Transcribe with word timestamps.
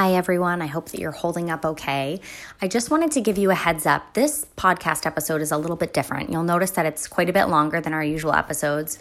Hi, 0.00 0.14
everyone. 0.14 0.62
I 0.62 0.66
hope 0.66 0.88
that 0.92 0.98
you're 0.98 1.10
holding 1.10 1.50
up 1.50 1.62
okay. 1.62 2.22
I 2.62 2.68
just 2.68 2.90
wanted 2.90 3.10
to 3.10 3.20
give 3.20 3.36
you 3.36 3.50
a 3.50 3.54
heads 3.54 3.84
up. 3.84 4.14
This 4.14 4.46
podcast 4.56 5.04
episode 5.04 5.42
is 5.42 5.52
a 5.52 5.58
little 5.58 5.76
bit 5.76 5.92
different. 5.92 6.30
You'll 6.30 6.42
notice 6.42 6.70
that 6.70 6.86
it's 6.86 7.06
quite 7.06 7.28
a 7.28 7.34
bit 7.34 7.50
longer 7.50 7.82
than 7.82 7.92
our 7.92 8.02
usual 8.02 8.32
episodes. 8.32 8.98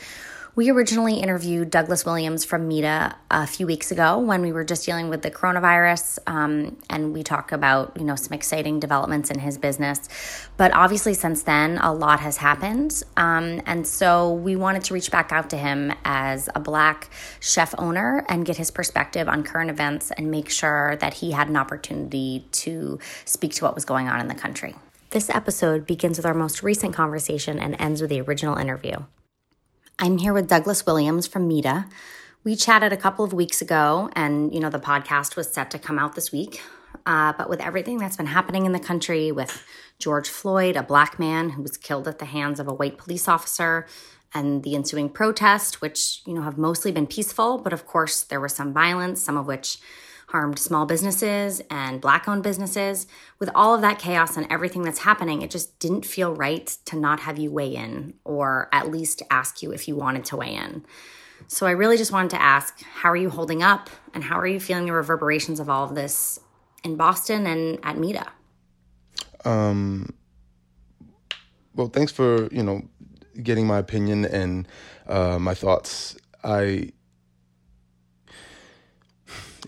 We 0.60 0.70
originally 0.72 1.22
interviewed 1.22 1.72
Douglass 1.72 2.06
Williams 2.06 2.44
from 2.44 2.68
Mida 2.68 3.16
a 3.32 3.48
few 3.48 3.66
weeks 3.66 3.94
ago 3.94 4.20
when 4.20 4.42
we 4.42 4.52
were 4.52 4.66
just 4.66 4.86
dealing 4.86 5.08
with 5.08 5.22
the 5.22 5.32
coronavirus, 5.32 6.20
um, 6.28 6.76
and 6.90 7.14
we 7.14 7.24
talked 7.24 7.54
about 7.54 7.94
you 7.98 8.04
know 8.04 8.18
some 8.18 8.34
exciting 8.34 8.78
developments 8.82 9.32
in 9.32 9.40
his 9.40 9.58
business. 9.58 10.10
But 10.58 10.74
obviously, 10.74 11.14
since 11.14 11.44
then, 11.44 11.78
a 11.78 11.94
lot 11.94 12.20
has 12.20 12.36
happened, 12.36 13.02
um, 13.16 13.62
and 13.66 13.88
so 13.88 14.34
we 14.34 14.58
wanted 14.58 14.84
to 14.84 14.94
reach 14.94 15.12
back 15.12 15.32
out 15.32 15.50
to 15.52 15.58
him 15.58 15.94
as 16.04 16.50
a 16.54 16.60
black 16.60 17.10
chef 17.40 17.74
owner 17.78 18.26
and 18.28 18.46
get 18.46 18.58
his 18.58 18.70
perspective 18.70 19.30
on 19.30 19.44
current 19.44 19.70
events 19.70 20.12
and 20.12 20.30
make 20.30 20.50
sure 20.50 20.98
that 20.98 21.14
he 21.14 21.32
had 21.32 21.48
an 21.48 21.56
opportunity 21.56 22.46
to 22.52 23.00
speak 23.24 23.54
to 23.54 23.64
what 23.64 23.76
was 23.76 23.86
going 23.86 24.10
on 24.10 24.20
in 24.20 24.28
the 24.28 24.36
country. 24.36 24.76
This 25.12 25.30
episode 25.30 25.86
begins 25.86 26.18
with 26.18 26.26
our 26.26 26.34
most 26.34 26.64
recent 26.64 26.94
conversation 26.94 27.60
and 27.60 27.78
ends 27.80 28.02
with 28.02 28.10
the 28.10 28.20
original 28.20 28.58
interview. 28.58 28.98
I'm 30.02 30.18
here 30.18 30.32
with 30.32 30.48
Douglass 30.48 30.86
Williams 30.86 31.28
from 31.28 31.50
Mida. 31.50 31.86
We 32.46 32.56
chatted 32.56 32.94
a 32.94 32.98
couple 32.98 33.26
of 33.26 33.34
weeks 33.34 33.62
ago, 33.62 34.10
and 34.14 34.54
you 34.54 34.62
know 34.62 34.70
the 34.70 34.80
podcast 34.80 35.36
was 35.36 35.52
set 35.52 35.70
to 35.72 35.78
come 35.78 36.00
out 36.00 36.16
this 36.16 36.32
week. 36.32 36.62
Uh, 37.06 37.34
but 37.38 37.50
with 37.50 37.60
everything 37.60 37.98
that's 37.98 38.16
been 38.16 38.28
happening 38.28 38.66
in 38.66 38.72
the 38.72 38.80
country, 38.80 39.30
with 39.34 39.62
George 40.00 40.30
Floyd, 40.30 40.78
a 40.78 40.84
black 40.84 41.20
man 41.20 41.50
who 41.50 41.62
was 41.62 41.76
killed 41.76 42.08
at 42.08 42.20
the 42.20 42.26
hands 42.26 42.62
of 42.62 42.68
a 42.70 42.74
white 42.74 42.98
police 42.98 43.28
officer, 43.28 43.88
and 44.34 44.64
the 44.64 44.74
ensuing 44.74 45.10
protest, 45.10 45.82
which 45.82 46.22
you 46.26 46.34
know 46.34 46.44
have 46.44 46.58
mostly 46.58 46.94
been 46.94 47.06
peaceful, 47.06 47.58
but 47.58 47.74
of 47.74 47.86
course 47.86 48.24
there 48.24 48.40
was 48.40 48.56
some 48.56 48.72
violence, 48.72 49.22
some 49.22 49.36
of 49.36 49.48
which 49.48 49.80
harmed 50.30 50.60
small 50.60 50.86
businesses 50.86 51.60
and 51.72 52.00
black 52.00 52.28
owned 52.28 52.44
businesses. 52.44 53.08
With 53.40 53.50
all 53.56 53.74
of 53.74 53.82
that 53.82 53.98
chaos 53.98 54.38
and 54.38 54.46
everything 54.52 54.84
that's 54.84 55.00
happening, 55.00 55.42
it 55.42 55.50
just 55.50 55.80
didn't 55.80 56.06
feel 56.06 56.34
right 56.36 56.68
to 56.86 56.96
not 56.96 57.22
have 57.22 57.40
you 57.40 57.52
weigh 57.52 57.76
in 57.76 58.14
or 58.24 58.70
at 58.72 58.92
least 58.92 59.24
ask 59.32 59.64
you 59.64 59.72
if 59.72 59.88
you 59.88 59.96
wanted 59.96 60.26
to 60.26 60.38
weigh 60.38 60.54
in. 60.54 60.86
So 61.48 61.66
I 61.66 61.72
really 61.72 61.98
just 61.98 62.12
wanted 62.12 62.30
to 62.32 62.42
ask 62.42 62.80
how 62.84 63.10
are 63.10 63.16
you 63.16 63.32
holding 63.32 63.64
up 63.64 63.90
and 64.14 64.24
how 64.24 64.40
are 64.40 64.46
you 64.46 64.60
feeling 64.60 64.86
the 64.86 64.94
reverberations 64.94 65.60
of 65.60 65.68
all 65.68 65.84
of 65.84 65.96
this 65.96 66.40
in 66.84 66.96
Boston 66.96 67.48
and 67.48 67.80
at 67.82 67.98
Mida? 67.98 68.28
Um, 69.46 70.14
well, 71.74 71.88
thanks 71.88 72.12
for, 72.12 72.48
you 72.54 72.62
know, 72.62 72.84
getting 73.42 73.66
my 73.66 73.80
opinion 73.80 74.26
and 74.26 74.68
uh, 75.08 75.40
my 75.40 75.56
thoughts. 75.56 76.18
I 76.44 76.92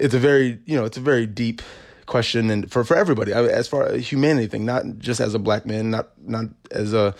it's 0.01 0.13
a 0.13 0.19
very 0.19 0.59
you 0.65 0.77
know 0.77 0.85
it's 0.85 0.97
a 0.97 1.01
very 1.01 1.25
deep 1.25 1.61
question 2.05 2.49
and 2.49 2.71
for 2.71 2.83
for 2.83 2.97
everybody. 2.97 3.31
As 3.31 3.67
far 3.67 3.85
as 3.85 4.09
humanity 4.11 4.47
thing 4.47 4.65
not 4.65 4.83
just 4.97 5.19
as 5.19 5.33
a 5.33 5.39
black 5.39 5.65
man 5.65 5.89
not 5.91 6.09
not 6.27 6.45
as 6.71 6.93
a 6.93 7.15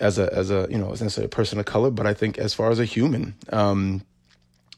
as 0.00 0.18
a 0.18 0.32
as 0.32 0.50
a 0.50 0.66
you 0.70 0.78
know 0.78 0.92
as 0.92 1.18
a 1.18 1.28
person 1.28 1.58
of 1.58 1.64
color 1.64 1.90
but 1.90 2.06
i 2.06 2.14
think 2.14 2.38
as 2.38 2.54
far 2.54 2.70
as 2.70 2.78
a 2.78 2.84
human 2.84 3.34
um 3.52 4.02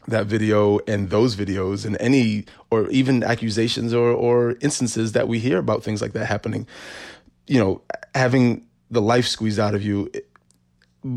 that 0.07 0.27
video 0.27 0.79
and 0.87 1.09
those 1.11 1.35
videos 1.35 1.87
and 1.87 1.97
any 1.99 2.45
or 2.71 2.89
even 2.91 3.23
accusations 3.23 3.95
or 3.95 4.11
or 4.11 4.57
instances 4.61 5.13
that 5.13 5.29
we 5.29 5.39
hear 5.39 5.59
about 5.59 5.83
things 5.83 6.03
like 6.03 6.13
that 6.13 6.27
happening 6.27 6.67
you 7.47 7.59
know 7.59 7.81
having 8.15 8.67
the 8.91 9.01
life 9.01 9.27
squeezed 9.27 9.59
out 9.59 9.75
of 9.75 9.83
you 9.83 10.11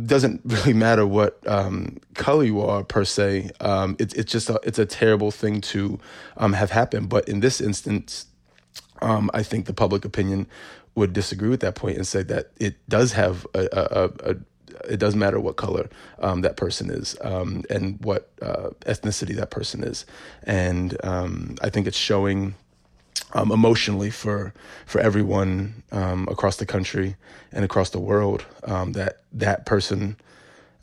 doesn't 0.06 0.42
really 0.44 0.74
matter 0.74 1.08
what 1.08 1.40
um, 1.48 1.98
color 2.14 2.44
you 2.44 2.62
are 2.62 2.84
per 2.84 3.06
se. 3.06 3.52
Um, 3.60 3.96
it's 4.00 4.14
it's 4.14 4.32
just 4.32 4.50
a, 4.50 4.60
it's 4.64 4.80
a 4.80 4.86
terrible 4.86 5.32
thing 5.32 5.62
to 5.62 6.00
um, 6.38 6.54
have 6.54 6.72
happened. 6.72 7.10
But 7.10 7.28
in 7.30 7.40
this 7.40 7.62
instance, 7.62 8.26
um, 9.02 9.30
I 9.34 9.44
think 9.44 9.66
the 9.66 9.74
public 9.74 10.04
opinion 10.06 10.48
would 10.96 11.14
disagree 11.14 11.50
with 11.50 11.62
that 11.62 11.76
point 11.76 11.98
and 11.98 12.08
say 12.08 12.24
that 12.24 12.52
it 12.58 12.76
does 12.90 13.14
have 13.14 13.46
a, 13.54 13.68
a, 13.72 13.82
a, 13.82 14.32
a 14.32 14.36
it 14.90 15.00
does 15.00 15.16
matter 15.16 15.40
what 15.40 15.56
color 15.56 15.90
um, 16.20 16.42
that 16.42 16.58
person 16.58 16.90
is 16.90 17.16
um, 17.22 17.64
and 17.70 18.04
what 18.04 18.30
uh, 18.42 18.70
ethnicity 18.82 19.36
that 19.36 19.50
person 19.50 19.84
is, 19.84 20.06
and 20.44 20.98
I 21.04 21.70
think 21.70 21.88
it's 21.88 21.98
showing 21.98 22.56
um, 23.34 23.52
emotionally 23.52 24.10
for 24.10 24.54
for 24.86 25.00
everyone 25.02 25.84
um, 25.92 26.28
across 26.30 26.58
the 26.58 26.66
country 26.66 27.16
and 27.52 27.66
across 27.66 27.90
the 27.90 28.00
world 28.00 28.46
um, 28.64 28.94
that 28.94 29.22
that 29.34 29.66
person, 29.66 30.16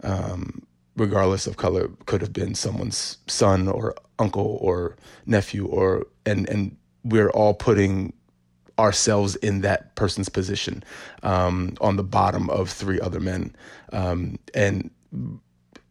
um, 0.03 0.63
regardless 0.97 1.47
of 1.47 1.57
color, 1.57 1.89
could 2.07 2.21
have 2.21 2.33
been 2.33 2.55
someone's 2.55 3.19
son 3.27 3.69
or 3.69 3.95
uncle 4.19 4.59
or 4.61 4.97
nephew 5.27 5.67
or 5.67 6.07
and 6.27 6.49
and 6.49 6.77
we're 7.03 7.31
all 7.31 7.55
putting 7.55 8.13
ourselves 8.79 9.37
in 9.37 9.61
that 9.61 9.95
person's 9.95 10.29
position 10.29 10.83
um, 11.23 11.77
on 11.81 11.97
the 11.97 12.03
bottom 12.03 12.51
of 12.51 12.69
three 12.69 13.01
other 13.01 13.21
men 13.21 13.55
um, 13.93 14.37
and 14.53 14.91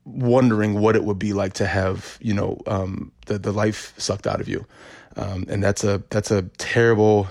wondering 0.05 0.81
what 0.81 0.95
it 0.95 1.05
would 1.05 1.17
be 1.19 1.31
like 1.31 1.53
to 1.53 1.65
have 1.65 2.17
you 2.21 2.33
know 2.33 2.61
the 3.25 3.39
the 3.39 3.53
life 3.53 3.93
sucked 3.97 4.27
out 4.27 4.41
of 4.41 4.47
you 4.49 4.65
um, 5.15 5.45
and 5.49 5.63
that's 5.63 5.83
a 5.83 6.03
that's 6.09 6.31
a 6.31 6.43
terrible, 6.57 7.27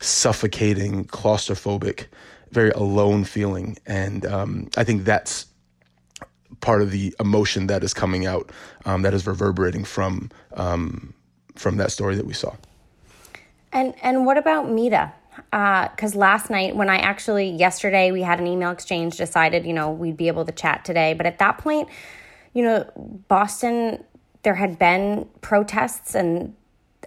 suffocating, 0.00 1.04
claustrophobic, 1.06 2.06
very 2.50 2.70
alone 2.70 3.24
feeling. 3.24 3.76
And 3.86 4.24
um, 4.26 4.68
I 4.76 4.84
think 4.84 5.04
that's 5.04 5.46
part 6.60 6.82
of 6.82 6.90
the 6.90 7.14
emotion 7.20 7.66
that 7.68 7.84
is 7.84 7.94
coming 7.94 8.26
out, 8.26 8.50
um, 8.84 9.02
that 9.02 9.14
is 9.14 9.26
reverberating 9.26 9.84
from 9.84 10.30
um, 10.54 11.14
from 11.56 11.76
that 11.76 11.92
story 11.92 12.14
that 12.16 12.26
we 12.26 12.34
saw. 12.34 12.54
And 13.72 13.94
and 14.02 14.24
what 14.24 14.38
about 14.38 14.70
Mida? 14.70 15.12
Because 15.50 16.16
uh, 16.16 16.18
last 16.18 16.50
night, 16.50 16.74
when 16.74 16.88
I 16.88 16.98
actually 16.98 17.50
yesterday 17.50 18.10
we 18.10 18.22
had 18.22 18.40
an 18.40 18.46
email 18.46 18.70
exchange, 18.70 19.16
decided 19.16 19.66
you 19.66 19.72
know 19.72 19.90
we'd 19.90 20.16
be 20.16 20.28
able 20.28 20.44
to 20.44 20.52
chat 20.52 20.84
today. 20.84 21.14
But 21.14 21.26
at 21.26 21.38
that 21.38 21.58
point, 21.58 21.88
you 22.54 22.62
know, 22.62 22.90
Boston, 23.28 24.02
there 24.42 24.54
had 24.54 24.78
been 24.78 25.28
protests 25.40 26.14
and 26.14 26.54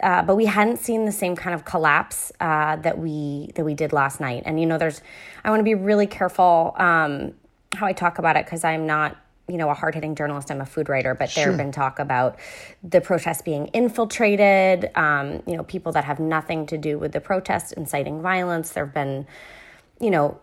uh, 0.02 0.24
but 0.24 0.36
we 0.36 0.46
hadn't 0.46 0.78
seen 0.78 1.06
the 1.06 1.12
same 1.12 1.36
kind 1.36 1.54
of 1.54 1.66
collapse 1.66 2.32
uh, 2.40 2.76
that 2.78 2.98
we 2.98 3.52
that 3.56 3.66
we 3.66 3.74
did 3.74 3.94
last 3.94 4.20
night. 4.20 4.44
And 4.46 4.60
you 4.60 4.66
know, 4.66 4.78
there's 4.78 5.02
I 5.44 5.50
want 5.50 5.60
to 5.60 5.64
be 5.64 5.76
really 5.76 6.08
careful 6.08 6.74
um, 6.78 7.34
how 7.74 7.86
I 7.86 7.94
talk 7.94 8.20
about 8.20 8.36
it 8.36 8.46
because 8.46 8.64
I'm 8.64 8.86
not 8.86 9.18
you 9.48 9.58
know 9.58 9.70
a 9.70 9.74
hard 9.74 9.96
hitting 9.96 10.16
journalist. 10.16 10.52
I'm 10.52 10.62
a 10.62 10.66
food 10.66 10.90
writer, 10.90 11.14
but 11.14 11.30
sure. 11.30 11.44
there 11.44 11.52
have 11.52 11.58
been 11.58 11.72
talk 11.72 12.00
about 12.00 12.40
the 12.84 13.02
protests 13.02 13.42
being 13.42 13.68
infiltrated. 13.68 14.90
Um, 14.96 15.44
you 15.46 15.56
know, 15.56 15.64
people 15.64 15.92
that 15.94 16.06
have 16.06 16.20
nothing 16.20 16.66
to 16.68 16.78
do 16.78 16.98
with 16.98 17.12
the 17.12 17.22
protest 17.22 17.74
inciting 17.74 18.22
violence. 18.22 18.72
There 18.72 18.86
have 18.86 18.94
been 18.94 19.28
you 20.00 20.10
know 20.10 20.40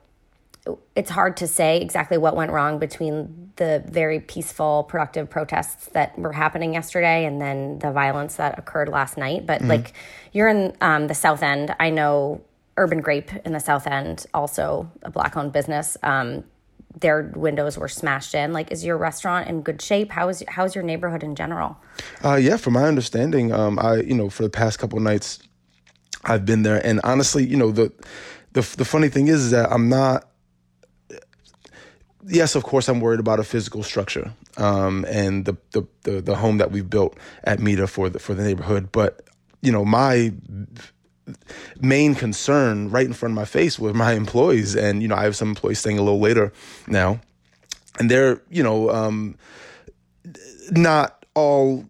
it's 0.95 1.11
hard 1.11 1.37
to 1.39 1.47
say 1.47 1.81
exactly 1.81 2.19
what 2.19 2.37
went 2.37 2.51
wrong 2.53 2.79
between 2.79 3.53
the 3.57 3.83
very 3.87 4.21
peaceful, 4.21 4.85
productive 4.85 5.29
protests 5.29 5.87
that 5.89 6.19
were 6.19 6.33
happening 6.33 6.75
yesterday 6.75 7.25
and 7.25 7.41
then 7.41 7.79
the 7.79 7.91
violence 7.91 8.37
that 8.37 8.59
occurred 8.59 8.89
last 8.89 9.17
night. 9.17 9.47
But 9.47 9.61
mm-hmm. 9.61 9.71
like 9.71 9.95
you're 10.33 10.49
in 10.49 10.77
um, 10.81 11.07
the 11.07 11.15
South 11.15 11.43
End, 11.43 11.75
I 11.79 11.91
know 11.91 12.43
Urban 12.77 13.01
Grape 13.01 13.31
in 13.45 13.53
the 13.53 13.61
South 13.61 13.87
End, 13.87 14.27
also 14.33 14.91
a 15.03 15.11
black 15.11 15.37
owned 15.37 15.53
business. 15.53 15.97
Um, 16.03 16.45
their 17.01 17.31
windows 17.35 17.77
were 17.79 17.89
smashed 17.89 18.35
in. 18.35 18.53
Like, 18.53 18.73
is 18.73 18.85
your 18.85 18.97
restaurant 18.97 19.49
in 19.49 19.63
good 19.63 19.83
shape? 19.83 20.11
How 20.11 20.29
is 20.29 20.43
how's 20.49 20.75
your 20.75 20.85
neighborhood 20.85 21.23
in 21.23 21.35
general? 21.35 21.77
Uh, 22.25 22.37
yeah, 22.37 22.57
from 22.57 22.75
my 22.75 22.85
understanding, 22.85 23.53
um, 23.53 23.79
I 23.79 23.97
you 23.97 24.15
know 24.15 24.31
for 24.31 24.43
the 24.43 24.51
past 24.51 24.79
couple 24.79 24.99
nights, 25.01 25.39
I've 26.25 26.45
been 26.45 26.63
there, 26.63 26.85
and 26.85 27.01
honestly, 27.05 27.45
you 27.45 27.57
know 27.57 27.71
the 27.71 27.93
the 28.53 28.63
the 28.77 28.85
funny 28.85 29.09
thing 29.09 29.29
is, 29.29 29.45
is 29.45 29.51
that 29.51 29.71
I'm 29.71 29.89
not 29.89 30.29
yes, 32.27 32.55
of 32.55 32.65
course, 32.65 32.89
I'm 32.89 33.01
worried 33.01 33.21
about 33.21 33.41
a 33.41 33.45
physical 33.45 33.83
structure 33.83 34.33
um, 34.57 35.05
and 35.09 35.45
the, 35.45 35.57
the, 35.73 35.87
the 36.03 36.21
the 36.21 36.37
home 36.37 36.59
that 36.59 36.71
we've 36.71 36.89
built 36.89 37.17
at 37.45 37.61
Mida 37.61 37.87
for 37.87 38.09
the 38.09 38.19
for 38.19 38.35
the 38.35 38.43
neighborhood. 38.43 38.91
But 38.93 39.23
you 39.63 39.73
know, 39.73 39.85
my 39.85 40.33
main 41.81 42.15
concern 42.15 42.91
right 42.91 43.07
in 43.07 43.13
front 43.13 43.33
of 43.33 43.37
my 43.37 43.45
face 43.45 43.79
was 43.79 43.95
my 43.95 44.13
employees, 44.23 44.77
and 44.77 45.03
you 45.03 45.09
know, 45.09 45.17
I 45.17 45.25
have 45.25 45.37
some 45.37 45.49
employees 45.49 45.79
staying 45.79 45.99
a 45.99 46.03
little 46.03 46.21
later 46.21 46.53
now, 46.87 47.21
and 47.99 48.11
they're 48.11 48.41
you 48.51 48.63
know 48.63 48.91
um, 48.91 49.37
not 50.71 51.25
all 51.35 51.85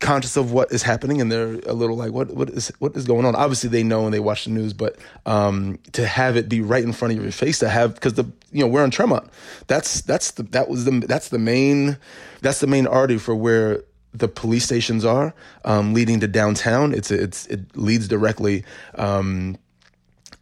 conscious 0.00 0.36
of 0.36 0.52
what 0.52 0.72
is 0.72 0.82
happening 0.82 1.20
and 1.20 1.30
they're 1.30 1.60
a 1.66 1.72
little 1.72 1.96
like 1.96 2.12
what 2.12 2.30
what 2.34 2.50
is 2.50 2.72
what 2.78 2.96
is 2.96 3.04
going 3.04 3.24
on? 3.24 3.36
Obviously 3.36 3.70
they 3.70 3.82
know 3.82 4.04
and 4.04 4.14
they 4.14 4.20
watch 4.20 4.44
the 4.44 4.50
news 4.50 4.72
but 4.72 4.96
um, 5.26 5.78
to 5.92 6.06
have 6.06 6.36
it 6.36 6.48
be 6.48 6.60
right 6.60 6.82
in 6.82 6.92
front 6.92 7.14
of 7.14 7.22
your 7.22 7.32
face 7.32 7.58
to 7.60 7.68
have 7.68 7.94
because 7.94 8.14
the 8.14 8.24
you 8.50 8.60
know 8.60 8.66
we're 8.66 8.82
on 8.82 8.90
Tremont 8.90 9.30
that's 9.66 10.00
that's 10.02 10.32
the 10.32 10.42
that 10.44 10.68
was 10.68 10.84
the 10.84 11.00
that's 11.06 11.28
the 11.28 11.38
main 11.38 11.98
that's 12.40 12.60
the 12.60 12.66
main 12.66 12.86
artery 12.86 13.18
for 13.18 13.34
where 13.34 13.82
the 14.12 14.28
police 14.28 14.64
stations 14.64 15.04
are 15.04 15.34
um, 15.64 15.94
leading 15.94 16.20
to 16.20 16.28
downtown. 16.28 16.92
It's 16.92 17.10
it's 17.10 17.46
it 17.46 17.76
leads 17.76 18.08
directly 18.08 18.64
um, 18.94 19.56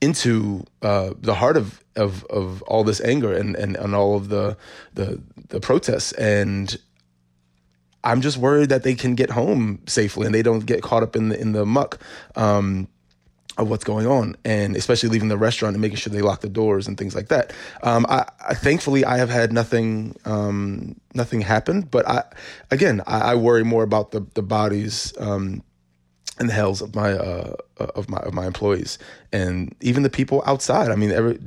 into 0.00 0.64
uh, 0.82 1.12
the 1.19 1.34
heart 1.34 1.56
of, 1.56 1.84
of 1.96 2.25
of 2.26 2.62
all 2.62 2.84
this 2.84 3.00
anger 3.00 3.32
and, 3.32 3.56
and, 3.56 3.76
and 3.76 3.94
all 3.94 4.16
of 4.16 4.28
the 4.28 4.56
the 4.94 5.20
the 5.49 5.61
protests. 5.61 6.12
And 6.12 6.76
I'm 8.05 8.21
just 8.21 8.37
worried 8.37 8.69
that 8.69 8.83
they 8.83 8.95
can 8.95 9.15
get 9.15 9.31
home 9.31 9.81
safely 9.87 10.27
and 10.27 10.35
they 10.35 10.43
don't 10.43 10.65
get 10.67 10.83
caught 10.83 11.03
up 11.03 11.17
in 11.17 11.31
the 11.31 11.41
in 11.41 11.53
the 11.53 11.67
muck. 11.67 11.99
Um, 12.37 12.89
of 13.59 13.69
what's 13.69 13.83
going 13.83 14.06
on, 14.06 14.37
and 14.45 14.77
especially 14.77 15.09
leaving 15.09 15.29
the 15.29 15.37
restaurant 15.37 15.75
and 15.75 15.83
making 15.83 15.97
sure 15.97 16.12
they 16.12 16.23
lock 16.23 16.41
the 16.41 16.49
doors 16.49 16.87
and 16.87 16.97
things 16.97 17.15
like 17.15 17.27
that. 17.29 17.53
Um, 17.83 18.06
I, 18.09 18.25
I, 18.49 18.55
thankfully 18.55 19.05
I 19.05 19.19
have 19.19 19.31
had 19.31 19.53
nothing 19.53 20.15
um, 20.25 20.95
nothing 21.12 21.41
happen, 21.41 21.83
but 21.83 22.09
I 22.09 22.23
again 22.71 23.03
I, 23.06 23.33
I, 23.33 23.35
worry 23.35 23.65
more 23.65 23.83
about 23.83 24.12
the 24.12 24.25
the 24.35 24.43
bodies 24.43 25.12
um, 25.19 25.65
and 26.39 26.49
the 26.49 26.53
hells 26.53 26.81
of 26.81 26.95
my 26.95 27.12
uh, 27.12 27.55
of 27.79 28.09
my 28.09 28.19
of 28.19 28.33
my 28.33 28.47
employees 28.47 28.97
and 29.33 29.75
even 29.81 30.05
the 30.05 30.11
people 30.11 30.43
outside. 30.47 30.93
I 30.93 30.95
mean, 30.95 31.11
every 31.11 31.41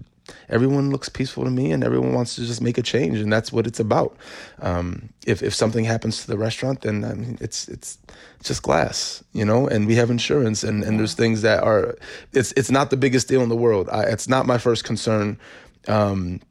everyone 0.49 0.89
looks 0.89 1.09
peaceful 1.09 1.43
to 1.43 1.49
me 1.49 1.71
and 1.71 1.83
everyone 1.83 2.13
wants 2.13 2.35
to 2.35 2.45
just 2.45 2.61
make 2.61 2.77
a 2.77 2.81
change 2.81 3.19
and 3.19 3.31
that's 3.31 3.51
what 3.51 3.67
it's 3.67 3.79
about. 3.79 4.15
Um, 4.61 5.09
if, 5.25 5.41
if 5.43 5.53
something 5.53 5.85
happens 5.85 6.21
to 6.21 6.27
the 6.27 6.37
restaurant 6.37 6.81
then 6.81 7.03
I 7.03 7.13
mean, 7.13 7.37
it's 7.41 7.67
it's 7.67 7.97
just 8.43 8.63
glass 8.63 9.23
you 9.33 9.45
know 9.45 9.67
and 9.67 9.87
we 9.87 9.95
have 9.95 10.09
insurance 10.09 10.63
and, 10.63 10.83
and 10.83 10.99
there's 10.99 11.13
things 11.13 11.41
that 11.41 11.63
are 11.63 11.95
it's 12.33 12.51
it's 12.53 12.71
not 12.71 12.89
the 12.89 12.97
biggest 12.97 13.27
deal 13.27 13.41
in 13.41 13.49
the 13.49 13.55
world. 13.55 13.89
I, 13.91 14.03
it's 14.03 14.27
not 14.27 14.45
my 14.45 14.57
first 14.57 14.83
concern. 14.83 15.39
Um, 15.87 16.41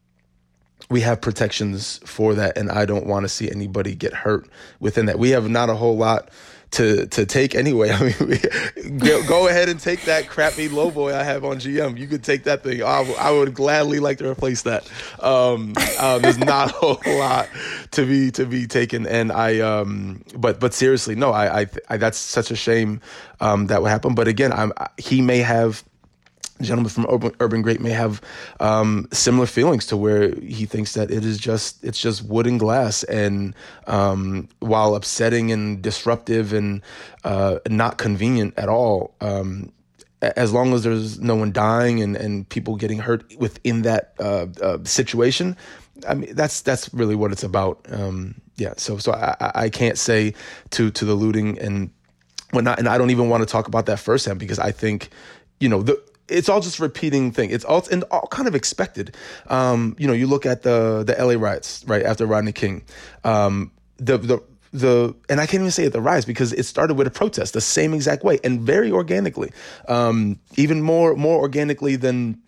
we 0.89 1.01
have 1.01 1.21
protections 1.21 2.01
for 2.05 2.33
that 2.33 2.57
and 2.57 2.69
i 2.69 2.85
don't 2.85 3.05
want 3.05 3.23
to 3.23 3.29
see 3.29 3.49
anybody 3.49 3.95
get 3.95 4.13
hurt 4.13 4.49
within 4.79 5.05
that. 5.05 5.19
We 5.19 5.29
have 5.29 5.49
not 5.49 5.69
a 5.69 5.75
whole 5.75 5.97
lot 5.97 6.29
to 6.71 7.05
to 7.07 7.25
take 7.25 7.55
anyway. 7.55 7.89
I 7.91 8.01
mean, 8.03 8.97
go, 8.97 9.23
go, 9.27 9.47
ahead 9.47 9.69
and 9.69 9.79
take 9.79 10.03
that 10.05 10.27
crappy 10.27 10.69
lowboy 10.69 11.13
I 11.13 11.23
have 11.23 11.43
on 11.43 11.57
GM. 11.57 11.97
You 11.97 12.07
could 12.07 12.23
take 12.23 12.43
that 12.45 12.63
thing. 12.63 12.81
I, 12.81 13.13
I 13.19 13.31
would 13.31 13.53
gladly 13.53 13.99
like 13.99 14.17
to 14.19 14.29
replace 14.29 14.63
that. 14.63 14.89
Um, 15.19 15.73
uh, 15.99 16.19
there's 16.19 16.37
not 16.37 16.69
a 16.69 16.73
whole 16.75 16.99
lot 17.17 17.49
to 17.91 18.05
be 18.05 18.31
to 18.31 18.45
be 18.45 18.67
taken, 18.67 19.05
and 19.05 19.31
I 19.31 19.59
um, 19.59 20.23
but 20.35 20.59
but 20.59 20.73
seriously, 20.73 21.15
no, 21.15 21.31
I, 21.31 21.61
I, 21.61 21.67
I 21.89 21.97
that's 21.97 22.17
such 22.17 22.51
a 22.51 22.55
shame 22.55 23.01
um, 23.39 23.67
that 23.67 23.81
would 23.81 23.89
happen. 23.89 24.15
But 24.15 24.27
again, 24.27 24.51
I'm 24.53 24.71
he 24.97 25.21
may 25.21 25.39
have 25.39 25.83
gentleman 26.63 26.89
from 26.89 27.05
Urban, 27.09 27.31
Urban 27.39 27.61
Grape 27.61 27.79
may 27.79 27.91
have 27.91 28.21
um, 28.59 29.07
similar 29.11 29.45
feelings 29.45 29.85
to 29.87 29.97
where 29.97 30.33
he 30.35 30.65
thinks 30.65 30.93
that 30.93 31.11
it 31.11 31.25
is 31.25 31.37
just 31.37 31.83
it's 31.83 31.99
just 31.99 32.23
wood 32.23 32.47
and 32.47 32.59
glass, 32.59 33.03
and 33.03 33.55
um, 33.87 34.47
while 34.59 34.95
upsetting 34.95 35.51
and 35.51 35.81
disruptive 35.81 36.53
and 36.53 36.81
uh, 37.23 37.59
not 37.69 37.97
convenient 37.97 38.53
at 38.57 38.69
all. 38.69 39.15
Um, 39.21 39.71
as 40.21 40.53
long 40.53 40.71
as 40.73 40.83
there's 40.83 41.19
no 41.19 41.35
one 41.35 41.51
dying 41.51 42.01
and, 42.01 42.15
and 42.15 42.47
people 42.47 42.75
getting 42.75 42.99
hurt 42.99 43.23
within 43.37 43.81
that 43.81 44.13
uh, 44.19 44.45
uh, 44.61 44.77
situation, 44.83 45.57
I 46.07 46.13
mean 46.13 46.35
that's 46.35 46.61
that's 46.61 46.93
really 46.93 47.15
what 47.15 47.31
it's 47.31 47.43
about. 47.43 47.85
Um, 47.89 48.35
yeah, 48.55 48.73
so 48.77 48.97
so 48.97 49.13
I, 49.13 49.51
I 49.55 49.69
can't 49.69 49.97
say 49.97 50.33
to 50.71 50.91
to 50.91 51.05
the 51.05 51.15
looting 51.15 51.57
and 51.59 51.91
whatnot, 52.51 52.79
and 52.79 52.87
I 52.87 52.97
don't 52.97 53.09
even 53.09 53.29
want 53.29 53.41
to 53.41 53.47
talk 53.47 53.67
about 53.67 53.87
that 53.87 53.99
firsthand 53.99 54.39
because 54.39 54.59
I 54.59 54.71
think 54.71 55.09
you 55.59 55.69
know 55.69 55.81
the 55.81 56.01
it's 56.31 56.49
all 56.49 56.61
just 56.61 56.79
repeating 56.79 57.31
thing. 57.31 57.49
It's 57.51 57.65
all 57.65 57.85
and 57.91 58.03
all 58.11 58.27
kind 58.27 58.47
of 58.47 58.55
expected. 58.55 59.15
Um, 59.47 59.95
you 59.99 60.07
know, 60.07 60.13
you 60.13 60.27
look 60.27 60.45
at 60.45 60.63
the 60.63 61.03
the 61.03 61.13
LA 61.23 61.33
riots 61.33 61.83
right 61.87 62.03
after 62.03 62.25
Rodney 62.25 62.51
King. 62.51 62.83
Um, 63.23 63.71
the 63.97 64.17
the 64.17 64.43
the 64.73 65.15
and 65.29 65.39
I 65.39 65.45
can't 65.45 65.61
even 65.61 65.71
say 65.71 65.85
it 65.85 65.93
the 65.93 66.01
rise 66.01 66.25
because 66.25 66.53
it 66.53 66.63
started 66.63 66.95
with 66.95 67.07
a 67.07 67.11
protest 67.11 67.53
the 67.53 67.61
same 67.61 67.93
exact 67.93 68.23
way 68.23 68.39
and 68.43 68.61
very 68.61 68.91
organically, 68.91 69.51
um, 69.87 70.39
even 70.55 70.81
more 70.81 71.15
more 71.15 71.39
organically 71.39 71.95
than 71.95 72.41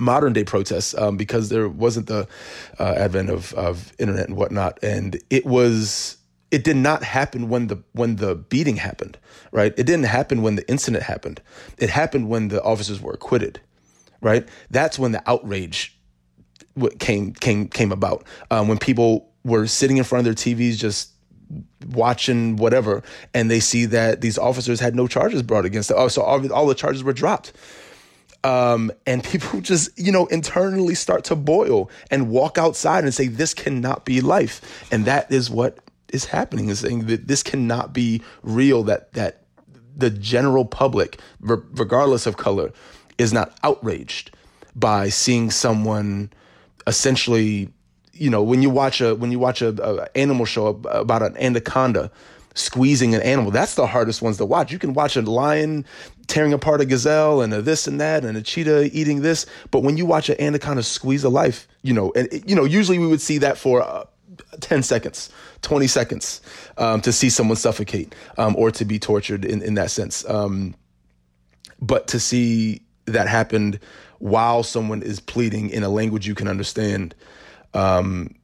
modern 0.00 0.32
day 0.32 0.44
protests 0.44 0.94
um, 0.96 1.16
because 1.16 1.48
there 1.48 1.68
wasn't 1.68 2.06
the 2.06 2.26
uh, 2.78 2.94
advent 2.96 3.30
of 3.30 3.52
of 3.54 3.92
internet 3.98 4.28
and 4.28 4.36
whatnot, 4.36 4.78
and 4.82 5.20
it 5.30 5.44
was 5.44 6.17
it 6.50 6.64
did 6.64 6.76
not 6.76 7.02
happen 7.02 7.48
when 7.48 7.66
the 7.66 7.82
when 7.92 8.16
the 8.16 8.34
beating 8.34 8.76
happened, 8.76 9.18
right? 9.52 9.72
It 9.76 9.84
didn't 9.84 10.06
happen 10.06 10.42
when 10.42 10.56
the 10.56 10.68
incident 10.68 11.04
happened. 11.04 11.42
It 11.78 11.90
happened 11.90 12.28
when 12.28 12.48
the 12.48 12.62
officers 12.62 13.00
were 13.00 13.12
acquitted, 13.12 13.60
right? 14.20 14.48
That's 14.70 14.98
when 14.98 15.12
the 15.12 15.22
outrage 15.28 15.98
came 16.98 17.32
came 17.34 17.68
came 17.68 17.92
about. 17.92 18.24
Um, 18.50 18.68
when 18.68 18.78
people 18.78 19.30
were 19.44 19.66
sitting 19.66 19.98
in 19.98 20.04
front 20.04 20.26
of 20.26 20.36
their 20.36 20.54
TVs 20.54 20.76
just 20.76 21.10
watching 21.86 22.56
whatever, 22.56 23.02
and 23.34 23.50
they 23.50 23.60
see 23.60 23.86
that 23.86 24.20
these 24.20 24.38
officers 24.38 24.80
had 24.80 24.94
no 24.94 25.06
charges 25.06 25.42
brought 25.42 25.64
against 25.64 25.88
them. 25.88 25.98
Oh, 25.98 26.08
so 26.08 26.22
all, 26.22 26.52
all 26.52 26.66
the 26.66 26.74
charges 26.74 27.02
were 27.02 27.12
dropped. 27.12 27.52
Um, 28.44 28.92
and 29.06 29.24
people 29.24 29.60
just, 29.60 29.98
you 29.98 30.12
know, 30.12 30.26
internally 30.26 30.94
start 30.94 31.24
to 31.24 31.36
boil 31.36 31.90
and 32.10 32.28
walk 32.28 32.58
outside 32.58 33.04
and 33.04 33.14
say, 33.14 33.28
this 33.28 33.54
cannot 33.54 34.04
be 34.04 34.20
life. 34.20 34.86
And 34.92 35.04
that 35.06 35.32
is 35.32 35.50
what 35.50 35.78
is 36.12 36.24
happening 36.24 36.68
is 36.68 36.80
saying 36.80 37.06
that 37.06 37.28
this 37.28 37.42
cannot 37.42 37.92
be 37.92 38.22
real 38.42 38.82
that 38.84 39.12
that 39.12 39.42
the 39.96 40.10
general 40.10 40.64
public 40.64 41.20
regardless 41.40 42.26
of 42.26 42.36
color 42.36 42.72
is 43.18 43.32
not 43.32 43.56
outraged 43.62 44.30
by 44.74 45.08
seeing 45.08 45.50
someone 45.50 46.30
essentially 46.86 47.68
you 48.12 48.30
know 48.30 48.42
when 48.42 48.62
you 48.62 48.70
watch 48.70 49.00
a 49.00 49.14
when 49.16 49.32
you 49.32 49.38
watch 49.38 49.60
a, 49.60 49.68
a 49.82 50.16
animal 50.16 50.46
show 50.46 50.66
about 50.66 51.22
an 51.22 51.36
anaconda 51.36 52.10
squeezing 52.54 53.14
an 53.14 53.22
animal 53.22 53.50
that's 53.50 53.74
the 53.74 53.86
hardest 53.86 54.20
ones 54.20 54.36
to 54.38 54.44
watch. 54.44 54.72
You 54.72 54.78
can 54.78 54.92
watch 54.92 55.16
a 55.16 55.22
lion 55.22 55.84
tearing 56.26 56.52
apart 56.52 56.80
a 56.80 56.84
gazelle 56.84 57.40
and 57.40 57.52
a 57.54 57.62
this 57.62 57.86
and 57.86 58.00
that 58.00 58.24
and 58.24 58.36
a 58.36 58.42
cheetah 58.42 58.90
eating 58.96 59.22
this 59.22 59.46
but 59.70 59.82
when 59.82 59.96
you 59.96 60.04
watch 60.04 60.28
an 60.28 60.40
anaconda 60.40 60.82
squeeze 60.82 61.24
a 61.24 61.28
life 61.28 61.66
you 61.82 61.94
know 61.94 62.12
and 62.14 62.28
you 62.48 62.54
know 62.54 62.64
usually 62.64 62.98
we 62.98 63.06
would 63.06 63.20
see 63.20 63.38
that 63.38 63.56
for 63.56 63.82
uh, 63.82 64.04
10 64.60 64.82
seconds 64.82 65.30
20 65.62 65.86
seconds 65.86 66.40
um, 66.76 67.00
to 67.00 67.12
see 67.12 67.30
someone 67.30 67.56
suffocate 67.56 68.14
um, 68.36 68.54
or 68.56 68.70
to 68.70 68.84
be 68.84 68.98
tortured 68.98 69.44
in, 69.44 69.62
in 69.62 69.74
that 69.74 69.90
sense. 69.90 70.28
Um, 70.28 70.74
but 71.80 72.08
to 72.08 72.20
see 72.20 72.82
that 73.06 73.28
happened 73.28 73.78
while 74.18 74.62
someone 74.62 75.02
is 75.02 75.20
pleading 75.20 75.70
in 75.70 75.82
a 75.82 75.88
language 75.88 76.26
you 76.26 76.34
can 76.34 76.48
understand 76.48 77.14
um, 77.74 78.34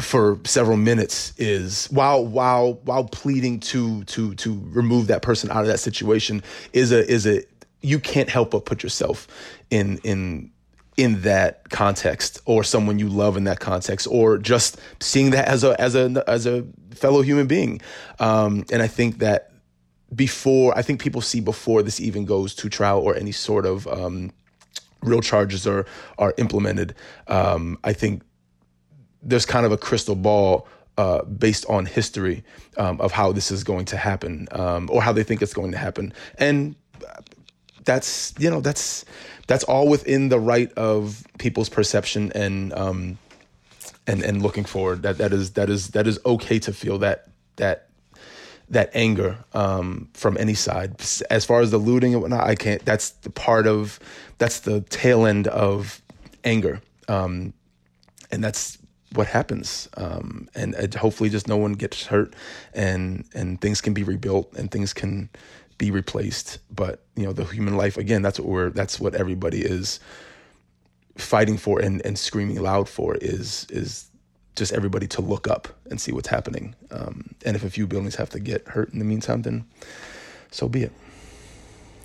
for 0.00 0.38
several 0.44 0.76
minutes 0.76 1.32
is 1.38 1.86
while 1.86 2.24
while 2.26 2.74
while 2.84 3.04
pleading 3.04 3.58
to 3.60 4.04
to 4.04 4.34
to 4.34 4.60
remove 4.66 5.06
that 5.06 5.22
person 5.22 5.50
out 5.50 5.62
of 5.62 5.66
that 5.66 5.80
situation 5.80 6.42
is 6.72 6.92
a 6.92 7.08
is 7.10 7.26
a 7.26 7.42
you 7.80 7.98
can't 7.98 8.28
help 8.28 8.50
but 8.50 8.66
put 8.66 8.82
yourself 8.82 9.26
in 9.70 9.98
in 10.04 10.50
in 10.96 11.20
that 11.22 11.68
context 11.68 12.40
or 12.46 12.64
someone 12.64 12.98
you 12.98 13.08
love 13.08 13.36
in 13.36 13.44
that 13.44 13.60
context 13.60 14.06
or 14.10 14.38
just 14.38 14.78
seeing 15.00 15.30
that 15.30 15.46
as 15.46 15.62
a 15.62 15.78
as 15.80 15.94
a 15.94 16.24
as 16.26 16.46
a 16.46 16.64
fellow 16.92 17.22
human 17.22 17.46
being. 17.46 17.80
Um, 18.18 18.64
and 18.72 18.82
i 18.82 18.86
think 18.86 19.18
that 19.18 19.50
before 20.14 20.76
i 20.78 20.82
think 20.82 21.00
people 21.00 21.20
see 21.20 21.40
before 21.40 21.82
this 21.82 22.00
even 22.00 22.24
goes 22.24 22.54
to 22.54 22.68
trial 22.68 23.00
or 23.00 23.14
any 23.16 23.32
sort 23.32 23.66
of 23.66 23.86
um, 23.88 24.30
real 25.02 25.20
charges 25.20 25.66
are 25.66 25.86
are 26.18 26.34
implemented. 26.38 26.94
Um, 27.28 27.78
i 27.84 27.92
think 27.92 28.22
there's 29.22 29.44
kind 29.44 29.66
of 29.66 29.72
a 29.72 29.76
crystal 29.76 30.14
ball 30.14 30.68
uh, 30.98 31.22
based 31.24 31.66
on 31.68 31.84
history 31.84 32.42
um, 32.78 33.00
of 33.00 33.12
how 33.12 33.32
this 33.32 33.50
is 33.50 33.62
going 33.62 33.84
to 33.84 33.96
happen 33.96 34.48
um, 34.52 34.88
or 34.90 35.02
how 35.02 35.12
they 35.12 35.22
think 35.22 35.42
it's 35.42 35.52
going 35.52 35.70
to 35.72 35.76
happen. 35.76 36.12
And 36.38 36.74
that's 37.86 38.34
you 38.38 38.50
know 38.50 38.60
that's 38.60 39.04
that's 39.46 39.64
all 39.64 39.88
within 39.88 40.28
the 40.28 40.38
right 40.38 40.70
of 40.74 41.24
people's 41.38 41.68
perception 41.70 42.30
and 42.34 42.72
um 42.74 43.18
and 44.06 44.22
and 44.22 44.42
looking 44.42 44.64
forward 44.64 45.02
that 45.02 45.18
that 45.18 45.32
is 45.32 45.52
that 45.52 45.70
is 45.70 45.88
that 45.88 46.06
is 46.06 46.18
okay 46.26 46.58
to 46.58 46.72
feel 46.72 46.98
that 46.98 47.28
that 47.56 47.86
that 48.68 48.90
anger 48.94 49.38
um, 49.54 50.08
from 50.14 50.36
any 50.38 50.54
side. 50.54 51.00
As 51.30 51.44
far 51.44 51.60
as 51.60 51.70
the 51.70 51.78
looting 51.78 52.14
and 52.14 52.22
whatnot, 52.22 52.44
I 52.44 52.54
can't. 52.54 52.84
That's 52.84 53.10
the 53.10 53.30
part 53.30 53.66
of 53.66 54.00
that's 54.38 54.60
the 54.60 54.80
tail 54.82 55.26
end 55.26 55.46
of 55.48 56.02
anger, 56.44 56.80
um, 57.08 57.52
and 58.30 58.42
that's 58.42 58.78
what 59.12 59.28
happens. 59.28 59.88
Um, 59.96 60.48
and, 60.54 60.74
and 60.74 60.94
hopefully, 60.94 61.30
just 61.30 61.48
no 61.48 61.56
one 61.56 61.74
gets 61.74 62.06
hurt, 62.06 62.34
and 62.74 63.24
and 63.34 63.60
things 63.60 63.80
can 63.80 63.94
be 63.94 64.02
rebuilt, 64.02 64.52
and 64.56 64.70
things 64.70 64.92
can 64.92 65.28
be 65.78 65.90
replaced. 65.90 66.58
But 66.74 67.04
you 67.16 67.24
know, 67.24 67.32
the 67.32 67.44
human 67.44 67.76
life 67.76 67.96
again. 67.96 68.22
That's 68.22 68.38
what 68.38 68.48
we're. 68.48 68.70
That's 68.70 69.00
what 69.00 69.14
everybody 69.14 69.62
is 69.62 70.00
fighting 71.16 71.56
for 71.56 71.80
and, 71.80 72.04
and 72.04 72.18
screaming 72.18 72.60
loud 72.60 72.88
for. 72.88 73.16
Is 73.16 73.66
is 73.70 74.10
just 74.56 74.72
everybody 74.72 75.06
to 75.06 75.20
look 75.20 75.46
up 75.46 75.68
and 75.90 76.00
see 76.00 76.12
what's 76.12 76.28
happening. 76.28 76.74
Um, 76.90 77.34
and 77.44 77.54
if 77.54 77.62
a 77.62 77.70
few 77.70 77.86
buildings 77.86 78.16
have 78.16 78.30
to 78.30 78.40
get 78.40 78.66
hurt 78.68 78.92
in 78.92 78.98
the 78.98 79.04
meantime, 79.04 79.42
then 79.42 79.66
so 80.50 80.68
be 80.68 80.84
it. 80.84 80.92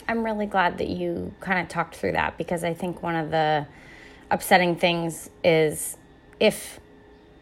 I'm 0.08 0.24
really 0.24 0.46
glad 0.46 0.78
that 0.80 0.90
you 0.90 1.34
kind 1.40 1.62
of 1.62 1.70
talked 1.70 1.96
through 1.96 2.12
that 2.14 2.38
because 2.38 2.64
I 2.64 2.74
think 2.74 3.02
one 3.02 3.16
of 3.16 3.32
the 3.32 3.66
upsetting 4.30 4.76
things 4.76 5.30
is 5.44 5.98
if 6.40 6.80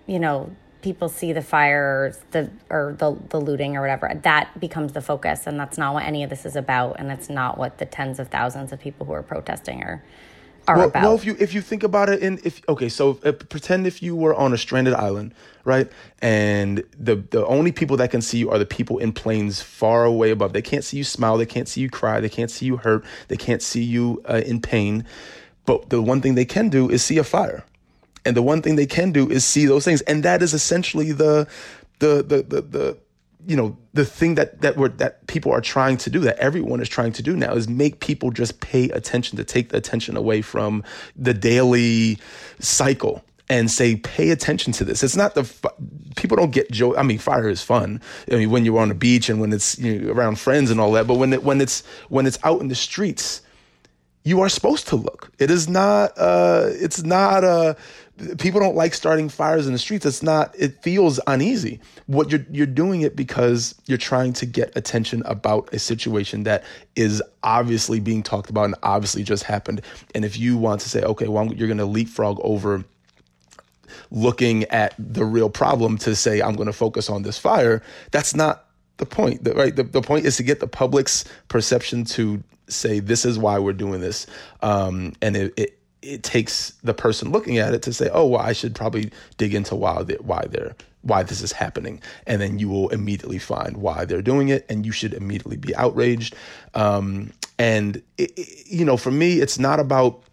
you 0.05 0.19
know 0.19 0.55
people 0.81 1.09
see 1.09 1.33
the 1.33 1.41
fire 1.41 1.83
or 1.83 2.15
the 2.31 2.49
or 2.69 2.95
the, 2.97 3.17
the 3.29 3.39
looting 3.39 3.75
or 3.75 3.81
whatever 3.81 4.11
that 4.23 4.59
becomes 4.59 4.93
the 4.93 5.01
focus. 5.01 5.47
And 5.47 5.59
that's 5.59 5.77
not 5.77 5.93
what 5.93 6.03
any 6.03 6.23
of 6.23 6.29
this 6.29 6.45
is 6.45 6.55
about. 6.55 6.99
And 6.99 7.11
it's 7.11 7.29
not 7.29 7.57
what 7.57 7.77
the 7.77 7.85
tens 7.85 8.19
of 8.19 8.29
thousands 8.29 8.71
of 8.71 8.79
people 8.79 9.05
who 9.05 9.13
are 9.13 9.23
protesting 9.23 9.83
are 9.83 10.03
are 10.67 10.77
well, 10.77 10.87
about. 10.87 11.03
well, 11.03 11.15
if 11.15 11.25
you 11.25 11.35
if 11.39 11.53
you 11.53 11.61
think 11.61 11.83
about 11.83 12.09
it, 12.09 12.21
in 12.21 12.39
if 12.43 12.61
okay, 12.69 12.89
so 12.89 13.19
uh, 13.23 13.31
pretend 13.31 13.87
if 13.87 14.01
you 14.03 14.15
were 14.15 14.35
on 14.35 14.53
a 14.53 14.57
stranded 14.57 14.93
island, 14.93 15.33
right, 15.63 15.91
and 16.21 16.83
the 16.97 17.15
the 17.15 17.45
only 17.45 17.71
people 17.71 17.97
that 17.97 18.11
can 18.11 18.21
see 18.21 18.37
you 18.37 18.49
are 18.51 18.59
the 18.59 18.65
people 18.65 18.99
in 18.99 19.11
planes 19.11 19.61
far 19.61 20.05
away 20.05 20.29
above. 20.31 20.53
They 20.53 20.61
can't 20.61 20.83
see 20.83 20.97
you 20.97 21.03
smile, 21.03 21.37
they 21.37 21.45
can't 21.45 21.67
see 21.67 21.81
you 21.81 21.89
cry, 21.89 22.19
they 22.19 22.29
can't 22.29 22.51
see 22.51 22.65
you 22.65 22.77
hurt, 22.77 23.03
they 23.27 23.37
can't 23.37 23.61
see 23.61 23.83
you 23.83 24.21
uh, 24.29 24.41
in 24.45 24.61
pain. 24.61 25.05
But 25.65 25.89
the 25.89 26.01
one 26.01 26.21
thing 26.21 26.35
they 26.35 26.45
can 26.45 26.69
do 26.69 26.89
is 26.89 27.03
see 27.03 27.17
a 27.17 27.23
fire, 27.23 27.63
and 28.25 28.35
the 28.35 28.41
one 28.41 28.61
thing 28.61 28.75
they 28.75 28.85
can 28.85 29.11
do 29.11 29.29
is 29.29 29.45
see 29.45 29.65
those 29.65 29.85
things, 29.85 30.01
and 30.01 30.23
that 30.23 30.41
is 30.41 30.53
essentially 30.53 31.11
the 31.11 31.47
the 31.99 32.23
the 32.23 32.43
the, 32.43 32.61
the 32.61 32.97
you 33.47 33.55
know 33.55 33.77
the 33.93 34.05
thing 34.05 34.35
that 34.35 34.61
that 34.61 34.77
we're 34.77 34.89
that 34.89 35.25
people 35.27 35.51
are 35.51 35.61
trying 35.61 35.97
to 35.97 36.09
do 36.09 36.19
that 36.19 36.37
everyone 36.37 36.81
is 36.81 36.89
trying 36.89 37.13
to 37.13 37.23
do 37.23 37.35
now 37.35 37.53
is 37.53 37.67
make 37.69 37.99
people 37.99 38.31
just 38.31 38.59
pay 38.59 38.89
attention 38.89 39.37
to 39.37 39.43
take 39.43 39.69
the 39.69 39.77
attention 39.77 40.17
away 40.17 40.41
from 40.41 40.83
the 41.15 41.33
daily 41.33 42.17
cycle 42.59 43.23
and 43.49 43.71
say 43.71 43.95
pay 43.95 44.29
attention 44.29 44.71
to 44.73 44.85
this. 44.85 45.01
It's 45.01 45.15
not 45.15 45.33
the 45.35 45.43
people 46.15 46.37
don't 46.37 46.51
get 46.51 46.69
joy 46.69 46.93
i 46.95 47.03
mean 47.03 47.17
fire 47.17 47.49
is 47.49 47.61
fun. 47.61 48.01
I 48.31 48.35
mean 48.35 48.49
when 48.51 48.65
you're 48.65 48.79
on 48.79 48.89
the 48.89 48.95
beach 48.95 49.29
and 49.29 49.39
when 49.39 49.53
it's 49.53 49.79
you 49.79 49.99
know, 49.99 50.13
around 50.13 50.37
friends 50.39 50.69
and 50.69 50.79
all 50.79 50.91
that 50.93 51.07
but 51.07 51.15
when 51.15 51.33
it 51.33 51.43
when 51.43 51.61
it's 51.61 51.83
when 52.09 52.25
it's 52.25 52.39
out 52.43 52.61
in 52.61 52.67
the 52.67 52.75
streets 52.75 53.41
you 54.23 54.41
are 54.41 54.49
supposed 54.49 54.87
to 54.89 54.95
look. 54.95 55.31
It 55.39 55.49
is 55.49 55.69
not 55.69 56.11
uh 56.17 56.67
it's 56.71 57.03
not 57.03 57.43
uh 57.43 57.73
people 58.37 58.59
don't 58.59 58.75
like 58.75 58.93
starting 58.93 59.29
fires 59.29 59.67
in 59.67 59.73
the 59.73 59.79
streets. 59.79 60.05
It's 60.05 60.23
not 60.23 60.53
it 60.57 60.81
feels 60.81 61.19
uneasy. 61.27 61.79
What 62.07 62.31
you're 62.31 62.45
you're 62.51 62.65
doing 62.65 63.01
it 63.01 63.15
because 63.15 63.75
you're 63.85 63.97
trying 63.97 64.33
to 64.33 64.45
get 64.45 64.75
attention 64.75 65.23
about 65.25 65.73
a 65.73 65.79
situation 65.79 66.43
that 66.43 66.63
is 66.95 67.21
obviously 67.43 67.99
being 67.99 68.23
talked 68.23 68.49
about 68.49 68.65
and 68.65 68.75
obviously 68.83 69.23
just 69.23 69.43
happened. 69.43 69.81
And 70.13 70.25
if 70.25 70.37
you 70.37 70.57
want 70.57 70.81
to 70.81 70.89
say 70.89 71.01
okay 71.03 71.27
well 71.27 71.53
you're 71.53 71.67
going 71.67 71.77
to 71.77 71.85
leapfrog 71.85 72.39
over 72.43 72.83
looking 74.11 74.65
at 74.65 74.93
the 74.99 75.25
real 75.25 75.49
problem 75.49 75.97
to 75.97 76.15
say 76.15 76.41
i'm 76.41 76.55
going 76.55 76.67
to 76.67 76.73
focus 76.73 77.09
on 77.09 77.23
this 77.23 77.39
fire 77.39 77.81
that's 78.11 78.35
not 78.35 78.69
the 78.99 79.05
point. 79.05 79.41
Right 79.55 79.75
the, 79.75 79.83
the 79.83 80.01
point 80.01 80.25
is 80.25 80.37
to 80.37 80.43
get 80.43 80.59
the 80.59 80.67
public's 80.67 81.25
perception 81.47 82.05
to 82.05 82.43
say 82.67 82.99
this 82.99 83.25
is 83.25 83.39
why 83.39 83.57
we're 83.57 83.73
doing 83.73 83.99
this. 83.99 84.27
Um, 84.61 85.13
and 85.21 85.35
it, 85.35 85.53
it 85.57 85.78
it 86.01 86.23
takes 86.23 86.71
the 86.83 86.93
person 86.93 87.31
looking 87.31 87.57
at 87.57 87.73
it 87.73 87.81
to 87.83 87.93
say, 87.93 88.09
"Oh, 88.11 88.25
well, 88.27 88.41
I 88.41 88.53
should 88.53 88.75
probably 88.75 89.11
dig 89.37 89.53
into 89.53 89.75
why 89.75 90.03
they 90.03 90.15
why 90.15 90.45
they're 90.49 90.75
why 91.01 91.23
this 91.23 91.41
is 91.41 91.51
happening," 91.51 92.01
and 92.25 92.41
then 92.41 92.59
you 92.59 92.69
will 92.69 92.89
immediately 92.89 93.39
find 93.39 93.77
why 93.77 94.05
they're 94.05 94.21
doing 94.21 94.49
it, 94.49 94.65
and 94.69 94.85
you 94.85 94.91
should 94.91 95.13
immediately 95.13 95.57
be 95.57 95.75
outraged. 95.75 96.35
Um, 96.73 97.31
and 97.57 98.01
it, 98.17 98.31
it, 98.37 98.67
you 98.67 98.85
know, 98.85 98.97
for 98.97 99.11
me, 99.11 99.39
it's 99.39 99.59
not 99.59 99.79
about 99.79 100.23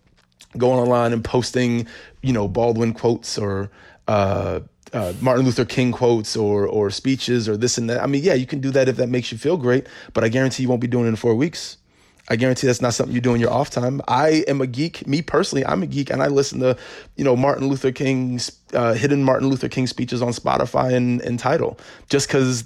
going 0.57 0.79
online 0.79 1.13
and 1.13 1.25
posting, 1.25 1.87
you 2.23 2.33
know, 2.33 2.49
Baldwin 2.49 2.93
quotes 2.93 3.37
or 3.37 3.71
uh, 4.09 4.61
uh, 4.93 5.13
Martin 5.21 5.45
Luther 5.45 5.65
King 5.65 5.93
quotes 5.93 6.37
or 6.37 6.67
or 6.67 6.91
speeches 6.91 7.49
or 7.49 7.57
this 7.57 7.79
and 7.79 7.91
that. 7.91 8.03
I 8.03 8.07
mean, 8.07 8.23
yeah, 8.23 8.35
you 8.35 8.47
can 8.47 8.61
do 8.61 8.71
that 8.71 8.89
if 8.89 8.97
that 8.97 9.09
makes 9.09 9.33
you 9.33 9.39
feel 9.39 9.57
great, 9.57 9.87
but 10.13 10.25
I 10.25 10.29
guarantee 10.29 10.63
you 10.63 10.69
won't 10.69 10.81
be 10.81 10.87
doing 10.87 11.07
it 11.07 11.09
in 11.09 11.17
four 11.17 11.35
weeks. 11.35 11.79
I 12.29 12.37
guarantee 12.37 12.67
that's 12.67 12.83
not 12.83 12.95
something 12.95 13.15
you 13.15 13.21
do 13.21 13.35
in 13.35 13.41
your 13.41 13.53
off 13.53 13.71
time. 13.71 14.01
I 14.09 14.45
am 14.49 14.61
a 14.61 14.67
geek. 14.67 15.07
Me 15.07 15.23
personally, 15.23 15.65
I'm 15.65 15.83
a 15.83 15.87
geek, 15.87 16.11
and 16.11 16.23
I 16.23 16.27
listen 16.27 16.61
to, 16.61 16.77
you 17.17 17.25
know, 17.25 17.37
Martin 17.37 17.69
Luther 17.69 17.93
King's 17.93 18.51
uh, 18.73 18.95
hidden 18.95 19.23
Martin 19.23 19.49
Luther 19.49 19.69
King 19.69 19.87
speeches 19.87 20.23
on 20.23 20.33
Spotify 20.33 20.95
and, 20.95 21.21
and 21.23 21.39
Tidal, 21.39 21.79
just 22.09 22.29
because. 22.29 22.65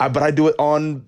I, 0.00 0.08
but 0.08 0.22
I 0.24 0.32
do 0.32 0.48
it 0.48 0.56
on 0.58 1.04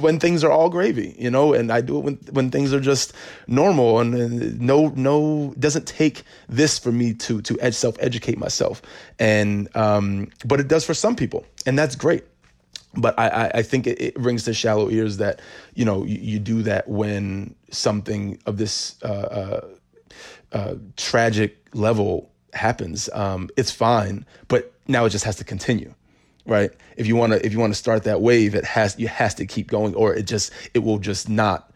when 0.00 0.18
things 0.18 0.42
are 0.42 0.50
all 0.50 0.70
gravy, 0.70 1.14
you 1.18 1.30
know, 1.30 1.52
and 1.52 1.70
I 1.70 1.80
do 1.80 1.98
it 1.98 2.04
when 2.04 2.14
when 2.32 2.50
things 2.50 2.72
are 2.72 2.80
just 2.80 3.12
normal 3.46 4.00
and, 4.00 4.14
and 4.14 4.60
no 4.60 4.88
no 4.96 5.54
doesn't 5.58 5.86
take 5.86 6.22
this 6.48 6.78
for 6.78 6.92
me 6.92 7.14
to 7.14 7.42
to 7.42 7.60
ed- 7.60 7.74
self 7.74 7.96
educate 8.00 8.38
myself, 8.38 8.80
and 9.18 9.74
um, 9.76 10.28
but 10.44 10.60
it 10.60 10.68
does 10.68 10.84
for 10.84 10.94
some 10.94 11.14
people, 11.14 11.44
and 11.66 11.78
that's 11.78 11.94
great 11.94 12.24
but 12.94 13.18
I, 13.18 13.50
I 13.54 13.62
think 13.62 13.86
it, 13.86 14.00
it, 14.00 14.16
rings 14.18 14.44
to 14.44 14.54
shallow 14.54 14.90
ears 14.90 15.18
that 15.18 15.40
you 15.74 15.84
know 15.84 16.04
you, 16.04 16.18
you 16.18 16.38
do 16.38 16.62
that 16.62 16.88
when 16.88 17.54
something 17.70 18.38
of 18.46 18.56
this 18.56 18.96
uh, 19.02 19.06
uh, 19.06 19.68
uh, 20.52 20.74
tragic 20.96 21.58
level 21.72 22.30
happens. 22.52 23.08
Um, 23.12 23.48
it's 23.56 23.70
fine, 23.70 24.26
but 24.48 24.72
now 24.88 25.04
it 25.04 25.10
just 25.10 25.24
has 25.24 25.36
to 25.36 25.44
continue, 25.44 25.94
right? 26.46 26.70
If 26.96 27.06
you 27.06 27.14
want 27.14 27.32
to 27.32 27.44
if 27.46 27.52
you 27.52 27.60
want 27.60 27.72
to 27.72 27.78
start 27.78 28.04
that 28.04 28.20
wave, 28.20 28.54
it 28.54 28.64
has 28.64 28.98
you 28.98 29.08
has 29.08 29.34
to 29.36 29.46
keep 29.46 29.68
going, 29.68 29.94
or 29.94 30.14
it 30.14 30.24
just 30.24 30.52
it 30.74 30.80
will 30.80 30.98
just 30.98 31.28
not 31.28 31.72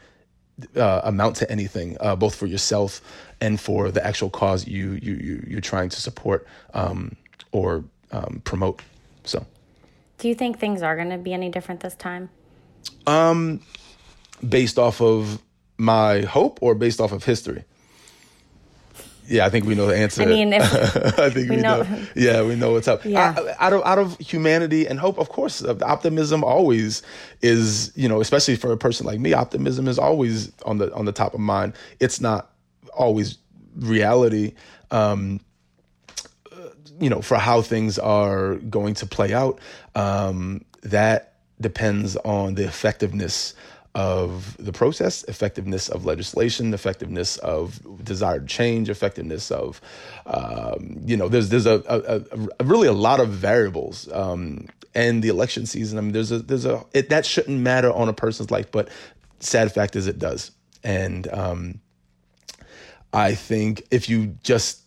uh, 0.76 1.00
amount 1.04 1.37
to 1.37 1.50
anything, 1.50 1.97
uh, 2.00 2.16
both 2.16 2.35
for 2.35 2.47
yourself 2.47 3.00
and 3.40 3.61
for 3.61 3.90
the 3.90 4.04
actual 4.04 4.30
cause 4.30 4.66
you 4.66 4.92
you, 5.02 5.14
you 5.14 5.44
you're 5.47 5.61
trying 5.61 5.90
to 5.90 6.00
support 6.00 6.47
um, 6.75 7.16
or 7.52 7.85
um, 8.12 8.42
promote. 8.44 8.83
Do 10.25 10.31
you 10.31 10.35
think 10.35 10.59
things 10.59 10.81
are 10.81 10.97
going 10.97 11.11
to 11.11 11.19
be 11.19 11.35
any 11.35 11.50
different 11.50 11.81
this 11.81 11.95
time? 11.95 12.31
Um, 13.07 13.61
based 14.49 14.78
off 14.78 15.02
of 15.02 15.38
my 15.76 16.23
hope 16.23 16.61
or 16.62 16.75
based 16.75 16.99
off 16.99 17.12
of 17.12 17.25
history? 17.25 17.64
Yeah, 19.28 19.45
I 19.45 19.50
think 19.50 19.66
we 19.66 19.75
know 19.75 19.87
the 19.87 19.99
answer. 19.99 20.23
I 20.23 20.25
mean, 20.25 20.54
if 20.54 20.62
I 21.19 21.28
think 21.28 21.50
we, 21.50 21.57
we 21.57 21.62
know, 21.62 21.83
know, 21.83 22.07
Yeah, 22.16 22.40
we 22.40 22.57
know 22.57 22.73
what's 22.73 22.88
up. 22.88 23.04
Yeah. 23.04 23.35
I, 23.37 23.66
out 23.66 23.75
of 23.75 23.83
out 23.85 23.99
of 23.99 24.19
humanity 24.19 24.87
and 24.87 24.99
hope, 24.99 25.19
of 25.19 25.28
course, 25.28 25.62
optimism 25.62 26.43
always 26.43 27.02
is. 27.43 27.93
You 27.95 28.09
know, 28.09 28.23
especially 28.23 28.57
for 28.57 28.73
a 28.73 28.78
person 28.78 29.04
like 29.04 29.21
me, 29.21 29.35
optimism 29.35 29.87
is 29.88 29.99
always 29.99 30.52
on 30.64 30.78
the 30.78 30.90
on 30.95 31.04
the 31.04 31.12
top 31.12 31.35
of 31.35 31.40
mind. 31.40 31.75
It's 32.00 32.19
not 32.19 32.50
always 32.97 33.37
reality. 33.76 34.54
Um, 34.90 35.40
you 37.01 37.11
know, 37.11 37.21
for 37.21 37.37
how 37.37 37.63
things 37.63 37.99
are 37.99 38.57
going 38.57 38.95
to 38.95 39.07
play 39.07 39.33
out, 39.33 39.61
um, 39.95 40.65
that 40.83 41.35
depends 41.61 42.17
on 42.17 42.55
the 42.55 42.65
effectiveness 42.65 43.55
of 43.95 44.57
the 44.59 44.73
process, 44.73 45.23
effectiveness 45.25 45.89
of 45.89 46.05
legislation, 46.05 46.75
effectiveness 46.75 47.37
of 47.39 47.81
desired 48.05 48.49
change, 48.49 48.91
effectiveness 48.91 49.53
of, 49.53 49.81
um, 50.27 51.01
you 51.05 51.17
know, 51.17 51.29
there's 51.29 51.49
there's 51.49 51.67
a, 51.67 51.83
a, 51.87 52.39
a, 52.61 52.65
really 52.65 52.89
a 52.89 52.93
lot 52.93 53.21
of 53.21 53.29
variables. 53.29 54.11
Um, 54.13 54.67
and 54.97 55.23
the 55.23 55.29
election 55.29 55.67
season, 55.67 55.99
I 55.99 56.01
mean, 56.03 56.13
there's 56.13 56.33
a 56.33 56.39
there's 56.41 56.65
a 56.65 56.85
it, 56.93 57.09
that 57.11 57.25
shouldn't 57.25 57.61
matter 57.61 57.93
on 57.93 58.09
a 58.09 58.13
person's 58.13 58.51
life, 58.51 58.71
but 58.71 58.89
sad 59.39 59.73
fact 59.73 59.97
is 59.97 60.07
it 60.07 60.19
does. 60.19 60.51
And 60.83 61.29
um, 61.33 61.81
I 63.13 63.35
think 63.35 63.87
if 63.91 64.09
you 64.09 64.37
just 64.43 64.83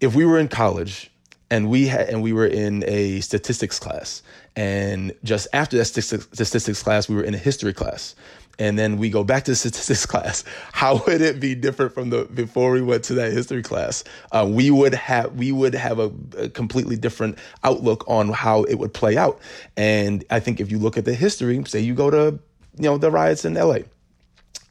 if 0.00 0.14
we 0.14 0.24
were 0.24 0.38
in 0.38 0.48
college 0.48 1.10
and 1.50 1.68
we 1.68 1.86
had 1.86 2.08
and 2.08 2.22
we 2.22 2.32
were 2.32 2.46
in 2.46 2.84
a 2.86 3.20
statistics 3.20 3.78
class. 3.78 4.22
And 4.56 5.12
just 5.24 5.48
after 5.52 5.76
that 5.78 5.84
statistics 5.84 6.82
class 6.82 7.08
we 7.08 7.14
were 7.14 7.24
in 7.24 7.34
a 7.34 7.38
history 7.38 7.72
class. 7.72 8.14
And 8.58 8.78
then 8.78 8.98
we 8.98 9.08
go 9.08 9.24
back 9.24 9.44
to 9.44 9.54
statistics 9.56 10.04
class. 10.04 10.44
How 10.72 11.02
would 11.06 11.22
it 11.22 11.40
be 11.40 11.54
different 11.54 11.94
from 11.94 12.10
the 12.10 12.24
before 12.26 12.72
we 12.72 12.82
went 12.82 13.04
to 13.04 13.14
that 13.14 13.32
history 13.32 13.62
class? 13.62 14.04
Uh, 14.32 14.46
we 14.50 14.70
would 14.70 14.94
have 14.94 15.34
we 15.34 15.52
would 15.52 15.74
have 15.74 15.98
a, 15.98 16.12
a, 16.36 16.48
completely 16.48 16.96
different 16.96 17.38
outlook 17.64 18.04
on 18.06 18.28
how 18.28 18.64
it 18.64 18.74
would 18.74 18.94
play 18.94 19.16
out. 19.16 19.40
And 19.76 20.24
i 20.30 20.40
think 20.40 20.60
if 20.60 20.70
you 20.70 20.78
look 20.78 20.96
at 20.96 21.04
the 21.04 21.14
history 21.14 21.62
say 21.66 21.80
you 21.80 21.94
go 21.94 22.10
to 22.10 22.38
you 22.76 22.84
know 22.84 22.98
the 22.98 23.10
riots 23.10 23.44
in 23.44 23.54
la 23.54 23.78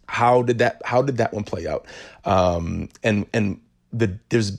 how 0.10 0.42
did 0.42 0.58
that 0.58 0.82
how 0.84 1.02
did 1.02 1.18
that 1.18 1.34
one 1.34 1.44
play 1.44 1.68
out? 1.68 1.86
Um, 2.26 2.90
and 3.04 3.26
and 3.34 3.62
the 3.94 4.18
there's 4.30 4.58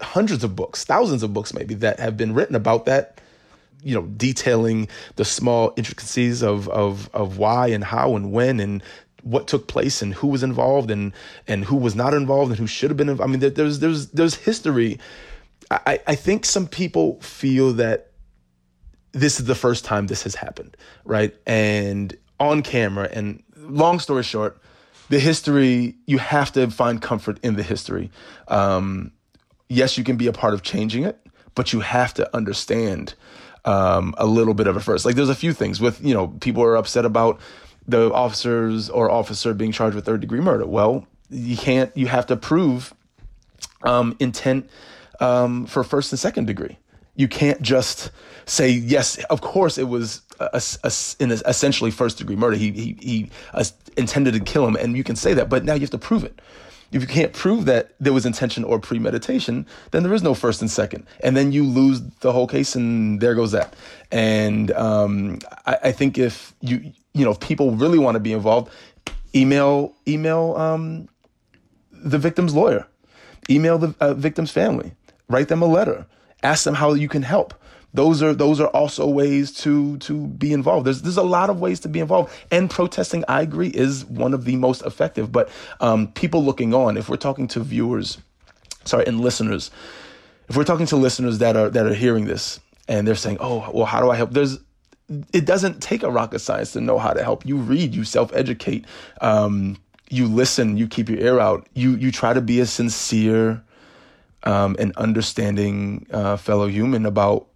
hundreds 0.00 0.44
of 0.44 0.56
books, 0.56 0.84
thousands 0.84 1.22
of 1.22 1.32
books 1.32 1.54
maybe 1.54 1.74
that 1.74 2.00
have 2.00 2.16
been 2.16 2.34
written 2.34 2.54
about 2.54 2.86
that 2.86 3.20
you 3.82 3.94
know 3.94 4.06
detailing 4.16 4.88
the 5.16 5.24
small 5.24 5.72
intricacies 5.76 6.42
of 6.42 6.68
of 6.70 7.08
of 7.14 7.38
why 7.38 7.68
and 7.68 7.84
how 7.84 8.16
and 8.16 8.32
when 8.32 8.58
and 8.58 8.82
what 9.22 9.46
took 9.46 9.68
place 9.68 10.02
and 10.02 10.14
who 10.14 10.26
was 10.26 10.42
involved 10.42 10.90
and 10.90 11.12
and 11.46 11.64
who 11.64 11.76
was 11.76 11.94
not 11.94 12.12
involved 12.12 12.50
and 12.50 12.58
who 12.58 12.66
should 12.66 12.90
have 12.90 12.96
been 12.96 13.08
involved. 13.08 13.28
I 13.28 13.32
mean 13.32 13.54
there's 13.54 13.78
there's 13.78 14.08
there's 14.08 14.34
history 14.34 14.98
I, 15.70 16.00
I 16.06 16.14
think 16.14 16.44
some 16.44 16.66
people 16.66 17.20
feel 17.20 17.72
that 17.74 18.10
this 19.12 19.38
is 19.40 19.46
the 19.46 19.54
first 19.54 19.84
time 19.84 20.06
this 20.06 20.22
has 20.22 20.34
happened, 20.34 20.76
right? 21.04 21.34
And 21.46 22.16
on 22.40 22.62
camera, 22.62 23.08
and 23.12 23.42
long 23.56 23.98
story 23.98 24.22
short, 24.22 24.60
the 25.08 25.18
history, 25.18 25.96
you 26.06 26.18
have 26.18 26.52
to 26.52 26.70
find 26.70 27.02
comfort 27.02 27.38
in 27.42 27.56
the 27.56 27.62
history. 27.62 28.10
Um, 28.48 29.12
yes, 29.68 29.98
you 29.98 30.04
can 30.04 30.16
be 30.16 30.26
a 30.26 30.32
part 30.32 30.54
of 30.54 30.62
changing 30.62 31.04
it, 31.04 31.18
but 31.54 31.72
you 31.72 31.80
have 31.80 32.14
to 32.14 32.36
understand 32.36 33.14
um, 33.64 34.14
a 34.18 34.26
little 34.26 34.54
bit 34.54 34.66
of 34.66 34.76
it 34.76 34.80
first. 34.80 35.04
Like 35.04 35.14
there's 35.14 35.28
a 35.28 35.34
few 35.34 35.52
things 35.52 35.80
with, 35.80 36.02
you 36.04 36.14
know, 36.14 36.28
people 36.28 36.62
are 36.62 36.76
upset 36.76 37.04
about 37.04 37.40
the 37.86 38.12
officers 38.12 38.88
or 38.90 39.10
officer 39.10 39.54
being 39.54 39.72
charged 39.72 39.94
with 39.94 40.04
third 40.04 40.20
degree 40.20 40.40
murder. 40.40 40.66
Well, 40.66 41.06
you 41.30 41.56
can't, 41.56 41.94
you 41.96 42.06
have 42.06 42.26
to 42.26 42.36
prove 42.36 42.94
um, 43.82 44.16
intent 44.18 44.68
um, 45.20 45.66
for 45.66 45.84
first 45.84 46.12
and 46.12 46.18
second 46.18 46.46
degree. 46.46 46.78
You 47.16 47.28
can't 47.28 47.60
just 47.60 48.10
say, 48.46 48.70
yes, 48.70 49.22
of 49.24 49.40
course 49.40 49.76
it 49.76 49.88
was 49.88 50.22
a, 50.38 50.62
a, 50.84 50.92
in 51.18 51.32
essentially 51.32 51.90
first 51.90 52.18
degree 52.18 52.36
murder. 52.36 52.56
He, 52.56 52.70
he, 52.70 52.96
he 53.00 53.30
uh, 53.52 53.64
intended 53.96 54.34
to 54.34 54.40
kill 54.40 54.66
him, 54.66 54.76
and 54.76 54.96
you 54.96 55.04
can 55.04 55.16
say 55.16 55.34
that, 55.34 55.48
but 55.48 55.64
now 55.64 55.74
you 55.74 55.80
have 55.80 55.90
to 55.90 55.98
prove 55.98 56.24
it. 56.24 56.40
If 56.90 57.02
you 57.02 57.08
can't 57.08 57.32
prove 57.32 57.66
that 57.66 57.94
there 58.00 58.12
was 58.12 58.24
intention 58.24 58.64
or 58.64 58.78
premeditation, 58.78 59.66
then 59.90 60.02
there 60.02 60.14
is 60.14 60.22
no 60.22 60.34
first 60.34 60.62
and 60.62 60.70
second, 60.70 61.06
and 61.22 61.36
then 61.36 61.52
you 61.52 61.64
lose 61.64 62.00
the 62.20 62.32
whole 62.32 62.46
case, 62.46 62.74
and 62.74 63.20
there 63.20 63.34
goes 63.34 63.52
that. 63.52 63.74
And 64.10 64.70
um, 64.72 65.40
I, 65.66 65.78
I, 65.84 65.92
think 65.92 66.16
if 66.16 66.54
you 66.60 66.92
you 67.12 67.24
know 67.24 67.32
if 67.32 67.40
people 67.40 67.72
really 67.72 67.98
want 67.98 68.14
to 68.14 68.20
be 68.20 68.32
involved, 68.32 68.72
email 69.34 69.94
email 70.06 70.56
um, 70.56 71.08
the 71.92 72.18
victim's 72.18 72.54
lawyer, 72.54 72.86
email 73.50 73.76
the 73.76 73.94
uh, 74.00 74.14
victim's 74.14 74.50
family, 74.50 74.92
write 75.28 75.48
them 75.48 75.60
a 75.60 75.66
letter, 75.66 76.06
ask 76.42 76.64
them 76.64 76.74
how 76.74 76.94
you 76.94 77.08
can 77.08 77.22
help 77.22 77.52
those 77.94 78.22
are 78.22 78.34
those 78.34 78.60
are 78.60 78.68
also 78.68 79.08
ways 79.08 79.52
to 79.62 79.98
to 79.98 80.26
be 80.26 80.52
involved. 80.52 80.86
There's 80.86 81.02
there's 81.02 81.16
a 81.16 81.22
lot 81.22 81.50
of 81.50 81.60
ways 81.60 81.80
to 81.80 81.88
be 81.88 82.00
involved, 82.00 82.32
and 82.50 82.68
protesting, 82.68 83.24
I 83.28 83.42
agree, 83.42 83.68
is 83.68 84.04
one 84.04 84.34
of 84.34 84.44
the 84.44 84.56
most 84.56 84.82
effective. 84.82 85.32
But 85.32 85.48
um, 85.80 86.12
people 86.12 86.44
looking 86.44 86.74
on, 86.74 86.96
if 86.96 87.08
we're 87.08 87.16
talking 87.16 87.48
to 87.48 87.60
viewers, 87.60 88.18
sorry, 88.84 89.06
and 89.06 89.20
listeners, 89.20 89.70
if 90.48 90.56
we're 90.56 90.64
talking 90.64 90.86
to 90.86 90.96
listeners 90.96 91.38
that 91.38 91.56
are 91.56 91.70
that 91.70 91.86
are 91.86 91.94
hearing 91.94 92.26
this 92.26 92.60
and 92.88 93.06
they're 93.06 93.14
saying, 93.14 93.38
"Oh, 93.40 93.70
well, 93.72 93.86
how 93.86 94.00
do 94.00 94.10
I 94.10 94.16
help?" 94.16 94.32
There's 94.32 94.58
it 95.32 95.46
doesn't 95.46 95.80
take 95.80 96.02
a 96.02 96.10
rocket 96.10 96.40
science 96.40 96.72
to 96.72 96.80
know 96.80 96.98
how 96.98 97.12
to 97.12 97.22
help. 97.22 97.46
You 97.46 97.56
read, 97.56 97.94
you 97.94 98.04
self 98.04 98.32
educate, 98.34 98.84
um, 99.20 99.76
you 100.10 100.26
listen, 100.26 100.76
you 100.76 100.88
keep 100.88 101.08
your 101.08 101.18
ear 101.18 101.40
out, 101.40 101.66
you 101.74 101.92
you 101.96 102.10
try 102.10 102.32
to 102.32 102.40
be 102.40 102.60
a 102.60 102.66
sincere 102.66 103.62
um, 104.44 104.76
and 104.78 104.96
understanding 104.96 106.06
uh, 106.10 106.36
fellow 106.36 106.66
human 106.66 107.06
about 107.06 107.47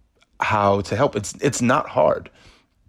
how 0.43 0.81
to 0.81 0.95
help. 0.95 1.15
It's 1.15 1.33
it's 1.41 1.61
not 1.61 1.87
hard. 1.89 2.29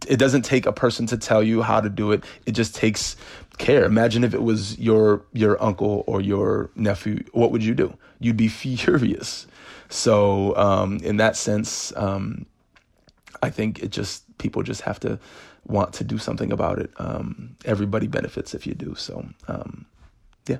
It 0.06 0.18
doesn't 0.18 0.42
take 0.42 0.66
a 0.66 0.72
person 0.72 1.06
to 1.06 1.16
tell 1.16 1.42
you 1.42 1.62
how 1.62 1.80
to 1.80 1.88
do 1.88 2.12
it. 2.12 2.24
It 2.44 2.52
just 2.52 2.74
takes 2.74 3.16
care. 3.58 3.84
Imagine 3.84 4.24
if 4.24 4.34
it 4.34 4.42
was 4.42 4.78
your 4.78 5.24
your 5.32 5.62
uncle 5.62 6.04
or 6.06 6.20
your 6.20 6.70
nephew. 6.74 7.24
What 7.32 7.52
would 7.52 7.64
you 7.64 7.74
do? 7.74 7.96
You'd 8.20 8.36
be 8.36 8.48
furious. 8.62 9.46
So 9.88 10.56
um, 10.56 10.98
in 10.98 11.18
that 11.18 11.36
sense, 11.36 11.92
um, 11.96 12.46
I 13.42 13.50
think 13.50 13.82
it 13.82 13.90
just 13.90 14.24
people 14.38 14.62
just 14.62 14.82
have 14.82 14.98
to 15.00 15.18
want 15.66 15.92
to 15.94 16.04
do 16.04 16.18
something 16.18 16.52
about 16.52 16.78
it. 16.78 16.90
Um, 16.98 17.56
everybody 17.64 18.06
benefits 18.06 18.54
if 18.54 18.66
you 18.66 18.74
do. 18.74 18.94
So 18.96 19.26
um, 19.48 19.86
yeah. 20.48 20.58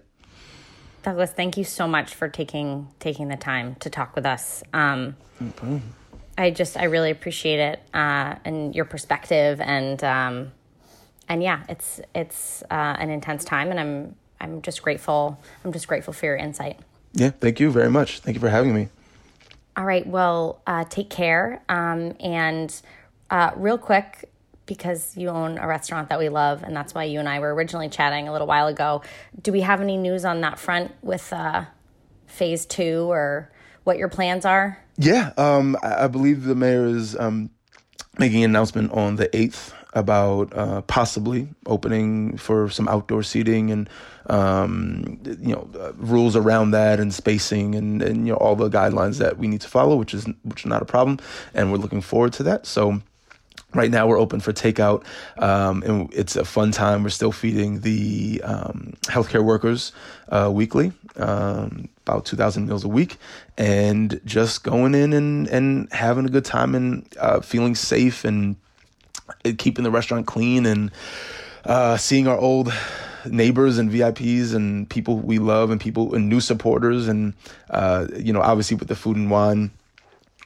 Douglass, 1.03 1.33
thank 1.33 1.57
you 1.57 1.65
so 1.65 1.87
much 1.87 2.15
for 2.15 2.29
taking 2.29 2.89
taking 3.01 3.29
the 3.29 3.37
time 3.37 3.75
to 3.77 3.91
talk 3.91 4.15
with 4.15 4.25
us. 4.25 4.63
Um, 4.73 5.17
no 5.41 5.83
I 6.37 6.51
just 6.51 6.77
I 6.77 6.85
really 6.85 7.11
appreciate 7.11 7.61
it 7.61 7.81
uh, 7.95 8.37
and 8.45 8.75
your 8.75 8.85
perspective 8.85 9.61
and 9.61 10.03
um, 10.03 10.53
and 11.29 11.43
yeah, 11.43 11.63
it's 11.69 12.01
it's 12.15 12.63
uh, 12.71 12.97
an 12.99 13.11
intense 13.11 13.45
time, 13.45 13.71
and 13.71 13.81
I'm 13.81 14.15
I'm 14.41 14.63
just 14.63 14.83
grateful. 14.83 15.41
I'm 15.65 15.73
just 15.73 15.89
grateful 15.89 16.13
for 16.13 16.27
your 16.27 16.37
insight. 16.37 16.79
Yeah, 17.13 17.31
thank 17.31 17.61
you 17.61 17.71
very 17.71 17.91
much. 17.91 18.21
Thank 18.21 18.35
you 18.35 18.41
for 18.41 18.49
having 18.49 18.75
me. 18.75 18.89
All 19.77 19.85
right, 19.85 20.07
well, 20.07 20.61
uh, 20.67 20.85
take 20.85 21.11
care. 21.11 21.63
Um, 21.69 22.15
and 22.21 22.75
uh, 23.31 23.51
real 23.57 23.79
quick, 23.79 24.31
because 24.67 25.17
you 25.17 25.29
own 25.29 25.59
a 25.59 25.67
restaurant 25.67 26.09
that 26.11 26.19
we 26.19 26.29
love, 26.29 26.63
and 26.63 26.77
that's 26.77 26.95
why 26.95 27.05
you 27.05 27.19
and 27.19 27.29
I 27.29 27.39
were 27.39 27.55
originally 27.55 27.89
chatting 27.89 28.29
a 28.29 28.33
little 28.33 28.47
while 28.47 28.67
ago. 28.67 29.03
Do 29.41 29.53
we 29.53 29.63
have 29.63 29.81
any 29.81 29.97
news 29.97 30.25
on 30.25 30.41
that 30.43 30.59
front 30.59 30.93
with 31.03 31.33
uh, 31.33 31.65
phase 32.27 32.67
two 32.67 33.11
or 33.11 33.51
what 33.85 33.99
your 33.99 34.09
plans 34.09 34.45
are? 34.45 34.79
Yeah, 34.97 35.33
um, 35.37 35.77
I, 35.83 36.05
I, 36.05 36.07
believe 36.09 36.45
the 36.45 36.55
mayor 36.55 36.87
is 36.87 37.17
um, 37.19 37.51
making 38.19 38.45
an 38.45 38.51
announcement 38.51 38.93
on 38.93 39.17
the 39.17 39.29
8th 39.29 39.73
about 39.93 40.53
uh, 40.57 40.81
possibly 40.83 41.49
opening 41.67 42.37
for 42.37 42.69
some 42.69 42.89
outdoor 42.89 43.23
seating 43.23 43.71
and 43.71 43.89
um, 44.27 45.21
you 45.41 45.55
know 45.55 45.69
uh, 45.79 45.93
rules 45.97 46.35
around 46.35 46.73
that 46.73 46.99
and 46.99 47.15
spacing 47.15 47.75
and, 47.75 48.03
and 48.03 48.27
you 48.27 48.33
know 48.33 48.39
all 48.39 48.57
the 48.57 48.69
guidelines 48.69 49.19
that 49.19 49.39
we 49.39 49.47
need 49.47 49.61
to 49.61 49.69
follow, 49.69 49.97
which 49.97 50.15
is 50.15 50.27
which 50.43 50.63
is 50.63 50.67
not 50.67 50.83
a 50.83 50.85
problem, 50.85 51.19
and 51.55 51.71
we're 51.71 51.79
looking 51.79 52.01
forward 52.01 52.33
to 52.35 52.43
that. 52.45 52.67
So 52.67 53.01
Right 53.75 53.91
now, 53.91 54.07
we're 54.07 54.21
open 54.21 54.39
for 54.39 54.53
takeout, 54.53 55.05
um, 55.37 55.83
and 55.83 56.15
it's 56.15 56.37
a 56.37 56.45
fun 56.45 56.71
time. 56.71 57.03
We're 57.03 57.09
still 57.09 57.33
feeding 57.33 57.81
the 57.81 58.41
um, 58.45 58.95
healthcare 59.07 59.43
workers 59.43 59.91
uh, 60.29 60.49
weekly, 60.53 60.93
um, 61.17 61.89
about 62.07 62.25
2,000 62.25 62.67
meals 62.67 62.85
a 62.85 62.89
week, 62.89 63.17
and 63.57 64.21
just 64.25 64.65
going 64.65 64.95
in 64.95 65.13
and, 65.13 65.49
and 65.49 65.93
having 65.93 66.25
a 66.25 66.29
good 66.29 66.45
time 66.45 66.75
and 66.75 67.07
uh, 67.19 67.41
feeling 67.41 67.75
safe 67.75 68.25
and 68.25 68.57
keeping 69.59 69.85
the 69.85 69.91
restaurant 69.91 70.27
clean 70.27 70.67
and 70.67 70.91
uh, 71.65 71.97
seeing 71.97 72.29
our 72.29 72.39
old 72.39 72.73
neighbors 73.27 73.79
and 73.79 73.91
VIPs 73.91 74.55
and 74.55 74.89
people 74.91 75.19
we 75.19 75.39
love 75.39 75.71
and 75.71 75.81
people 75.81 76.15
and 76.15 76.29
new 76.29 76.41
supporters 76.41 77.09
and 77.09 77.33
uh, 77.71 78.07
you 78.19 78.35
know 78.35 78.43
obviously 78.43 78.77
with 78.77 78.89
the 78.89 78.95
food 78.95 79.17
and 79.17 79.31
wine 79.31 79.71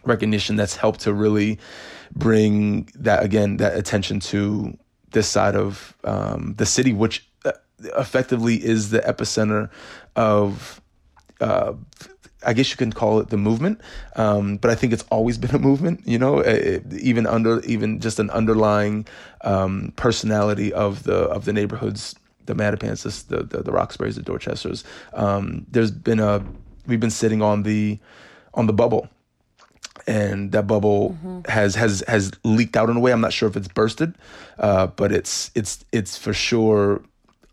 recognition 0.05 0.55
that's 0.55 0.77
helped 0.77 1.01
to 1.01 1.13
really 1.13 1.59
bring 2.15 2.89
that 2.95 3.25
again 3.25 3.57
that 3.57 3.77
attention 3.77 4.21
to 4.21 4.79
this 5.11 5.29
side 5.29 5.57
of 5.57 5.97
um, 6.05 6.55
the 6.59 6.67
city, 6.67 6.93
which 6.93 7.29
uh, 7.45 7.53
effectively 7.97 8.63
is 8.63 8.91
the 8.91 9.01
epicenter 9.01 9.71
of. 10.17 10.81
Uh, 11.41 11.75
I 12.45 12.53
guess 12.53 12.71
you 12.71 12.77
can 12.77 12.93
call 12.93 13.19
it 13.19 13.31
the 13.31 13.37
movement, 13.37 13.81
um, 14.15 14.59
but 14.59 14.71
I 14.71 14.77
think 14.77 14.93
it's 14.93 15.05
always 15.11 15.39
been 15.39 15.55
a 15.55 15.59
movement. 15.59 16.07
You 16.07 16.19
know, 16.19 16.39
it, 16.39 16.85
even 16.93 17.27
under 17.27 17.61
even 17.61 18.01
just 18.01 18.19
an 18.19 18.31
underlying 18.31 19.07
um, 19.43 19.93
personality 19.97 20.73
of 20.73 21.03
the 21.03 21.17
of 21.17 21.45
the 21.45 21.53
neighborhoods, 21.53 22.15
the 22.47 22.55
Mattapans, 22.55 23.27
the 23.27 23.43
the, 23.43 23.63
the 23.63 23.73
Roxburys, 23.73 24.15
the 24.15 24.23
Dorchesters. 24.23 24.85
Um, 25.15 25.67
there's 25.71 25.91
been 25.91 26.21
a 26.21 26.45
we've 26.87 27.01
been 27.01 27.11
sitting 27.11 27.43
on 27.43 27.65
the 27.65 27.99
on 28.55 28.67
the 28.67 28.73
bubble 28.73 29.09
and 30.07 30.53
that 30.53 30.67
bubble 30.67 31.11
mm-hmm. 31.11 31.51
has 31.51 31.75
has 31.75 32.03
has 32.09 32.33
leaked 32.45 32.77
out 32.77 32.89
in 32.89 32.97
a 32.97 33.01
way. 33.01 33.13
I'm 33.13 33.21
not 33.21 33.33
sure 33.33 33.49
if 33.49 33.57
it's 33.57 33.69
bursted, 33.69 34.15
uh, 34.59 34.87
but 34.89 35.13
it's 35.13 35.51
it's 35.55 35.85
it's 35.93 36.17
for 36.17 36.33
sure 36.33 37.03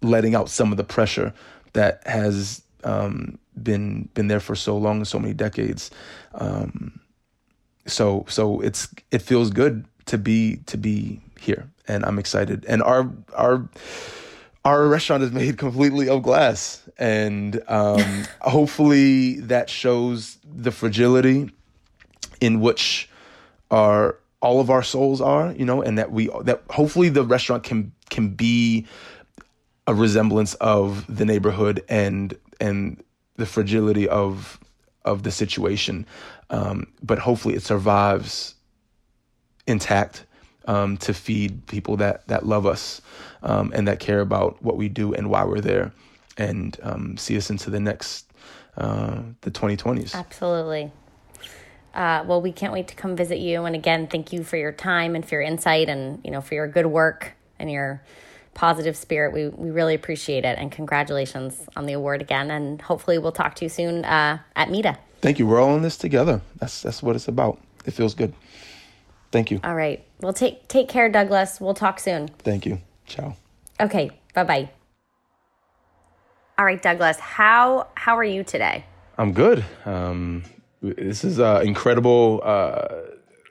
letting 0.01 0.35
out 0.35 0.49
some 0.49 0.71
of 0.71 0.77
the 0.77 0.83
pressure 0.83 1.33
that 1.73 2.05
has 2.07 2.61
um, 2.83 3.37
been 3.61 4.09
been 4.13 4.27
there 4.27 4.39
for 4.39 4.55
so 4.55 4.77
long, 4.77 4.97
and 4.97 5.07
so 5.07 5.19
many 5.19 5.33
decades. 5.33 5.91
Um, 6.33 6.99
so 7.85 8.25
so 8.27 8.61
it's 8.61 8.89
it 9.11 9.21
feels 9.21 9.49
good 9.49 9.85
to 10.07 10.17
be 10.17 10.57
to 10.67 10.77
be 10.77 11.21
here, 11.39 11.69
and 11.87 12.05
I'm 12.05 12.19
excited. 12.19 12.65
And 12.67 12.81
our 12.83 13.09
our 13.33 13.67
our 14.63 14.87
restaurant 14.87 15.23
is 15.23 15.31
made 15.31 15.57
completely 15.65 16.09
of 16.09 16.23
glass, 16.23 16.81
and 16.97 17.61
um, 17.67 18.25
hopefully 18.41 19.39
that 19.41 19.69
shows 19.69 20.37
the 20.43 20.71
fragility 20.71 21.49
in 22.41 22.59
which 22.59 23.09
our 23.71 24.17
all 24.41 24.59
of 24.59 24.69
our 24.69 24.83
souls 24.83 25.21
are, 25.21 25.53
you 25.53 25.65
know, 25.65 25.81
and 25.81 25.97
that 25.97 26.11
we 26.11 26.29
that 26.43 26.63
hopefully 26.69 27.09
the 27.09 27.23
restaurant 27.23 27.63
can 27.63 27.91
can 28.09 28.29
be 28.29 28.85
a 29.87 29.93
resemblance 29.93 30.55
of 30.55 31.05
the 31.15 31.25
neighborhood 31.25 31.83
and 31.89 32.37
and 32.59 33.03
the 33.37 33.45
fragility 33.45 34.07
of 34.07 34.59
of 35.03 35.21
the 35.23 35.31
situation, 35.31 36.05
um, 36.49 36.87
but 37.03 37.19
hopefully 37.19 37.53
it 37.55 37.61
survives 37.61 38.55
intact 39.67 40.25
um, 40.67 40.97
to 40.97 41.13
feed 41.13 41.65
people 41.67 41.97
that 41.97 42.27
that 42.27 42.45
love 42.45 42.65
us 42.65 43.01
um, 43.43 43.71
and 43.75 43.87
that 43.87 43.99
care 43.99 44.21
about 44.21 44.61
what 44.63 44.77
we 44.77 44.89
do 44.89 45.13
and 45.13 45.29
why 45.29 45.43
we're 45.43 45.61
there, 45.61 45.91
and 46.37 46.77
um, 46.83 47.17
see 47.17 47.37
us 47.37 47.49
into 47.49 47.69
the 47.69 47.79
next 47.79 48.31
uh, 48.77 49.21
the 49.41 49.51
2020s. 49.51 50.15
Absolutely. 50.15 50.91
Uh, 51.93 52.25
well, 52.27 52.41
we 52.41 52.51
can't 52.51 52.73
wait 52.73 52.89
to 52.89 52.95
come 52.95 53.15
visit 53.15 53.39
you. 53.39 53.63
And 53.63 53.73
again, 53.73 54.07
thank 54.07 54.33
you 54.33 54.43
for 54.43 54.57
your 54.57 54.73
time 54.73 55.15
and 55.15 55.25
for 55.25 55.35
your 55.35 55.41
insight 55.41 55.87
and, 55.87 56.19
you 56.25 56.31
know, 56.31 56.41
for 56.41 56.53
your 56.53 56.67
good 56.67 56.87
work 56.87 57.33
and 57.57 57.71
your 57.71 58.03
positive 58.55 58.97
spirit. 58.97 59.33
We, 59.33 59.49
we 59.49 59.69
really 59.69 59.93
appreciate 59.93 60.43
it. 60.43 60.57
And 60.57 60.71
congratulations 60.71 61.67
on 61.75 61.85
the 61.85 61.93
award 61.93 62.21
again. 62.21 62.49
And 62.49 62.81
hopefully 62.81 63.19
we'll 63.19 63.31
talk 63.31 63.53
to 63.55 63.65
you 63.65 63.69
soon 63.69 64.03
uh, 64.03 64.39
at 64.55 64.71
Mida. 64.71 64.97
Thank 65.21 65.37
you. 65.37 65.45
We're 65.45 65.61
all 65.61 65.75
in 65.75 65.83
this 65.83 65.97
together. 65.97 66.41
That's, 66.57 66.81
that's 66.81 67.03
what 67.03 67.15
it's 67.15 67.27
about. 67.27 67.59
It 67.85 67.91
feels 67.91 68.15
good. 68.15 68.33
Thank 69.31 69.51
you. 69.51 69.59
All 69.63 69.75
right. 69.75 70.03
Well, 70.21 70.33
take, 70.33 70.67
take 70.67 70.89
care, 70.89 71.09
Douglass. 71.09 71.61
We'll 71.61 71.73
talk 71.73 71.99
soon. 71.99 72.29
Thank 72.39 72.65
you. 72.65 72.81
Ciao. 73.05 73.35
Okay. 73.79 74.09
Bye-bye. 74.33 74.69
All 76.57 76.63
right, 76.63 76.81
Douglass, 76.81 77.19
how, 77.19 77.87
how 77.95 78.17
are 78.17 78.23
you 78.23 78.43
today? 78.43 78.85
I'm 79.17 79.33
good. 79.33 79.65
Um, 79.83 80.43
this 80.81 81.25
is 81.25 81.37
uh, 81.37 81.61
incredible, 81.65 82.39
uh, 82.45 82.87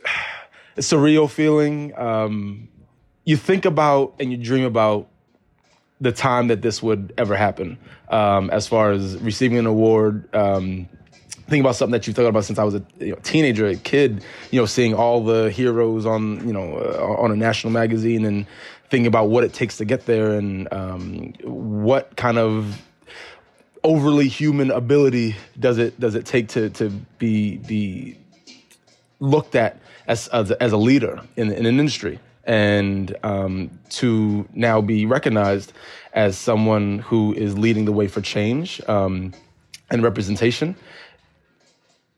surreal 0.78 1.28
feeling. 1.28 1.92
Um, 1.98 2.68
you 3.24 3.37
think 3.37 3.64
about 3.64 4.14
and 4.20 4.30
you 4.30 4.37
dream 4.37 4.64
about 4.64 5.08
the 6.00 6.12
time 6.12 6.48
that 6.48 6.62
this 6.62 6.82
would 6.82 7.14
ever 7.16 7.37
happen. 7.37 7.78
Um, 8.08 8.50
as 8.50 8.66
far 8.66 8.92
as 8.92 9.16
receiving 9.18 9.58
an 9.58 9.66
award, 9.66 10.32
um, 10.34 10.88
think 11.48 11.60
about 11.60 11.76
something 11.76 11.92
that 11.92 12.06
you 12.06 12.12
thought 12.12 12.26
about 12.26 12.44
since 12.44 12.58
I 12.58 12.64
was 12.64 12.74
a 12.74 12.84
you 12.98 13.12
know, 13.12 13.18
teenager, 13.22 13.66
a 13.66 13.76
kid. 13.76 14.24
You 14.50 14.60
know, 14.60 14.66
seeing 14.66 14.94
all 14.94 15.24
the 15.24 15.50
heroes 15.50 16.06
on 16.06 16.46
you 16.46 16.52
know 16.52 16.76
uh, 16.76 17.22
on 17.22 17.30
a 17.30 17.37
national 17.37 17.72
magazine 17.72 18.24
and 18.24 18.46
thinking 18.90 19.06
about 19.06 19.28
what 19.28 19.44
it 19.44 19.52
takes 19.52 19.78
to 19.78 19.84
get 19.84 20.06
there 20.06 20.32
and 20.32 20.72
um, 20.72 21.32
what 21.42 22.14
kind 22.16 22.38
of 22.38 22.82
overly 23.82 24.28
human 24.28 24.70
ability 24.70 25.37
does 25.58 25.78
it 25.78 25.98
does 26.00 26.14
it 26.14 26.24
take 26.24 26.48
to 26.48 26.70
to 26.70 26.88
be 27.18 27.58
be 27.58 28.18
looked 29.20 29.54
at 29.54 29.78
as 30.06 30.28
as, 30.28 30.50
as 30.52 30.72
a 30.72 30.76
leader 30.76 31.20
in, 31.37 31.52
in 31.52 31.66
an 31.66 31.78
industry 31.78 32.18
and 32.46 33.16
um, 33.22 33.70
to 33.90 34.46
now 34.54 34.80
be 34.80 35.07
recognized 35.07 35.72
as 36.12 36.38
someone 36.38 37.00
who 37.00 37.33
is 37.35 37.59
leading 37.59 37.85
the 37.85 37.92
way 37.92 38.07
for 38.07 38.20
change 38.20 38.80
um, 38.88 39.33
and 39.90 40.02
representation. 40.02 40.76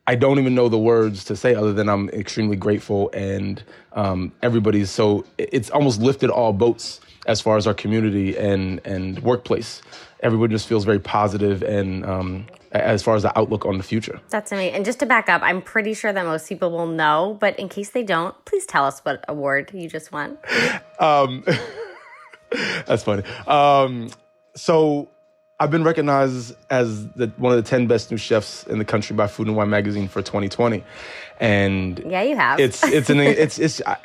I 0.09 0.15
don't 0.15 0.39
even 0.39 0.55
know 0.55 0.69
the 0.69 0.77
words 0.77 1.25
to 1.25 1.35
say 1.35 1.53
other 1.53 1.73
than 1.73 1.89
I'm 1.89 2.09
extremely 2.09 2.55
grateful 2.55 3.09
and 3.13 3.61
um, 3.91 4.31
everybody's 4.41 4.89
so 4.89 5.25
it's 5.37 5.69
almost 5.69 5.99
lifted 6.01 6.29
all 6.29 6.53
boats 6.53 7.01
as 7.25 7.41
far 7.41 7.57
as 7.57 7.67
our 7.67 7.73
community 7.73 8.37
and 8.37 8.79
and 8.85 9.19
workplace. 9.19 9.81
Everyone 10.21 10.49
just 10.49 10.67
feels 10.67 10.85
very 10.85 10.99
positive 10.99 11.61
and 11.61 12.05
um, 12.05 12.47
as 12.81 13.03
far 13.03 13.15
as 13.15 13.23
the 13.23 13.37
outlook 13.37 13.65
on 13.65 13.77
the 13.77 13.83
future. 13.83 14.19
That's 14.29 14.51
amazing. 14.51 14.75
And 14.75 14.85
just 14.85 14.99
to 14.99 15.05
back 15.05 15.29
up, 15.29 15.41
I'm 15.43 15.61
pretty 15.61 15.93
sure 15.93 16.13
that 16.13 16.25
most 16.25 16.47
people 16.47 16.71
will 16.71 16.87
know, 16.87 17.37
but 17.39 17.57
in 17.59 17.69
case 17.69 17.89
they 17.89 18.03
don't, 18.03 18.33
please 18.45 18.65
tell 18.65 18.85
us 18.85 18.99
what 19.01 19.23
award 19.27 19.71
you 19.73 19.89
just 19.89 20.11
won. 20.11 20.37
Um, 20.99 21.45
that's 22.87 23.03
funny. 23.03 23.21
Um, 23.45 24.09
so 24.55 25.09
I've 25.59 25.71
been 25.71 25.83
recognized 25.83 26.55
as 26.69 27.07
the, 27.09 27.31
one 27.37 27.55
of 27.55 27.63
the 27.63 27.69
10 27.69 27.87
best 27.87 28.11
new 28.11 28.17
chefs 28.17 28.63
in 28.65 28.79
the 28.79 28.85
country 28.85 29.15
by 29.15 29.27
Food 29.27 29.47
and 29.47 29.55
Wine 29.55 29.69
magazine 29.69 30.07
for 30.07 30.21
2020. 30.21 30.83
And 31.39 32.03
yeah, 32.07 32.23
you 32.23 32.35
have. 32.35 32.59
It's, 32.59 32.83
it's, 32.83 33.09
an, 33.09 33.19
it's, 33.19 33.59
it's, 33.59 33.81
I, 33.85 33.97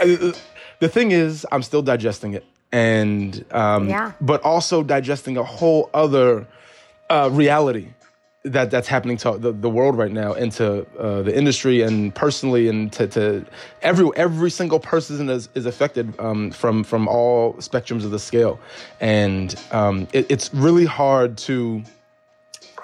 I, 0.00 0.32
the 0.78 0.88
thing 0.88 1.10
is, 1.10 1.46
I'm 1.52 1.62
still 1.62 1.82
digesting 1.82 2.34
it. 2.34 2.44
And, 2.72 3.44
um, 3.50 3.88
yeah. 3.88 4.12
but 4.20 4.42
also 4.42 4.82
digesting 4.82 5.36
a 5.36 5.42
whole 5.42 5.90
other 5.92 6.46
uh, 7.08 7.28
reality 7.32 7.88
that 8.42 8.70
that's 8.70 8.88
happening 8.88 9.18
to 9.18 9.36
the, 9.36 9.52
the 9.52 9.68
world 9.68 9.98
right 9.98 10.12
now 10.12 10.32
and 10.32 10.50
to 10.52 10.86
uh, 10.98 11.20
the 11.22 11.36
industry 11.36 11.82
and 11.82 12.14
personally 12.14 12.68
and 12.68 12.90
to, 12.90 13.06
to 13.06 13.44
every 13.82 14.08
every 14.16 14.50
single 14.50 14.80
person 14.80 15.28
is, 15.28 15.50
is 15.54 15.66
affected 15.66 16.18
um, 16.18 16.50
from 16.50 16.82
from 16.82 17.06
all 17.06 17.52
spectrums 17.54 18.04
of 18.04 18.10
the 18.10 18.18
scale. 18.18 18.58
And 18.98 19.54
um, 19.72 20.08
it, 20.12 20.26
it's 20.30 20.52
really 20.54 20.86
hard 20.86 21.36
to 21.38 21.82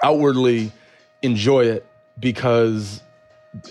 outwardly 0.03 0.71
enjoy 1.23 1.65
it 1.65 1.85
because 2.19 3.01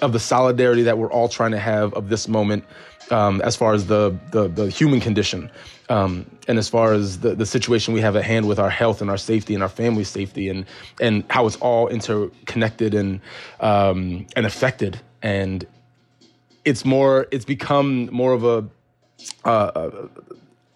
of 0.03 0.13
the 0.13 0.19
solidarity 0.19 0.83
that 0.83 0.99
we're 0.99 1.11
all 1.11 1.29
trying 1.29 1.53
to 1.53 1.61
have 1.61 1.95
of 1.95 2.09
this 2.09 2.27
moment 2.27 2.65
um, 3.11 3.41
as 3.43 3.55
far 3.55 3.73
as 3.73 3.87
the, 3.87 4.17
the, 4.33 4.49
the 4.49 4.69
human 4.69 5.01
condition. 5.01 5.51
Um, 5.89 6.29
and 6.49 6.59
as 6.59 6.69
far 6.69 6.93
as 6.93 7.21
the, 7.21 7.35
the 7.35 7.47
situation 7.47 7.95
we 7.95 8.01
have 8.01 8.17
at 8.17 8.25
hand 8.25 8.47
with 8.47 8.59
our 8.59 8.71
health 8.71 9.01
and 9.01 9.11
our 9.11 9.17
safety 9.17 9.55
and 9.55 9.63
our 9.63 9.69
family 9.69 10.05
safety 10.05 10.49
and 10.49 10.67
and 11.01 11.25
how 11.31 11.47
it's 11.47 11.57
all 11.57 11.89
interconnected 11.89 12.95
and 12.95 13.21
um, 13.61 14.27
and 14.37 14.47
affected. 14.47 15.01
And 15.23 15.67
it's 16.65 16.85
more 16.85 17.27
it's 17.31 17.45
become 17.45 18.09
more 18.13 18.33
of 18.33 18.45
a 18.45 18.65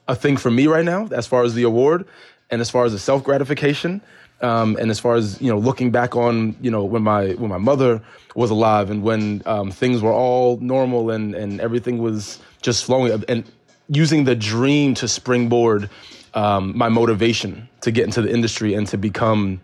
a 0.09 0.15
thing 0.15 0.37
for 0.37 0.51
me 0.51 0.67
right 0.67 0.85
now 0.85 1.09
as 1.13 1.27
far 1.27 1.45
as 1.45 1.55
the 1.55 1.63
award 1.63 2.07
and 2.51 2.61
as 2.61 2.71
far 2.71 2.85
as 2.85 2.93
the 2.93 2.99
self 2.99 3.23
gratification 3.23 4.01
um, 4.43 4.77
and 4.81 4.91
as 4.91 4.99
far 4.99 5.17
as 5.17 5.41
you 5.41 5.51
know, 5.51 5.59
looking 5.59 5.91
back 5.91 6.17
on 6.17 6.57
you 6.61 6.71
know 6.71 6.85
when 6.85 7.03
my 7.03 7.33
when 7.33 7.51
my 7.51 7.59
mother 7.59 8.03
was 8.35 8.51
alive 8.51 8.91
and 8.91 9.03
when 9.03 9.43
um, 9.47 9.71
things 9.71 10.03
were 10.03 10.13
all 10.13 10.57
normal 10.59 11.11
and 11.11 11.35
and 11.35 11.61
everything 11.61 11.99
was 11.99 12.39
just 12.63 12.85
flowing. 12.85 13.23
And 13.29 13.45
using 13.91 14.25
the 14.25 14.35
dream 14.35 14.95
to 14.95 15.09
springboard 15.09 15.91
um, 16.33 16.77
my 16.79 16.89
motivation 16.89 17.69
to 17.83 17.91
get 17.91 18.05
into 18.05 18.23
the 18.23 18.33
industry 18.33 18.75
and 18.75 18.87
to 18.87 18.97
become 18.97 19.61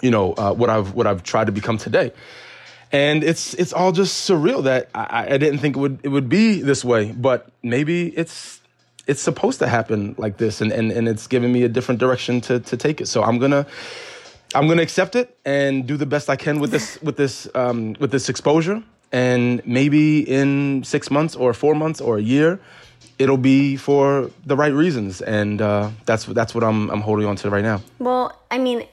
you 0.00 0.10
know 0.10 0.32
uh, 0.34 0.54
what 0.54 0.70
I've 0.70 0.94
what 0.94 1.06
I've 1.06 1.22
tried 1.22 1.46
to 1.46 1.52
become 1.52 1.78
today. 1.78 2.12
And 2.92 3.22
it's 3.22 3.54
it's 3.54 3.72
all 3.72 3.92
just 3.92 4.28
surreal 4.28 4.64
that 4.64 4.88
I, 4.94 5.34
I 5.34 5.38
didn't 5.38 5.58
think 5.58 5.76
it 5.76 5.80
would 5.80 6.00
it 6.02 6.08
would 6.08 6.28
be 6.28 6.60
this 6.62 6.84
way, 6.84 7.12
but 7.12 7.48
maybe 7.62 8.08
it's 8.08 8.60
it's 9.06 9.20
supposed 9.20 9.58
to 9.58 9.66
happen 9.66 10.14
like 10.18 10.36
this 10.36 10.60
and, 10.60 10.72
and, 10.72 10.92
and 10.92 11.08
it's 11.08 11.26
giving 11.26 11.52
me 11.52 11.64
a 11.64 11.68
different 11.68 11.98
direction 11.98 12.40
to, 12.42 12.60
to 12.60 12.76
take 12.76 13.00
it. 13.00 13.06
So 13.06 13.22
I'm 13.22 13.38
gonna 13.38 13.66
I'm 14.54 14.68
gonna 14.68 14.82
accept 14.82 15.16
it 15.16 15.36
and 15.44 15.86
do 15.86 15.96
the 15.96 16.06
best 16.06 16.28
I 16.30 16.36
can 16.36 16.60
with 16.60 16.70
this 16.70 17.00
with 17.02 17.16
this 17.16 17.48
um, 17.54 17.96
with 18.00 18.10
this 18.10 18.28
exposure. 18.28 18.82
And 19.12 19.60
maybe 19.66 20.20
in 20.20 20.84
six 20.84 21.10
months 21.10 21.34
or 21.34 21.52
four 21.52 21.74
months 21.74 22.00
or 22.00 22.18
a 22.18 22.22
year, 22.22 22.60
it'll 23.20 23.36
be 23.36 23.76
for 23.76 24.30
the 24.46 24.56
right 24.56 24.72
reasons. 24.72 25.20
And 25.20 25.60
uh, 25.60 25.90
that's 26.06 26.24
that's 26.24 26.54
what 26.54 26.64
I'm 26.64 26.90
I'm 26.90 27.02
holding 27.02 27.26
on 27.26 27.36
to 27.36 27.50
right 27.50 27.62
now. 27.62 27.82
Well, 27.98 28.36
I 28.50 28.58
mean, 28.58 28.88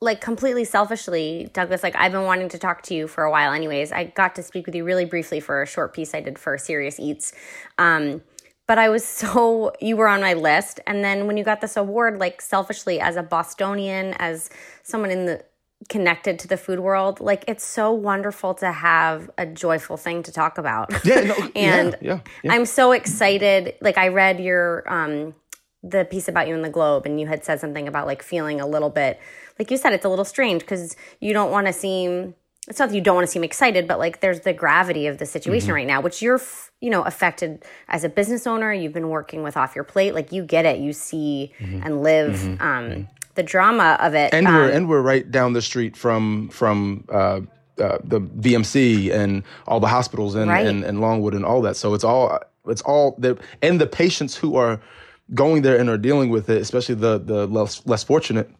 like 0.00 0.20
completely 0.20 0.64
selfishly, 0.64 1.50
Douglass, 1.52 1.82
like 1.82 1.94
I've 1.94 2.12
been 2.12 2.24
wanting 2.24 2.48
to 2.48 2.58
talk 2.58 2.82
to 2.84 2.94
you 2.94 3.06
for 3.06 3.22
a 3.22 3.30
while 3.30 3.52
anyways. 3.52 3.92
I 3.92 4.04
got 4.04 4.34
to 4.36 4.42
speak 4.42 4.66
with 4.66 4.74
you 4.74 4.82
really 4.82 5.04
briefly 5.04 5.38
for 5.38 5.62
a 5.62 5.66
short 5.66 5.92
piece 5.92 6.14
I 6.14 6.20
did 6.20 6.38
for 6.38 6.56
Serious 6.56 6.98
Eats. 6.98 7.32
Um, 7.78 8.22
but 8.66 8.78
I 8.78 8.88
was 8.88 9.04
so 9.22 9.72
you 9.80 9.96
were 9.96 10.08
on 10.08 10.22
my 10.22 10.32
list. 10.32 10.80
And 10.86 11.04
then 11.04 11.26
when 11.26 11.36
you 11.36 11.44
got 11.44 11.60
this 11.60 11.76
award, 11.76 12.18
like 12.18 12.40
selfishly 12.40 12.98
as 12.98 13.16
a 13.16 13.22
Bostonian, 13.22 14.14
as 14.14 14.48
someone 14.82 15.10
in 15.10 15.26
the 15.26 15.44
connected 15.88 16.38
to 16.40 16.48
the 16.48 16.56
food 16.56 16.80
world, 16.80 17.20
like 17.20 17.44
it's 17.48 17.64
so 17.64 17.92
wonderful 17.92 18.54
to 18.54 18.70
have 18.70 19.30
a 19.38 19.46
joyful 19.46 19.96
thing 19.96 20.22
to 20.24 20.32
talk 20.32 20.58
about. 20.58 20.92
Yeah, 21.04 21.20
no, 21.22 21.34
and 21.56 21.96
yeah, 22.00 22.12
yeah, 22.12 22.20
yeah. 22.44 22.52
I'm 22.52 22.66
so 22.66 22.92
excited. 22.92 23.74
Like 23.80 23.96
I 23.98 24.08
read 24.08 24.38
your 24.40 24.84
um 24.92 25.34
the 25.82 26.04
piece 26.04 26.28
about 26.28 26.46
you 26.46 26.54
in 26.54 26.62
the 26.62 26.68
Globe, 26.68 27.06
and 27.06 27.18
you 27.18 27.26
had 27.26 27.44
said 27.44 27.58
something 27.58 27.88
about 27.88 28.06
like 28.06 28.22
feeling 28.22 28.60
a 28.60 28.66
little 28.66 28.90
bit, 28.90 29.18
like 29.58 29.70
you 29.70 29.78
said, 29.78 29.94
it's 29.94 30.04
a 30.04 30.08
little 30.10 30.26
strange 30.26 30.60
because 30.60 30.94
you 31.20 31.32
don't 31.32 31.50
want 31.50 31.66
to 31.66 31.72
seem. 31.72 32.34
It's 32.68 32.78
not 32.78 32.90
that 32.90 32.94
you 32.94 33.00
don't 33.00 33.14
want 33.14 33.26
to 33.26 33.32
seem 33.32 33.42
excited, 33.42 33.88
but 33.88 33.98
like 33.98 34.20
there's 34.20 34.40
the 34.40 34.52
gravity 34.52 35.06
of 35.06 35.18
the 35.18 35.26
situation 35.26 35.68
mm-hmm. 35.68 35.74
right 35.76 35.86
now, 35.86 36.02
which 36.02 36.20
you're 36.20 36.40
you 36.80 36.90
know 36.90 37.02
affected 37.02 37.64
as 37.88 38.04
a 38.04 38.08
business 38.08 38.46
owner 38.46 38.72
you've 38.72 38.92
been 38.92 39.08
working 39.08 39.42
with 39.42 39.56
off 39.56 39.74
your 39.74 39.84
plate 39.84 40.14
like 40.14 40.32
you 40.32 40.42
get 40.42 40.64
it 40.64 40.78
you 40.78 40.92
see 40.92 41.52
mm-hmm. 41.58 41.82
and 41.84 42.02
live 42.02 42.36
mm-hmm. 42.36 42.62
Um, 42.62 42.84
mm-hmm. 42.84 43.02
The 43.40 43.44
drama 43.44 43.96
of 44.00 44.14
it 44.14 44.34
and 44.34 44.46
um, 44.46 44.54
we're 44.54 44.70
and 44.70 44.86
we're 44.86 45.00
right 45.00 45.30
down 45.30 45.54
the 45.54 45.62
street 45.62 45.96
from 45.96 46.50
from 46.50 47.04
uh, 47.08 47.40
uh, 47.78 47.96
the 48.04 48.20
BMC 48.20 49.10
and 49.10 49.42
all 49.66 49.80
the 49.80 49.88
hospitals 49.88 50.34
and, 50.34 50.50
right. 50.50 50.66
and, 50.66 50.84
and 50.84 51.00
Longwood 51.00 51.32
and 51.32 51.42
all 51.42 51.62
that. 51.62 51.74
So 51.76 51.94
it's 51.94 52.04
all 52.04 52.38
it's 52.66 52.82
all 52.82 53.16
the 53.16 53.38
and 53.62 53.80
the 53.80 53.86
patients 53.86 54.36
who 54.36 54.56
are 54.56 54.78
going 55.32 55.62
there 55.62 55.78
and 55.78 55.88
are 55.88 55.96
dealing 55.96 56.28
with 56.28 56.50
it, 56.50 56.60
especially 56.60 56.96
the 56.96 57.18
the 57.18 57.46
less 57.46 57.80
less 57.86 58.04
fortunate 58.04 58.50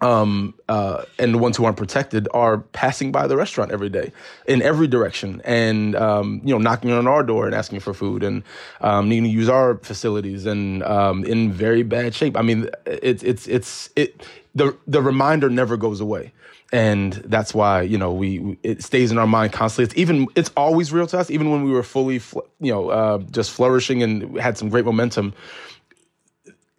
um, 0.00 0.54
uh, 0.68 1.04
and 1.18 1.34
the 1.34 1.38
ones 1.38 1.56
who 1.56 1.64
aren't 1.64 1.76
protected 1.76 2.28
are 2.32 2.58
passing 2.58 3.12
by 3.12 3.26
the 3.26 3.36
restaurant 3.36 3.70
every 3.70 3.88
day 3.88 4.12
in 4.46 4.62
every 4.62 4.86
direction 4.86 5.42
and, 5.44 5.94
um, 5.96 6.40
you 6.44 6.54
know, 6.54 6.58
knocking 6.58 6.90
on 6.90 7.06
our 7.06 7.22
door 7.22 7.46
and 7.46 7.54
asking 7.54 7.80
for 7.80 7.92
food 7.92 8.22
and 8.22 8.42
um, 8.80 9.08
needing 9.08 9.24
to 9.24 9.30
use 9.30 9.48
our 9.48 9.76
facilities 9.78 10.46
and 10.46 10.82
um, 10.84 11.24
in 11.24 11.52
very 11.52 11.82
bad 11.82 12.14
shape. 12.14 12.36
I 12.36 12.42
mean, 12.42 12.70
it's, 12.86 13.22
it's, 13.22 13.46
it's, 13.46 13.90
it, 13.96 14.26
the, 14.54 14.76
the 14.86 15.02
reminder 15.02 15.50
never 15.50 15.76
goes 15.76 16.00
away. 16.00 16.32
And 16.72 17.14
that's 17.14 17.52
why, 17.52 17.82
you 17.82 17.98
know, 17.98 18.12
we, 18.12 18.56
it 18.62 18.84
stays 18.84 19.10
in 19.10 19.18
our 19.18 19.26
mind 19.26 19.52
constantly. 19.52 19.86
It's 19.90 19.98
even, 19.98 20.28
it's 20.36 20.52
always 20.56 20.92
real 20.92 21.08
to 21.08 21.18
us, 21.18 21.28
even 21.28 21.50
when 21.50 21.64
we 21.64 21.72
were 21.72 21.82
fully, 21.82 22.20
you 22.60 22.72
know, 22.72 22.90
uh, 22.90 23.18
just 23.32 23.50
flourishing 23.50 24.04
and 24.04 24.38
had 24.38 24.56
some 24.56 24.68
great 24.68 24.84
momentum 24.84 25.34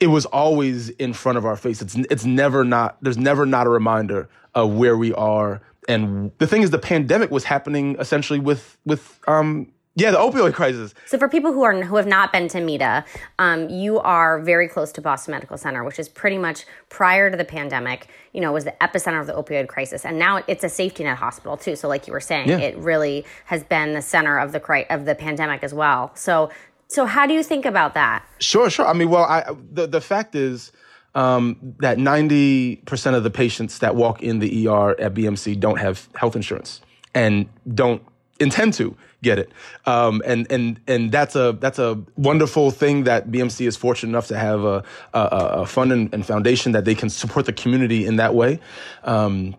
it 0.02 0.08
was 0.08 0.26
always 0.26 0.90
in 0.90 1.14
front 1.14 1.38
of 1.38 1.46
our 1.46 1.56
face. 1.56 1.82
It's 1.82 1.96
it's 1.96 2.26
never 2.26 2.66
not 2.66 2.98
there's 3.02 3.20
never 3.20 3.46
not 3.46 3.68
a 3.68 3.70
reminder 3.70 4.28
of 4.56 4.74
where 4.74 4.98
we 4.98 5.14
are. 5.14 5.62
And 5.88 6.32
the 6.40 6.48
thing 6.48 6.64
is, 6.64 6.72
the 6.72 6.80
pandemic 6.80 7.32
was 7.32 7.46
happening 7.46 7.96
essentially 8.00 8.40
with 8.40 8.78
with 8.84 9.20
um 9.28 9.72
yeah 9.96 10.10
the 10.10 10.18
opioid 10.18 10.54
crisis. 10.54 10.96
So 11.06 11.20
for 11.20 11.30
people 11.30 11.54
who 11.54 11.62
are 11.62 11.84
who 11.84 11.98
have 11.98 12.08
not 12.08 12.34
been 12.34 12.48
to 12.50 12.60
Mida, 12.60 13.06
um, 13.38 13.70
you 13.70 14.00
are 14.00 14.40
very 14.40 14.68
close 14.68 14.92
to 14.94 15.02
Boston 15.02 15.34
Medical 15.34 15.58
Center, 15.58 15.84
which 15.84 16.00
is 16.00 16.10
pretty 16.10 16.40
much 16.40 16.66
prior 16.90 17.30
to 17.30 17.38
the 17.38 17.46
pandemic. 17.46 18.08
You 18.34 18.42
know, 18.42 18.52
was 18.52 18.64
the 18.64 18.76
epicenter 18.82 19.22
of 19.22 19.28
the 19.28 19.34
opioid 19.34 19.68
crisis, 19.68 20.04
and 20.04 20.18
now 20.18 20.42
it's 20.48 20.64
a 20.64 20.70
safety 20.70 21.04
net 21.04 21.18
hospital 21.18 21.58
too. 21.58 21.76
So 21.76 21.88
like 21.88 22.08
you 22.08 22.14
were 22.14 22.22
saying, 22.22 22.50
yeah. 22.50 22.58
it 22.58 22.76
really 22.78 23.24
has 23.46 23.64
been 23.64 23.94
the 23.94 24.02
center 24.02 24.40
of 24.40 24.52
the 24.52 24.60
cri- 24.60 24.90
of 24.90 25.06
the 25.06 25.14
pandemic 25.14 25.64
as 25.64 25.76
well. 25.76 26.12
So 26.16 26.50
so 26.92 27.06
how 27.06 27.26
do 27.26 27.34
you 27.34 27.42
think 27.42 27.66
about 27.66 27.94
that? 27.94 28.22
Sure, 28.42 28.70
sure. 28.70 28.86
I 28.86 28.92
mean, 28.92 29.10
well, 29.10 29.24
I, 29.24 29.46
the 29.72 29.88
the 29.88 30.02
fact 30.02 30.36
is 30.36 30.74
um, 31.16 31.56
that 31.80 31.98
ninety 31.98 32.78
percent 32.86 33.16
of 33.16 33.24
the 33.24 33.30
patients 33.30 33.80
that 33.80 33.96
walk 33.96 34.22
in 34.22 34.40
the 34.40 34.68
ER 34.68 35.00
at 35.00 35.14
BMC 35.14 35.58
don't 35.58 35.80
have 35.80 36.10
health 36.16 36.36
insurance 36.36 36.82
and 37.14 37.48
don't 37.74 38.04
intend 38.42 38.74
to 38.74 38.98
get 39.24 39.40
it. 39.40 39.54
Um, 39.86 40.22
and 40.26 40.52
and 40.52 40.82
and 40.86 41.14
that's 41.14 41.34
a 41.34 41.56
that's 41.62 41.80
a 41.80 41.98
wonderful 42.18 42.72
thing 42.72 43.06
that 43.06 43.32
BMC 43.32 43.68
is 43.68 43.78
fortunate 43.78 44.10
enough 44.10 44.28
to 44.28 44.38
have 44.38 44.66
a 44.66 44.84
a, 45.14 45.20
a 45.22 45.66
fund 45.66 45.94
and, 45.94 46.14
and, 46.14 46.26
foundation 46.26 46.74
that 46.74 46.84
they 46.84 46.96
can 46.96 47.10
support 47.10 47.46
the 47.46 47.54
community 47.54 48.06
in 48.06 48.18
that 48.18 48.36
way. 48.36 48.60
Um, 49.06 49.56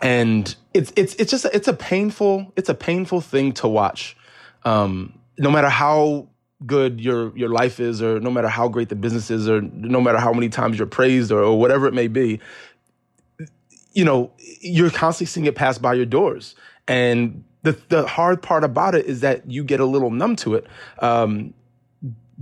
and 0.00 0.52
it's 0.74 0.92
it's 0.96 1.14
it's 1.14 1.30
just 1.30 1.44
it's 1.44 1.68
a 1.68 1.74
painful 1.74 2.52
it's 2.56 2.68
a 2.68 2.74
painful 2.74 3.20
thing 3.20 3.52
to 3.52 3.68
watch. 3.68 4.16
Um, 4.64 5.16
no 5.38 5.50
matter 5.50 5.70
how 5.70 6.28
good 6.66 7.00
your 7.00 7.36
your 7.36 7.48
life 7.48 7.80
is 7.80 8.02
or 8.02 8.20
no 8.20 8.30
matter 8.30 8.48
how 8.48 8.68
great 8.68 8.90
the 8.90 8.94
business 8.94 9.30
is 9.30 9.48
or 9.48 9.62
no 9.62 10.00
matter 10.00 10.18
how 10.18 10.32
many 10.32 10.50
times 10.50 10.78
you're 10.78 10.86
praised 10.86 11.32
or, 11.32 11.42
or 11.42 11.58
whatever 11.58 11.86
it 11.86 11.94
may 11.94 12.06
be 12.06 12.38
you 13.92 14.04
know, 14.04 14.30
you're 14.60 14.90
constantly 14.90 15.26
seeing 15.26 15.46
it 15.46 15.54
pass 15.54 15.78
by 15.78 15.94
your 15.94 16.06
doors. 16.06 16.54
And 16.86 17.44
the, 17.62 17.78
the 17.88 18.06
hard 18.06 18.42
part 18.42 18.64
about 18.64 18.94
it 18.94 19.06
is 19.06 19.20
that 19.20 19.50
you 19.50 19.64
get 19.64 19.80
a 19.80 19.84
little 19.84 20.10
numb 20.10 20.36
to 20.36 20.54
it. 20.54 20.66
Um, 21.00 21.54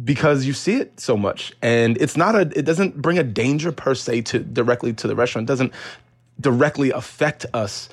because 0.05 0.45
you 0.45 0.53
see 0.53 0.75
it 0.75 1.01
so 1.01 1.17
much 1.17 1.53
and 1.61 2.01
it's 2.01 2.17
not 2.17 2.37
a 2.37 2.43
it 2.57 2.65
doesn't 2.65 3.03
bring 3.03 3.19
a 3.19 3.25
danger 3.25 3.73
per 3.73 3.97
se 3.97 4.23
to 4.23 4.39
directly 4.39 4.93
to 4.93 5.09
the 5.09 5.17
restaurant 5.17 5.47
it 5.47 5.51
doesn't 5.51 5.73
directly 6.39 6.93
affect 6.93 7.45
us 7.53 7.89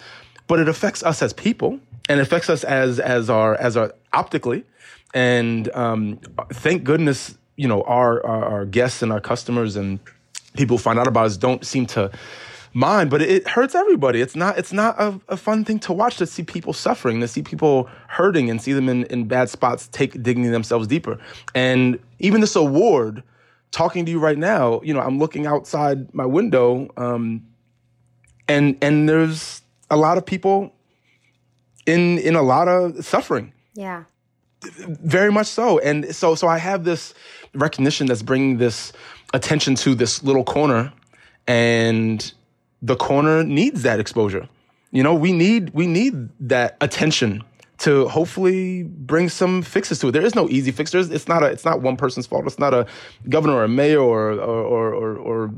but 0.46 0.60
it 0.60 0.70
affects 0.70 1.02
us 1.02 1.24
as 1.24 1.34
people 1.34 1.80
and 2.08 2.20
affects 2.20 2.48
us 2.48 2.64
as 2.64 3.00
as 3.00 3.28
our 3.28 3.56
as 3.56 3.76
our 3.76 3.92
optically 4.14 4.64
and 5.16 5.74
um, 5.74 6.20
thank 6.54 6.84
goodness 6.84 7.36
you 7.56 7.68
know 7.68 7.82
our, 7.84 8.24
our 8.24 8.46
our 8.46 8.66
guests 8.66 9.02
and 9.02 9.12
our 9.12 9.22
customers 9.22 9.76
and 9.76 10.00
people 10.56 10.78
find 10.78 11.00
out 11.00 11.08
about 11.08 11.26
us 11.26 11.38
don't 11.38 11.66
seem 11.66 11.86
to 11.88 12.12
mind, 12.76 13.10
but 13.10 13.22
it 13.22 13.48
hurts 13.48 13.74
everybody. 13.74 14.22
It's 14.22 14.36
not 14.36 14.60
it's 14.60 14.74
not 14.74 15.00
a, 15.00 15.20
a, 15.30 15.38
fun 15.38 15.64
thing 15.64 15.80
to 15.80 15.94
watch 15.94 16.18
to 16.18 16.28
see 16.28 16.44
people 16.44 16.74
suffering, 16.74 17.22
to 17.22 17.28
see 17.28 17.42
people 17.42 17.90
hurting 18.10 18.50
and 18.50 18.62
see 18.62 18.74
them 18.74 18.90
in, 18.90 19.06
in 19.06 19.28
bad 19.28 19.50
spots 19.50 19.88
take 19.88 20.22
digging 20.22 20.52
themselves 20.52 20.86
deeper. 20.86 21.18
And 21.56 21.98
even 22.20 22.42
this 22.42 22.56
award, 22.56 23.24
talking 23.72 24.06
to 24.06 24.12
you 24.12 24.20
right 24.20 24.38
now, 24.38 24.82
you 24.84 24.94
know, 24.94 25.00
I'm 25.00 25.18
looking 25.20 25.48
outside 25.48 26.14
my 26.14 26.26
window, 26.26 26.90
um, 26.98 27.48
and 28.48 28.78
and 28.82 29.08
there's 29.08 29.62
a 29.90 29.96
lot 29.96 30.18
of 30.18 30.26
people 30.26 30.74
in 31.86 32.18
in 32.20 32.36
a 32.36 32.44
lot 32.44 32.68
of 32.68 33.06
suffering. 33.06 33.54
Yeah. 33.74 34.04
Very 35.04 35.32
much 35.32 35.48
so. 35.48 35.80
And 35.80 36.16
so 36.16 36.36
so 36.36 36.48
I 36.48 36.58
have 36.58 36.84
this 36.84 37.14
recognition 37.54 38.08
that's 38.08 38.24
bringing 38.24 38.58
this 38.58 38.92
attention 39.34 39.76
to 39.76 39.96
this 39.96 40.24
little 40.24 40.44
corner 40.44 40.92
and 41.48 42.34
the 42.82 42.96
corner 42.96 43.44
needs 43.44 43.84
that 43.84 44.00
exposure. 44.00 44.48
You 44.92 45.04
know, 45.04 45.14
we 45.14 45.34
need 45.34 45.72
we 45.74 45.88
need 45.88 46.30
that 46.40 46.78
attention 46.82 47.44
to 47.80 48.08
hopefully 48.08 48.84
bring 48.84 49.28
some 49.28 49.62
fixes 49.62 50.00
to 50.00 50.08
it. 50.08 50.12
There 50.12 50.26
is 50.26 50.36
no 50.36 50.48
easy 50.50 50.72
fix. 50.72 50.92
There's, 50.92 51.10
it's 51.10 51.28
not 51.28 51.44
a 51.44 51.48
it's 51.48 51.66
not 51.66 51.82
one 51.82 51.98
person's 51.98 52.26
fault. 52.26 52.46
It's 52.46 52.60
not 52.60 52.74
a 52.74 52.86
governor 53.28 53.56
or 53.56 53.64
a 53.64 53.68
mayor 53.68 54.00
or 54.00 54.32
or 54.32 54.94
or, 54.94 55.18
or 55.18 55.54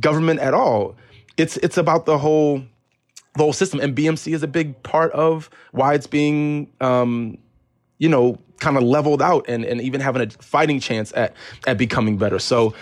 government 0.00 0.40
at 0.40 0.54
all. 0.54 0.96
It's 1.36 1.56
it's 1.58 1.78
about 1.78 2.06
the 2.06 2.18
whole 2.18 2.62
the 3.36 3.42
whole 3.42 3.52
system. 3.52 3.80
And 3.80 3.96
BMC 3.96 4.34
is 4.34 4.42
a 4.42 4.48
big 4.48 4.82
part 4.82 5.12
of 5.12 5.48
why 5.72 5.94
it's 5.94 6.06
being 6.06 6.70
um, 6.80 7.38
you 7.98 8.08
know 8.08 8.38
kind 8.60 8.76
of 8.76 8.82
leveled 8.82 9.22
out 9.22 9.46
and 9.48 9.64
and 9.64 9.80
even 9.80 10.00
having 10.00 10.22
a 10.22 10.30
fighting 10.30 10.80
chance 10.80 11.12
at 11.16 11.34
at 11.66 11.78
becoming 11.78 12.16
better. 12.18 12.38
So 12.38 12.74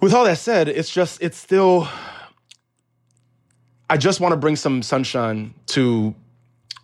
with 0.00 0.14
all 0.14 0.24
that 0.24 0.38
said, 0.38 0.68
it's 0.68 0.90
just 0.90 1.22
it's 1.22 1.36
still 1.36 1.88
I 3.90 3.96
just 3.96 4.20
want 4.20 4.32
to 4.32 4.36
bring 4.36 4.56
some 4.56 4.82
sunshine 4.82 5.54
to 5.66 6.14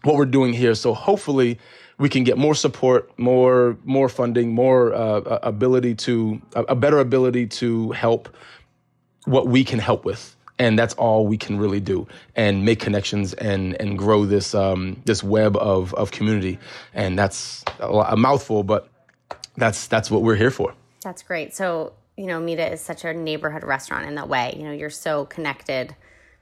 what 0.03 0.17
we're 0.17 0.27
doing 0.27 0.53
here. 0.53 0.75
So 0.75 0.95
hopefully 0.95 1.59
we 1.99 2.09
can 2.09 2.25
get 2.25 2.39
more 2.39 2.55
support, 2.55 3.17
more 3.19 3.77
more 3.85 4.09
funding, 4.09 4.53
more 4.53 4.95
uh, 4.95 5.39
ability 5.43 5.95
to 5.97 6.41
a 6.55 6.75
better 6.75 6.99
ability 6.99 7.47
to 7.47 7.93
help 7.93 8.29
what 9.27 9.47
we 9.47 9.65
can 9.65 9.79
help 9.79 10.05
with, 10.05 10.34
and 10.59 10.79
that's 10.79 10.95
all 10.95 11.27
we 11.27 11.37
can 11.37 11.59
really 11.59 11.81
do, 11.81 12.07
and 12.37 12.65
make 12.65 12.81
connections 12.81 13.35
and 13.35 13.81
and 13.81 13.99
grow 13.99 14.25
this 14.25 14.55
um, 14.55 15.01
this 15.05 15.23
web 15.23 15.57
of 15.57 15.95
of 15.95 16.11
community, 16.11 16.59
and 16.93 17.19
that's 17.19 17.65
a, 17.81 17.89
a 17.89 18.17
mouthful, 18.17 18.63
but 18.63 18.89
that's 19.57 19.87
that's 19.87 20.11
what 20.11 20.23
we're 20.23 20.37
here 20.37 20.51
for. 20.51 20.75
That's 21.03 21.23
great. 21.23 21.55
So 21.55 21.93
you 22.17 22.27
know, 22.27 22.41
Mida 22.41 22.71
is 22.71 22.81
such 22.81 23.05
a 23.05 23.13
neighborhood 23.13 23.65
restaurant 23.65 24.07
in 24.07 24.15
that 24.15 24.29
way. 24.29 24.55
You 24.57 24.65
know, 24.65 24.73
you're 24.73 24.91
so 24.91 25.25
connected 25.27 25.95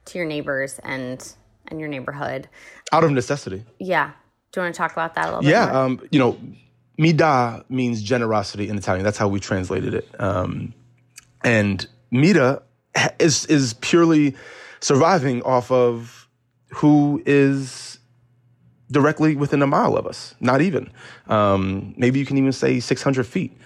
to 0.06 0.18
your 0.18 0.26
neighbors 0.26 0.78
and 0.82 1.34
and 1.68 1.80
your 1.80 1.88
neighborhood 1.88 2.48
out 2.92 3.04
of 3.04 3.10
necessity. 3.10 3.64
Yeah. 3.78 4.12
Do 4.52 4.60
you 4.60 4.64
want 4.64 4.74
to 4.74 4.78
talk 4.78 4.92
about 4.92 5.14
that 5.14 5.28
a 5.28 5.36
little 5.36 5.50
yeah, 5.50 5.66
bit? 5.66 5.72
Yeah. 5.72 5.80
Um, 5.80 6.08
you 6.10 6.18
know, 6.18 6.38
Mida 6.98 7.64
means 7.70 8.02
generosity 8.02 8.68
in 8.68 8.76
Italian. 8.76 9.04
That's 9.04 9.16
how 9.16 9.28
we 9.28 9.40
translated 9.40 9.94
it. 9.94 10.08
Um, 10.20 10.74
and 11.42 11.86
Mida 12.10 12.62
is 13.18 13.46
is 13.46 13.74
purely 13.74 14.34
surviving 14.80 15.42
off 15.42 15.70
of 15.70 16.28
who 16.70 17.22
is 17.26 17.98
directly 18.90 19.36
within 19.36 19.62
a 19.62 19.66
mile 19.66 19.96
of 19.96 20.06
us. 20.06 20.34
Not 20.40 20.60
even. 20.60 20.90
Um, 21.28 21.94
maybe 21.96 22.18
you 22.18 22.26
can 22.26 22.36
even 22.38 22.52
say 22.52 22.78
600 22.80 23.26
feet. 23.26 23.56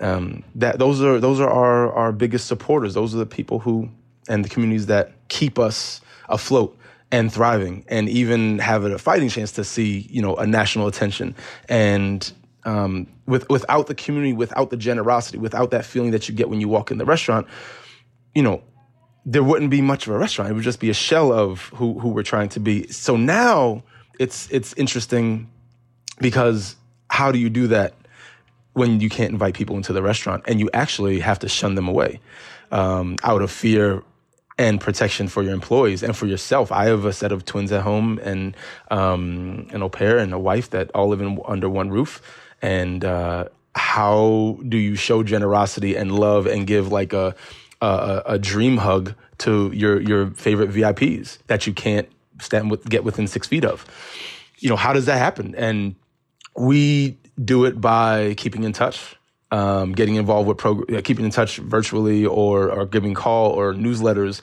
Um, 0.00 0.42
that 0.56 0.78
those 0.78 1.00
are 1.02 1.20
those 1.20 1.38
are 1.38 1.50
our 1.50 1.92
our 1.92 2.12
biggest 2.12 2.46
supporters. 2.46 2.94
Those 2.94 3.14
are 3.14 3.18
the 3.18 3.26
people 3.26 3.60
who 3.60 3.88
and 4.28 4.44
the 4.44 4.48
communities 4.48 4.86
that 4.86 5.12
keep 5.28 5.58
us 5.58 6.00
afloat 6.28 6.76
and 7.10 7.32
thriving 7.32 7.84
and 7.88 8.08
even 8.08 8.58
have 8.58 8.84
a 8.84 8.98
fighting 8.98 9.28
chance 9.28 9.52
to 9.52 9.64
see 9.64 10.06
you 10.10 10.22
know 10.22 10.34
a 10.36 10.46
national 10.46 10.86
attention 10.86 11.34
and 11.68 12.32
um, 12.64 13.06
with 13.26 13.48
without 13.50 13.86
the 13.86 13.94
community 13.94 14.32
without 14.32 14.70
the 14.70 14.76
generosity 14.76 15.36
without 15.36 15.70
that 15.70 15.84
feeling 15.84 16.10
that 16.12 16.28
you 16.28 16.34
get 16.34 16.48
when 16.48 16.60
you 16.60 16.68
walk 16.68 16.90
in 16.90 16.98
the 16.98 17.04
restaurant 17.04 17.46
you 18.34 18.42
know 18.42 18.62
there 19.24 19.42
wouldn't 19.42 19.70
be 19.70 19.80
much 19.80 20.06
of 20.06 20.14
a 20.14 20.18
restaurant 20.18 20.50
it 20.50 20.54
would 20.54 20.64
just 20.64 20.80
be 20.80 20.90
a 20.90 20.94
shell 20.94 21.32
of 21.32 21.68
who 21.74 21.98
who 21.98 22.08
we're 22.08 22.22
trying 22.22 22.48
to 22.48 22.60
be 22.60 22.86
so 22.88 23.16
now 23.16 23.82
it's 24.18 24.48
it's 24.50 24.72
interesting 24.74 25.48
because 26.20 26.76
how 27.08 27.30
do 27.30 27.38
you 27.38 27.50
do 27.50 27.66
that 27.66 27.94
when 28.72 29.00
you 29.00 29.08
can't 29.08 29.30
invite 29.30 29.54
people 29.54 29.76
into 29.76 29.92
the 29.92 30.02
restaurant 30.02 30.42
and 30.46 30.58
you 30.60 30.70
actually 30.72 31.20
have 31.20 31.38
to 31.38 31.48
shun 31.48 31.74
them 31.74 31.88
away 31.88 32.20
um, 32.70 33.16
out 33.22 33.42
of 33.42 33.50
fear 33.50 34.02
and 34.58 34.80
protection 34.80 35.28
for 35.28 35.42
your 35.42 35.52
employees 35.52 36.02
and 36.02 36.16
for 36.16 36.26
yourself. 36.26 36.70
I 36.72 36.86
have 36.86 37.04
a 37.04 37.12
set 37.12 37.32
of 37.32 37.44
twins 37.44 37.72
at 37.72 37.82
home 37.82 38.18
and 38.22 38.56
um, 38.90 39.66
an 39.72 39.82
au 39.82 39.88
pair 39.88 40.18
and 40.18 40.32
a 40.32 40.38
wife 40.38 40.70
that 40.70 40.90
all 40.94 41.08
live 41.08 41.20
in, 41.20 41.40
under 41.46 41.68
one 41.68 41.90
roof. 41.90 42.20
And 42.60 43.04
uh, 43.04 43.46
how 43.74 44.58
do 44.68 44.76
you 44.76 44.94
show 44.94 45.22
generosity 45.22 45.96
and 45.96 46.12
love 46.12 46.46
and 46.46 46.66
give 46.66 46.92
like 46.92 47.12
a, 47.12 47.34
a, 47.86 48.22
a 48.26 48.38
dream 48.38 48.78
hug 48.78 49.14
to 49.38 49.70
your 49.74 50.00
your 50.00 50.30
favorite 50.30 50.70
VIPs 50.70 51.38
that 51.48 51.66
you 51.66 51.72
can't 51.72 52.08
stand 52.40 52.70
with, 52.70 52.88
get 52.88 53.04
within 53.04 53.26
six 53.26 53.46
feet 53.46 53.64
of? 53.64 53.84
You 54.58 54.70
know, 54.70 54.76
how 54.76 54.92
does 54.92 55.06
that 55.06 55.18
happen? 55.18 55.54
And 55.56 55.96
we 56.56 57.18
do 57.42 57.64
it 57.64 57.80
by 57.80 58.34
keeping 58.34 58.64
in 58.64 58.72
touch 58.72 59.16
um, 59.52 59.92
getting 59.92 60.14
involved 60.14 60.48
with 60.48 60.56
prog- 60.56 60.90
uh, 60.90 61.02
keeping 61.02 61.26
in 61.26 61.30
touch 61.30 61.58
virtually 61.58 62.24
or, 62.24 62.70
or 62.70 62.86
giving 62.86 63.12
call 63.12 63.50
or 63.50 63.74
newsletters, 63.74 64.40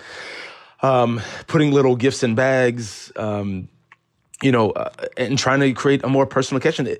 um, 0.83 1.19
putting 1.47 1.71
little 1.71 1.95
gifts 1.95 2.21
in 2.21 2.35
bags, 2.35 3.11
um, 3.15 3.67
you 4.43 4.51
know, 4.51 4.69
uh, 4.69 4.91
and 5.17 5.37
trying 5.37 5.59
to 5.61 5.73
create 5.73 6.03
a 6.03 6.07
more 6.07 6.27
personal 6.27 6.61
connection. 6.61 6.95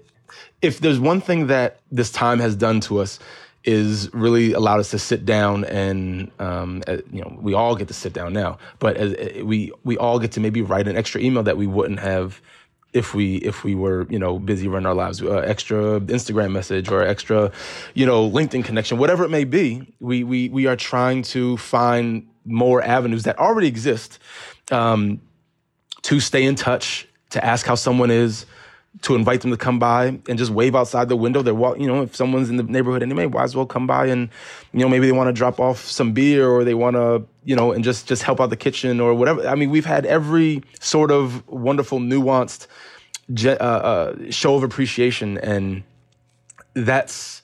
If 0.62 0.80
there's 0.80 1.00
one 1.00 1.22
thing 1.22 1.48
that 1.48 1.80
this 1.92 2.12
time 2.12 2.40
has 2.40 2.56
done 2.56 2.82
to 2.82 2.98
us, 2.98 3.20
is 3.66 4.14
really 4.14 4.54
allowed 4.54 4.80
us 4.80 4.90
to 4.92 5.00
sit 5.00 5.26
down 5.26 5.66
and 5.66 6.32
um, 6.40 6.82
uh, 6.88 6.98
you 7.12 7.22
know 7.22 7.38
we 7.42 7.54
all 7.54 7.76
get 7.76 7.88
to 7.88 7.94
sit 7.94 8.14
down 8.14 8.34
now, 8.34 8.58
but 8.80 8.98
as, 8.98 9.14
uh, 9.14 9.46
we 9.46 9.72
we 9.84 9.98
all 9.98 10.20
get 10.20 10.32
to 10.34 10.40
maybe 10.40 10.62
write 10.62 10.88
an 10.88 10.96
extra 10.96 11.22
email 11.22 11.44
that 11.44 11.58
we 11.58 11.68
wouldn't 11.68 12.00
have 12.00 12.42
if 12.94 13.14
we 13.14 13.38
if 13.38 13.64
we 13.64 13.76
were 13.76 14.08
you 14.10 14.18
know 14.18 14.40
busy 14.40 14.68
running 14.68 14.88
our 14.88 14.96
lives 14.96 15.22
uh, 15.22 15.38
extra 15.40 16.00
instagram 16.02 16.52
message 16.52 16.90
or 16.90 17.04
extra 17.04 17.52
you 17.94 18.06
know 18.06 18.28
linkedin 18.28 18.66
connection 18.66 18.98
whatever 18.98 19.24
it 19.24 19.30
may 19.30 19.44
be 19.44 19.94
we 20.00 20.24
we 20.24 20.50
we 20.50 20.66
are 20.66 20.76
trying 20.76 21.22
to 21.22 21.56
find 21.58 22.28
more 22.46 22.82
avenues 22.82 23.24
that 23.24 23.38
already 23.38 23.68
exist 23.68 24.18
um, 24.72 25.22
to 26.02 26.20
stay 26.20 26.44
in 26.44 26.56
touch 26.56 27.08
to 27.30 27.44
ask 27.46 27.66
how 27.66 27.76
someone 27.76 28.10
is 28.10 28.46
to 29.02 29.16
invite 29.16 29.42
them 29.42 29.52
to 29.52 29.58
come 29.58 29.80
by 29.80 30.08
and 30.28 30.38
just 30.38 30.52
wave 30.52 30.76
outside 30.76 31.10
the 31.10 31.16
window. 31.16 31.42
They're 31.42 31.54
walk 31.54 31.80
you 31.80 31.88
know 31.88 32.04
if 32.04 32.16
someone's 32.16 32.50
in 32.50 32.58
the 32.58 32.64
neighborhood 32.64 33.02
anyway 33.02 33.28
might 33.28 33.44
as 33.44 33.56
well 33.56 33.66
come 33.66 33.88
by 33.88 34.08
and 34.08 34.30
you 34.74 34.80
know 34.80 34.90
maybe 34.90 35.06
they 35.06 35.12
want 35.12 35.28
to 35.28 35.34
drop 35.34 35.60
off 35.60 35.80
some 35.80 36.14
beer 36.14 36.50
or 36.50 36.64
they 36.64 36.74
want 36.74 36.96
to 36.96 37.26
you 37.44 37.56
know 37.56 37.72
and 37.72 37.84
just 37.84 38.08
just 38.08 38.24
help 38.24 38.42
out 38.42 38.50
the 38.50 38.58
kitchen 38.58 39.00
or 39.00 39.14
whatever. 39.14 39.48
I 39.48 39.56
mean 39.56 39.70
we've 39.70 39.86
had 39.86 40.06
every 40.06 40.64
sort 40.80 41.12
of 41.12 41.48
wonderful 41.48 42.00
nuanced 42.00 42.68
uh, 43.46 43.52
uh, 43.52 44.16
show 44.32 44.56
of 44.56 44.64
appreciation, 44.64 45.38
and 45.38 45.84
that's 46.74 47.42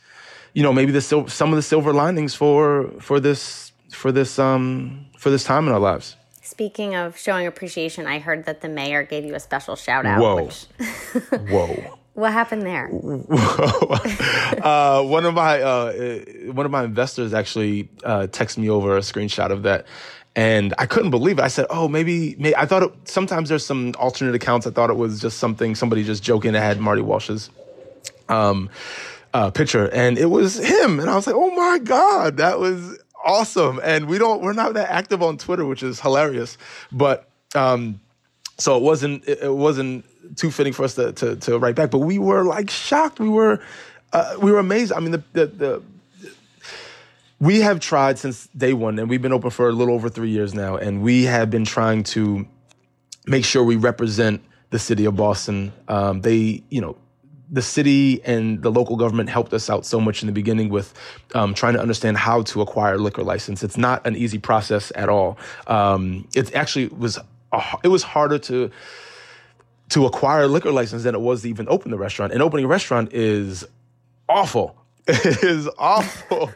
you 0.53 0.63
know 0.63 0.73
maybe 0.73 0.91
the 0.91 1.01
sil- 1.01 1.29
some 1.29 1.51
of 1.51 1.55
the 1.57 1.61
silver 1.61 1.93
linings 1.93 2.33
for 2.33 2.89
for 2.99 3.19
this 3.19 3.71
for 3.91 4.11
this 4.11 4.39
um 4.39 5.05
for 5.17 5.29
this 5.29 5.43
time 5.43 5.67
in 5.67 5.73
our 5.73 5.79
lives. 5.79 6.15
Speaking 6.55 6.95
of 6.95 7.17
showing 7.17 7.47
appreciation, 7.47 8.07
I 8.07 8.19
heard 8.19 8.45
that 8.45 8.61
the 8.61 8.69
mayor 8.69 9.03
gave 9.03 9.25
you 9.25 9.35
a 9.35 9.41
special 9.41 9.75
shout 9.75 10.05
out. 10.05 10.21
Whoa, 10.21 10.45
which... 10.45 10.67
whoa. 11.49 11.97
What 12.13 12.31
happened 12.31 12.61
there? 12.61 12.87
uh, 14.63 15.03
one 15.03 15.25
of 15.25 15.33
my 15.33 15.61
uh, 15.61 15.91
one 16.53 16.65
of 16.65 16.71
my 16.71 16.85
investors 16.85 17.33
actually 17.33 17.89
uh, 18.05 18.27
texted 18.27 18.59
me 18.59 18.69
over 18.69 18.95
a 18.95 19.01
screenshot 19.01 19.51
of 19.51 19.63
that, 19.63 19.85
and 20.33 20.73
I 20.77 20.85
couldn't 20.85 21.11
believe 21.11 21.39
it. 21.39 21.41
I 21.41 21.49
said, 21.49 21.65
"Oh, 21.69 21.89
maybe." 21.89 22.37
maybe 22.39 22.55
I 22.55 22.65
thought 22.65 22.83
it, 22.83 22.91
sometimes 23.03 23.49
there's 23.49 23.65
some 23.65 23.93
alternate 23.99 24.33
accounts. 24.33 24.65
I 24.65 24.71
thought 24.71 24.89
it 24.89 24.95
was 24.95 25.19
just 25.19 25.39
something 25.39 25.75
somebody 25.75 26.05
just 26.05 26.23
joking 26.23 26.53
that 26.53 26.61
had 26.61 26.79
Marty 26.79 27.01
Walsh's 27.01 27.49
um, 28.29 28.69
uh, 29.33 29.51
picture, 29.51 29.89
and 29.89 30.17
it 30.17 30.27
was 30.27 30.55
him. 30.55 31.01
And 31.01 31.09
I 31.09 31.15
was 31.15 31.27
like, 31.27 31.35
"Oh 31.35 31.51
my 31.51 31.79
god, 31.79 32.37
that 32.37 32.59
was 32.59 32.97
awesome!" 33.25 33.81
And 33.83 34.07
we 34.07 34.17
don't, 34.17 34.41
we're 34.41 34.53
not 34.53 34.73
that 34.75 34.89
active 34.89 35.21
on 35.21 35.37
Twitter, 35.37 35.65
which 35.65 35.83
is 35.83 35.99
hilarious. 35.99 36.57
But 36.91 37.27
Um, 37.55 38.01
so 38.57 38.77
it 38.77 38.83
wasn't 38.83 39.27
it, 39.27 39.53
wasn't 39.53 40.03
too 40.35 40.51
fitting 40.51 40.73
for 40.73 40.83
us 40.83 40.95
to, 40.95 41.11
to, 41.13 41.35
to 41.35 41.57
write 41.57 41.75
back, 41.75 41.89
but 41.91 41.99
we 41.99 42.19
were 42.19 42.43
like 42.43 42.69
shocked. 42.69 43.19
We 43.19 43.29
were 43.29 43.61
uh, 44.13 44.35
we 44.41 44.51
were 44.51 44.59
amazed. 44.59 44.91
I 44.91 44.99
mean, 44.99 45.11
the, 45.11 45.23
the, 45.33 45.45
the 45.47 45.81
we 47.39 47.61
have 47.61 47.79
tried 47.79 48.17
since 48.17 48.47
day 48.55 48.73
one, 48.73 48.99
and 48.99 49.09
we've 49.09 49.21
been 49.21 49.33
open 49.33 49.51
for 49.51 49.69
a 49.69 49.71
little 49.71 49.93
over 49.93 50.09
three 50.09 50.29
years 50.29 50.53
now, 50.53 50.77
and 50.77 51.01
we 51.01 51.23
have 51.23 51.49
been 51.49 51.65
trying 51.65 52.03
to 52.03 52.45
make 53.27 53.45
sure 53.45 53.63
we 53.63 53.75
represent 53.75 54.41
the 54.69 54.79
city 54.79 55.05
of 55.05 55.15
Boston. 55.15 55.71
Um, 55.87 56.21
they, 56.21 56.63
you 56.69 56.81
know, 56.81 56.95
the 57.51 57.61
city 57.61 58.23
and 58.23 58.61
the 58.61 58.71
local 58.71 58.95
government 58.95 59.29
helped 59.29 59.53
us 59.53 59.69
out 59.69 59.85
so 59.85 59.99
much 59.99 60.21
in 60.21 60.27
the 60.27 60.33
beginning 60.33 60.69
with 60.69 60.93
um, 61.33 61.53
trying 61.53 61.73
to 61.73 61.81
understand 61.81 62.17
how 62.17 62.41
to 62.43 62.61
acquire 62.61 62.95
a 62.95 62.97
liquor 62.97 63.23
license. 63.23 63.63
It's 63.63 63.77
not 63.77 64.05
an 64.05 64.15
easy 64.15 64.39
process 64.39 64.91
at 64.95 65.09
all. 65.09 65.37
Um, 65.67 66.27
it 66.35 66.53
actually 66.55 66.87
was 66.87 67.19
it 67.83 67.87
was 67.87 68.03
harder 68.03 68.37
to 68.39 68.71
to 69.89 70.05
acquire 70.05 70.43
a 70.43 70.47
liquor 70.47 70.71
license 70.71 71.03
than 71.03 71.13
it 71.13 71.21
was 71.21 71.43
to 71.43 71.49
even 71.49 71.67
open 71.69 71.91
the 71.91 71.97
restaurant. 71.97 72.33
And 72.33 72.41
opening 72.41 72.65
a 72.65 72.67
restaurant 72.67 73.13
is 73.13 73.65
awful. 74.27 74.75
It 75.07 75.43
is 75.43 75.69
awful. 75.77 76.51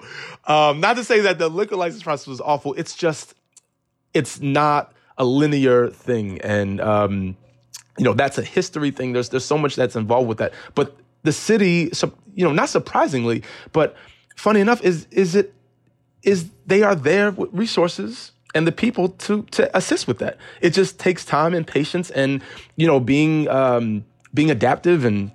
um, 0.47 0.79
not 0.79 0.95
to 0.95 1.03
say 1.03 1.19
that 1.19 1.37
the 1.37 1.49
liquor 1.49 1.75
license 1.75 2.01
process 2.01 2.25
was 2.25 2.41
awful. 2.41 2.73
It's 2.73 2.95
just 2.95 3.35
it's 4.15 4.41
not 4.41 4.91
a 5.19 5.25
linear 5.25 5.89
thing, 5.89 6.41
and 6.41 6.81
um, 6.81 7.37
you 7.99 8.05
know 8.05 8.13
that's 8.13 8.37
a 8.37 8.43
history 8.43 8.91
thing. 8.91 9.11
There's 9.13 9.29
there's 9.29 9.45
so 9.45 9.57
much 9.57 9.75
that's 9.75 9.95
involved 9.95 10.29
with 10.29 10.37
that. 10.37 10.53
But 10.73 10.95
the 11.23 11.33
city, 11.33 11.91
you 12.33 12.45
know, 12.45 12.53
not 12.53 12.69
surprisingly, 12.69 13.43
but 13.73 13.95
funny 14.37 14.61
enough, 14.61 14.81
is 14.81 15.05
is 15.11 15.35
it 15.35 15.53
is 16.23 16.49
they 16.65 16.81
are 16.81 16.95
there 16.95 17.31
with 17.31 17.49
resources 17.51 18.31
and 18.55 18.65
the 18.65 18.71
people 18.71 19.09
to 19.09 19.43
to 19.51 19.77
assist 19.77 20.07
with 20.07 20.19
that. 20.19 20.37
It 20.61 20.71
just 20.71 20.97
takes 20.97 21.25
time 21.25 21.53
and 21.53 21.67
patience, 21.67 22.09
and 22.11 22.41
you 22.77 22.87
know, 22.87 23.01
being 23.01 23.49
um, 23.49 24.05
being 24.33 24.49
adaptive 24.49 25.03
and 25.03 25.31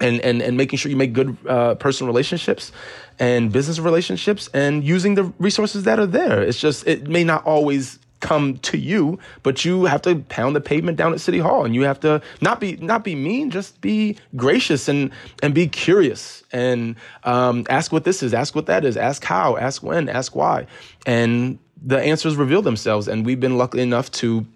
and 0.00 0.18
and 0.20 0.40
and 0.40 0.56
making 0.56 0.78
sure 0.78 0.90
you 0.90 0.96
make 0.96 1.12
good 1.12 1.36
uh, 1.46 1.74
personal 1.74 2.08
relationships 2.08 2.72
and 3.18 3.52
business 3.52 3.78
relationships, 3.78 4.48
and 4.54 4.82
using 4.82 5.14
the 5.14 5.24
resources 5.38 5.82
that 5.84 5.98
are 5.98 6.06
there. 6.06 6.42
It's 6.42 6.58
just 6.58 6.86
it 6.86 7.06
may 7.06 7.22
not 7.22 7.44
always 7.44 7.98
come 8.20 8.58
to 8.58 8.78
you, 8.78 9.18
but 9.42 9.64
you 9.64 9.84
have 9.84 10.02
to 10.02 10.16
pound 10.28 10.56
the 10.56 10.60
pavement 10.60 10.96
down 10.96 11.12
at 11.12 11.20
City 11.20 11.38
Hall, 11.38 11.64
and 11.64 11.74
you 11.74 11.82
have 11.82 12.00
to 12.00 12.20
not 12.40 12.60
be 12.60 12.76
not 12.76 13.04
be 13.04 13.14
mean, 13.14 13.50
just 13.50 13.80
be 13.80 14.16
gracious 14.36 14.88
and 14.88 15.10
and 15.42 15.54
be 15.54 15.66
curious 15.68 16.42
and 16.52 16.96
um, 17.24 17.66
ask 17.68 17.92
what 17.92 18.04
this 18.04 18.22
is, 18.22 18.34
ask 18.34 18.54
what 18.54 18.66
that 18.66 18.84
is, 18.84 18.96
ask 18.96 19.24
how, 19.24 19.56
ask 19.56 19.82
when, 19.82 20.08
ask 20.08 20.34
why, 20.34 20.66
and 21.06 21.58
the 21.82 22.00
answers 22.00 22.36
reveal 22.36 22.62
themselves. 22.62 23.08
And 23.08 23.24
we've 23.24 23.40
been 23.40 23.58
lucky 23.58 23.80
enough 23.80 24.10
to 24.12 24.46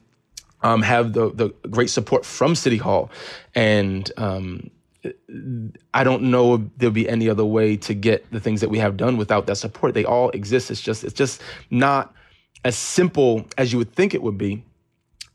um, 0.63 0.83
have 0.83 1.13
the, 1.13 1.31
the 1.31 1.49
great 1.69 1.91
support 1.91 2.25
from 2.25 2.55
City 2.55 2.77
Hall. 2.77 3.11
And 3.55 4.11
um, 4.17 4.71
I 5.95 6.05
don't 6.05 6.25
know 6.25 6.55
if 6.55 6.61
there'll 6.77 6.93
be 6.93 7.09
any 7.09 7.29
other 7.29 7.45
way 7.45 7.77
to 7.79 7.95
get 7.95 8.31
the 8.31 8.41
things 8.41 8.61
that 8.61 8.71
we 8.71 8.79
have 8.79 8.97
done 8.97 9.17
without 9.17 9.47
that 9.47 9.57
support. 9.57 9.95
They 9.95 10.05
all 10.05 10.31
exist. 10.31 10.71
It's 10.71 10.81
just 10.81 11.05
it's 11.05 11.15
just 11.15 11.43
not 11.71 12.15
as 12.65 12.77
simple 12.77 13.47
as 13.59 13.73
you 13.73 13.79
would 13.79 13.93
think 13.93 14.15
it 14.15 14.23
would 14.23 14.39
be. 14.39 14.65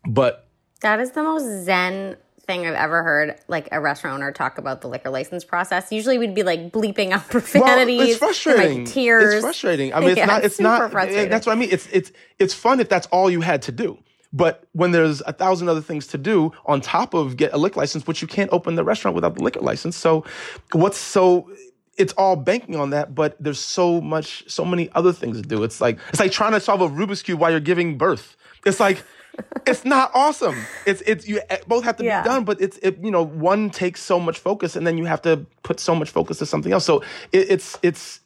But 0.05 0.47
that 0.81 0.99
is 0.99 1.11
the 1.11 1.23
most 1.23 1.65
zen 1.65 2.17
thing 2.47 2.65
I've 2.65 2.75
ever 2.75 3.03
heard 3.03 3.35
like 3.49 3.67
a 3.71 3.81
restaurant 3.81 4.15
owner 4.15 4.31
talk 4.31 4.57
about 4.57 4.81
the 4.81 4.87
liquor 4.87 5.09
license 5.09 5.43
process. 5.43 5.91
Usually 5.91 6.17
we'd 6.17 6.33
be 6.33 6.43
like 6.43 6.71
bleeping 6.71 7.11
out 7.11 7.27
profanities. 7.27 7.97
Well, 7.97 8.07
it's 8.07 8.17
frustrating. 8.17 8.85
Like, 8.85 8.93
tears. 8.93 9.33
It's 9.33 9.43
frustrating. 9.43 9.93
I 9.93 9.99
mean, 9.99 10.09
it's 10.09 10.17
yeah, 10.17 10.25
not. 10.25 10.43
It's, 10.43 10.55
it's 10.55 10.61
not. 10.61 10.95
Eh, 10.95 11.25
that's 11.25 11.45
what 11.45 11.53
I 11.53 11.55
mean. 11.55 11.69
It's 11.71 11.87
it's 11.91 12.11
it's 12.39 12.53
fun 12.53 12.79
if 12.79 12.89
that's 12.89 13.07
all 13.07 13.29
you 13.29 13.41
had 13.41 13.61
to 13.63 13.71
do. 13.71 13.97
But 14.33 14.67
when 14.73 14.91
there's 14.91 15.21
a 15.21 15.33
thousand 15.33 15.69
other 15.69 15.81
things 15.81 16.07
to 16.07 16.17
do 16.17 16.51
on 16.65 16.81
top 16.81 17.13
of 17.13 17.37
get 17.37 17.53
a 17.53 17.57
liquor 17.57 17.79
license, 17.79 18.07
which 18.07 18.21
you 18.21 18.27
can't 18.27 18.51
open 18.51 18.75
the 18.75 18.83
restaurant 18.83 19.15
without 19.15 19.35
the 19.35 19.43
liquor 19.43 19.61
license. 19.61 19.95
So, 19.95 20.25
what's 20.73 20.97
so 20.97 21.49
it's 21.97 22.13
all 22.13 22.35
banking 22.35 22.75
on 22.75 22.91
that, 22.91 23.15
but 23.15 23.35
there's 23.39 23.59
so 23.59 23.99
much, 23.99 24.49
so 24.49 24.63
many 24.63 24.89
other 24.93 25.11
things 25.11 25.41
to 25.41 25.47
do. 25.47 25.63
It's 25.63 25.81
like 25.81 25.99
it's 26.09 26.19
like 26.19 26.31
trying 26.31 26.53
to 26.53 26.59
solve 26.59 26.81
a 26.81 26.87
Rubik's 26.87 27.21
cube 27.21 27.39
while 27.39 27.51
you're 27.51 27.59
giving 27.59 27.97
birth. 27.97 28.37
It's 28.65 28.79
like 28.79 29.03
it's 29.65 29.85
not 29.85 30.11
awesome. 30.13 30.55
It's 30.85 31.01
it's 31.01 31.27
you 31.27 31.41
eh, 31.49 31.57
both 31.67 31.83
have 31.83 31.97
to 31.97 32.03
yeah. 32.03 32.21
be 32.21 32.29
done, 32.29 32.45
but 32.45 32.61
it's 32.61 32.77
it, 32.77 32.99
you 33.03 33.11
know 33.11 33.23
one 33.23 33.69
takes 33.69 34.01
so 34.01 34.19
much 34.19 34.37
focus, 34.37 34.75
and 34.75 34.85
then 34.85 34.97
you 34.97 35.05
have 35.05 35.21
to 35.23 35.45
put 35.63 35.79
so 35.79 35.95
much 35.95 36.09
focus 36.09 36.39
to 36.39 36.45
something 36.45 36.71
else. 36.71 36.85
So 36.85 37.01
it, 37.31 37.51
it's 37.51 37.77
it's 37.81 38.19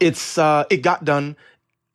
it's 0.00 0.38
uh, 0.38 0.64
it 0.70 0.78
got 0.78 1.04
done 1.04 1.36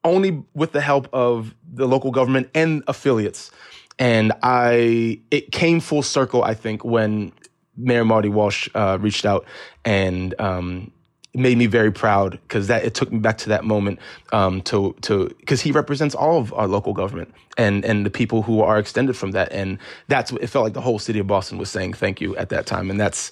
only 0.04 0.44
with 0.54 0.74
the 0.74 0.82
help 0.82 1.08
of 1.14 1.56
the 1.74 1.88
local 1.88 2.12
government 2.12 2.50
and 2.54 2.84
affiliates, 2.88 3.52
and 4.00 4.32
I 4.44 5.20
it 5.32 5.52
came 5.52 5.80
full 5.80 6.04
circle. 6.04 6.44
I 6.44 6.54
think 6.54 6.84
when 6.84 7.32
Mayor 7.76 8.06
Marty 8.06 8.30
Walsh 8.30 8.70
uh, 8.76 8.98
reached 9.00 9.26
out 9.26 9.46
and 9.84 10.40
um, 10.40 10.92
made 11.34 11.58
me 11.58 11.66
very 11.66 11.92
proud 11.92 12.32
because 12.32 12.68
that 12.68 12.84
it 12.84 12.94
took 12.94 13.12
me 13.12 13.20
back 13.20 13.38
to 13.40 13.50
that 13.50 13.64
moment 13.64 14.00
um, 14.32 14.62
to 14.62 14.96
to 15.02 15.30
because 15.40 15.62
he 15.62 15.72
represents 15.72 16.14
all 16.14 16.38
of 16.38 16.54
our 16.54 16.68
local 16.68 16.94
government 16.94 17.34
and 17.58 17.84
and 17.86 18.06
the 18.06 18.10
people 18.10 18.44
who 18.44 18.62
are 18.62 18.78
extended 18.78 19.18
from 19.18 19.32
that. 19.32 19.52
And 19.52 19.80
that's 20.08 20.32
it 20.32 20.48
felt 20.48 20.64
like 20.64 20.74
the 20.74 20.82
whole 20.82 21.00
city 21.00 21.20
of 21.20 21.28
Boston 21.28 21.58
was 21.58 21.70
saying 21.70 21.94
thank 21.94 22.22
you 22.22 22.36
at 22.38 22.50
that 22.50 22.66
time. 22.66 22.90
And 22.90 23.00
that's 23.00 23.32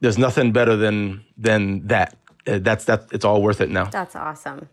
there's 0.00 0.18
nothing 0.18 0.52
better 0.52 0.76
than 0.76 1.24
than 1.36 1.86
that. 1.86 2.16
Uh, 2.46 2.58
that's 2.60 2.84
that 2.84 3.06
it's 3.12 3.24
all 3.24 3.42
worth 3.42 3.60
it 3.60 3.70
now. 3.70 3.86
That's 3.86 4.16
awesome. 4.16 4.68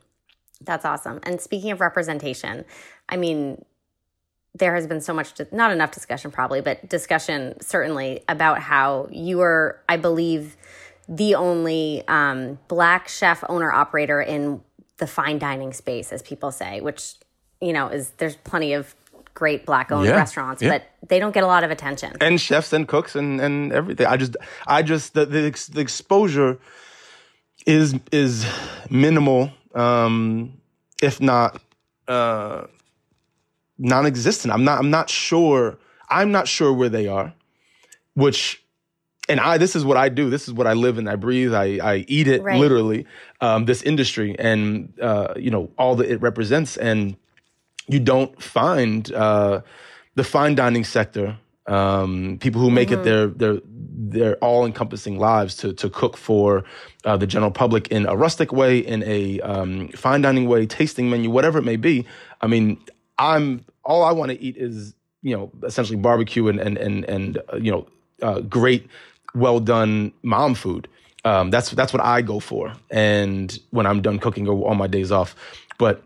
That's 0.61 0.85
awesome. 0.85 1.19
And 1.23 1.39
speaking 1.39 1.71
of 1.71 1.79
representation 1.79 2.65
I 3.07 3.17
mean 3.17 3.63
there 4.55 4.73
has 4.73 4.87
been 4.87 5.01
so 5.01 5.13
much 5.13 5.33
not 5.51 5.71
enough 5.71 5.91
discussion 5.91 6.31
probably 6.31 6.61
but 6.61 6.87
discussion 6.89 7.55
certainly 7.61 8.23
about 8.27 8.59
how 8.59 9.07
you 9.11 9.41
are 9.41 9.79
I 9.87 9.97
believe 9.97 10.55
the 11.07 11.35
only 11.35 12.03
um, 12.07 12.57
black 12.67 13.07
chef 13.07 13.43
owner 13.47 13.71
operator 13.71 14.21
in 14.21 14.61
the 14.97 15.07
fine 15.07 15.39
dining 15.39 15.73
space, 15.73 16.11
as 16.11 16.21
people 16.21 16.51
say, 16.51 16.81
which 16.81 17.15
you 17.61 17.73
know 17.73 17.87
is 17.89 18.11
there's 18.17 18.35
plenty 18.37 18.73
of 18.73 18.95
great 19.33 19.65
black 19.65 19.91
owned 19.91 20.05
yeah, 20.05 20.15
restaurants, 20.15 20.61
yeah. 20.61 20.69
but 20.69 21.09
they 21.09 21.19
don't 21.19 21.33
get 21.33 21.43
a 21.43 21.47
lot 21.47 21.63
of 21.63 21.71
attention. 21.71 22.13
And 22.21 22.39
chefs 22.39 22.73
and 22.73 22.87
cooks 22.87 23.15
and 23.15 23.39
and 23.39 23.71
everything. 23.71 24.07
I 24.07 24.17
just 24.17 24.37
I 24.67 24.81
just 24.81 25.13
the 25.13 25.25
the, 25.25 25.69
the 25.71 25.81
exposure 25.81 26.59
is 27.65 27.95
is 28.11 28.45
minimal, 28.89 29.51
um, 29.73 30.53
if 31.01 31.21
not 31.21 31.61
uh, 32.07 32.65
non-existent. 33.77 34.53
I'm 34.53 34.63
not 34.63 34.79
I'm 34.79 34.89
not 34.89 35.09
sure. 35.09 35.77
I'm 36.09 36.31
not 36.31 36.47
sure 36.47 36.71
where 36.71 36.89
they 36.89 37.07
are, 37.07 37.33
which 38.13 38.63
and 39.27 39.39
I 39.39 39.57
this 39.57 39.75
is 39.75 39.83
what 39.83 39.97
I 39.97 40.09
do. 40.09 40.29
This 40.29 40.47
is 40.47 40.53
what 40.53 40.67
I 40.67 40.73
live 40.73 40.97
and 40.97 41.09
I 41.09 41.15
breathe. 41.15 41.53
I 41.53 41.79
I 41.81 42.05
eat 42.07 42.27
it 42.27 42.41
right. 42.41 42.59
literally. 42.59 43.05
Um, 43.41 43.65
this 43.65 43.81
industry 43.81 44.35
and 44.37 44.93
uh, 45.01 45.33
you 45.35 45.51
know 45.51 45.71
all 45.77 45.95
that 45.97 46.09
it 46.09 46.21
represents, 46.21 46.77
and 46.77 47.15
you 47.87 47.99
don't 47.99 48.41
find 48.41 49.11
uh, 49.13 49.61
the 50.15 50.23
fine 50.23 50.55
dining 50.55 50.83
sector. 50.83 51.37
Um, 51.67 52.37
people 52.39 52.61
who 52.61 52.69
make 52.69 52.89
mm-hmm. 52.89 53.01
it 53.01 53.03
their 53.03 53.27
their 53.27 53.61
their 53.65 54.35
all 54.35 54.65
encompassing 54.65 55.17
lives 55.17 55.55
to 55.57 55.73
to 55.73 55.89
cook 55.89 56.15
for 56.17 56.63
uh, 57.05 57.17
the 57.17 57.27
general 57.27 57.51
public 57.51 57.87
in 57.87 58.05
a 58.05 58.15
rustic 58.15 58.51
way, 58.51 58.77
in 58.77 59.03
a 59.03 59.39
um, 59.41 59.89
fine 59.89 60.21
dining 60.21 60.47
way, 60.47 60.65
tasting 60.67 61.09
menu, 61.09 61.29
whatever 61.29 61.59
it 61.59 61.65
may 61.65 61.77
be. 61.77 62.05
I 62.41 62.47
mean, 62.47 62.77
I'm 63.17 63.65
all 63.83 64.03
I 64.03 64.11
want 64.11 64.31
to 64.31 64.41
eat 64.41 64.57
is 64.57 64.93
you 65.21 65.35
know 65.35 65.51
essentially 65.63 65.97
barbecue 65.97 66.47
and 66.47 66.59
and 66.59 66.77
and 66.77 67.05
and 67.05 67.37
uh, 67.51 67.57
you 67.57 67.71
know 67.71 67.87
uh, 68.21 68.41
great 68.41 68.87
well 69.33 69.59
done 69.59 70.13
mom 70.23 70.55
food. 70.55 70.87
Um, 71.23 71.49
that's 71.49 71.71
that's 71.71 71.91
what 71.91 72.03
I 72.03 72.21
go 72.21 72.39
for, 72.39 72.73
and 72.91 73.57
when 73.71 73.85
I'm 73.85 74.01
done 74.01 74.19
cooking 74.19 74.47
or 74.47 74.69
on 74.69 74.77
my 74.77 74.87
days 74.87 75.11
off. 75.11 75.35
But 75.77 76.03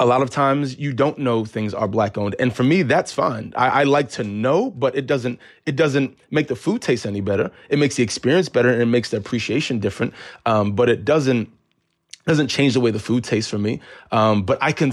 a 0.00 0.06
lot 0.06 0.22
of 0.22 0.30
times 0.30 0.78
you 0.78 0.94
don't 0.94 1.18
know 1.18 1.44
things 1.44 1.74
are 1.74 1.86
black 1.86 2.16
owned, 2.16 2.34
and 2.38 2.54
for 2.54 2.62
me 2.64 2.82
that's 2.82 3.12
fine. 3.12 3.52
I, 3.54 3.68
I, 3.68 3.82
like 3.84 4.08
to 4.12 4.24
know, 4.24 4.70
but 4.70 4.96
it 4.96 5.06
doesn't 5.06 5.38
it 5.66 5.76
doesn't 5.76 6.18
make 6.30 6.48
the 6.48 6.56
food 6.56 6.80
taste 6.80 7.04
any 7.04 7.20
better. 7.20 7.50
It 7.68 7.78
makes 7.78 7.96
the 7.96 8.02
experience 8.02 8.48
better, 8.48 8.70
and 8.70 8.80
it 8.80 8.86
makes 8.86 9.10
the 9.10 9.18
appreciation 9.18 9.78
different. 9.78 10.14
Um, 10.46 10.72
but 10.72 10.88
it 10.88 11.04
doesn't 11.04 11.52
doesn't 12.26 12.48
change 12.48 12.72
the 12.74 12.80
way 12.80 12.90
the 12.90 12.98
food 12.98 13.24
tastes 13.24 13.50
for 13.50 13.58
me. 13.58 13.80
Um, 14.10 14.42
but 14.42 14.56
I 14.62 14.72
can 14.72 14.90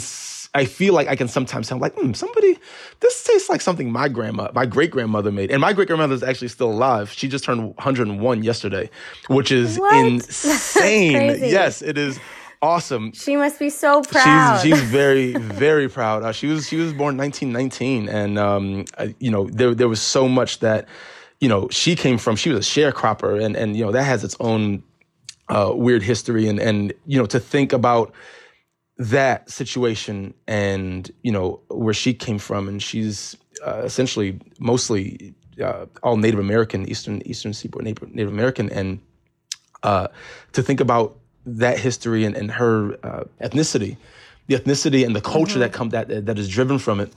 I 0.54 0.66
feel 0.66 0.94
like 0.94 1.08
I 1.08 1.16
can 1.16 1.28
sometimes 1.28 1.68
sound 1.68 1.82
like, 1.82 1.94
hmm, 1.96 2.14
somebody, 2.14 2.58
this 3.00 3.24
tastes 3.24 3.50
like 3.50 3.62
something 3.62 3.92
my 3.92 4.08
grandma, 4.08 4.50
my 4.54 4.66
great 4.66 4.92
grandmother 4.92 5.32
made. 5.32 5.52
And 5.52 5.62
my 5.62 5.74
great 5.74 5.88
grandmother 5.88 6.16
is 6.16 6.24
actually 6.24 6.48
still 6.48 6.72
alive. 6.72 7.12
She 7.12 7.28
just 7.28 7.44
turned 7.44 7.76
101 7.76 8.44
yesterday, 8.44 8.90
which 9.28 9.52
is 9.52 9.78
what? 9.78 9.96
insane. 10.06 11.40
yes, 11.40 11.82
it 11.82 11.98
is 11.98 12.20
awesome. 12.62 13.12
She 13.14 13.36
must 13.36 13.60
be 13.60 13.70
so 13.70 14.02
proud. 14.02 14.62
She's, 14.62 14.74
she's 14.74 14.82
very, 14.90 15.34
very 15.34 15.90
proud. 15.90 16.24
Uh, 16.24 16.32
she 16.32 16.48
was 16.48 16.68
she 16.68 16.78
was 16.78 16.94
born 16.94 17.18
1919, 17.18 18.10
and 18.10 18.40
um, 18.40 18.86
uh, 18.98 19.08
you 19.20 19.32
know 19.32 19.48
there 19.50 19.74
there 19.74 19.90
was 19.90 20.02
so 20.02 20.28
much 20.28 20.60
that 20.60 20.88
you 21.40 21.50
know 21.50 21.68
she 21.70 21.96
came 21.96 22.18
from. 22.18 22.36
She 22.36 22.50
was 22.50 22.60
a 22.60 22.70
sharecropper, 22.70 23.44
and 23.44 23.56
and 23.56 23.76
you 23.76 23.86
know 23.86 23.92
that 23.92 24.04
has 24.04 24.24
its 24.24 24.36
own 24.40 24.84
uh, 25.50 25.72
weird 25.74 26.04
history, 26.04 26.48
and 26.48 26.60
and 26.60 26.94
you 27.06 27.20
know 27.20 27.26
to 27.28 27.40
think 27.40 27.74
about 27.74 28.14
that 28.98 29.50
situation 29.50 30.34
and 30.48 31.12
you 31.24 31.32
know 31.32 31.60
where 31.70 31.94
she 31.94 32.14
came 32.14 32.40
from 32.40 32.68
and 32.68 32.82
she's 32.82 33.38
uh, 33.66 33.82
essentially 33.84 34.40
mostly 34.60 35.34
uh, 35.62 35.86
all 36.04 36.18
Native 36.18 36.40
American, 36.40 36.88
Eastern 36.88 37.22
Eastern 37.26 37.54
Seaboard 37.54 37.86
Native, 37.86 38.14
Native 38.14 38.32
American, 38.32 38.70
and 38.70 39.00
uh, 39.84 40.08
to 40.54 40.64
think 40.64 40.80
about 40.80 41.18
that 41.46 41.80
history 41.80 42.26
and, 42.26 42.36
and 42.36 42.52
her 42.52 42.98
uh, 43.04 43.24
ethnicity, 43.42 43.98
the 44.48 44.56
ethnicity 44.56 45.06
and 45.06 45.16
the 45.16 45.22
culture 45.22 45.54
mm-hmm. 45.54 45.62
that 45.62 45.74
come 45.74 45.90
that 45.90 46.26
that 46.26 46.40
is 46.40 46.50
driven 46.50 46.80
from 46.80 47.00
it, 47.00 47.12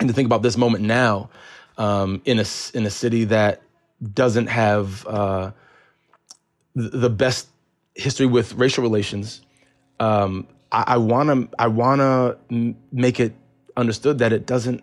and 0.00 0.08
to 0.08 0.14
think 0.14 0.26
about 0.26 0.42
this 0.42 0.56
moment 0.56 0.84
now 0.84 1.30
um, 1.78 2.20
in 2.24 2.38
a 2.38 2.44
in 2.74 2.86
a 2.86 2.90
city 2.90 3.24
that 3.24 3.62
doesn't 4.14 4.48
have 4.48 5.06
uh, 5.06 5.50
the 6.74 7.10
best 7.10 7.48
history 7.94 8.26
with 8.26 8.54
racial 8.54 8.82
relations. 8.82 9.42
Um, 10.00 10.46
I 10.72 10.96
want 10.96 11.28
to 11.28 11.56
I 11.58 11.68
want 11.68 12.00
to 12.00 12.74
make 12.90 13.20
it 13.20 13.34
understood 13.76 14.18
that 14.18 14.32
it 14.32 14.46
doesn't 14.46 14.82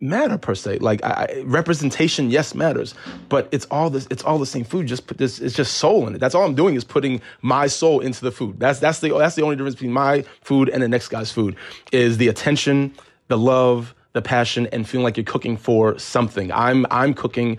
matter 0.00 0.38
per 0.38 0.54
se. 0.54 0.78
Like 0.78 1.02
I, 1.04 1.42
representation, 1.44 2.30
yes, 2.30 2.54
matters, 2.54 2.94
but 3.28 3.48
it's 3.50 3.66
all 3.66 3.90
this. 3.90 4.06
It's 4.10 4.22
all 4.22 4.38
the 4.38 4.46
same 4.46 4.64
food. 4.64 4.86
Just 4.86 5.06
put 5.06 5.18
this. 5.18 5.40
It's 5.40 5.54
just 5.54 5.78
soul 5.78 6.06
in 6.06 6.14
it. 6.14 6.18
That's 6.18 6.34
all 6.34 6.44
I'm 6.44 6.54
doing 6.54 6.74
is 6.74 6.84
putting 6.84 7.20
my 7.42 7.66
soul 7.66 8.00
into 8.00 8.20
the 8.22 8.32
food. 8.32 8.60
That's 8.60 8.78
that's 8.78 9.00
the 9.00 9.10
that's 9.10 9.34
the 9.34 9.42
only 9.42 9.56
difference 9.56 9.74
between 9.74 9.92
my 9.92 10.24
food 10.42 10.68
and 10.68 10.82
the 10.82 10.88
next 10.88 11.08
guy's 11.08 11.32
food 11.32 11.56
is 11.92 12.18
the 12.18 12.28
attention, 12.28 12.94
the 13.28 13.38
love, 13.38 13.94
the 14.12 14.22
passion, 14.22 14.66
and 14.68 14.88
feeling 14.88 15.04
like 15.04 15.16
you're 15.16 15.24
cooking 15.24 15.56
for 15.56 15.98
something. 15.98 16.52
I'm 16.52 16.86
I'm 16.90 17.14
cooking 17.14 17.58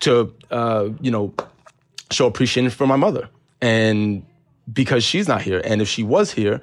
to 0.00 0.32
uh, 0.50 0.90
you 1.00 1.10
know 1.10 1.34
show 2.10 2.26
appreciation 2.26 2.70
for 2.70 2.86
my 2.86 2.96
mother 2.96 3.28
and 3.60 4.24
because 4.72 5.04
she's 5.04 5.28
not 5.28 5.42
here 5.42 5.60
and 5.64 5.82
if 5.82 5.88
she 5.88 6.02
was 6.02 6.32
here 6.32 6.60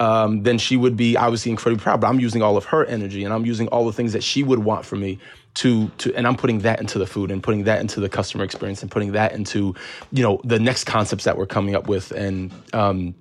um, 0.00 0.42
then 0.42 0.56
she 0.56 0.76
would 0.76 0.96
be 0.96 1.16
obviously 1.16 1.50
incredibly 1.50 1.82
proud. 1.82 2.00
But 2.00 2.08
I'm 2.08 2.18
using 2.18 2.42
all 2.42 2.56
of 2.56 2.64
her 2.64 2.84
energy 2.86 3.22
and 3.22 3.32
I'm 3.32 3.44
using 3.44 3.68
all 3.68 3.84
the 3.84 3.92
things 3.92 4.14
that 4.14 4.24
she 4.24 4.42
would 4.42 4.60
want 4.60 4.84
for 4.86 4.96
me 4.96 5.18
to 5.54 5.88
to 5.98 6.14
and 6.14 6.26
I'm 6.26 6.36
putting 6.36 6.60
that 6.60 6.80
into 6.80 6.98
the 6.98 7.06
food 7.06 7.30
and 7.30 7.42
putting 7.42 7.64
that 7.64 7.80
into 7.80 8.00
the 8.00 8.08
customer 8.08 8.42
experience 8.42 8.82
and 8.82 8.90
putting 8.90 9.12
that 9.12 9.32
into, 9.32 9.74
you 10.10 10.22
know, 10.22 10.40
the 10.42 10.58
next 10.58 10.84
concepts 10.84 11.24
that 11.24 11.36
we're 11.36 11.46
coming 11.46 11.74
up 11.74 11.86
with 11.86 12.12
and 12.12 12.50
um, 12.72 13.14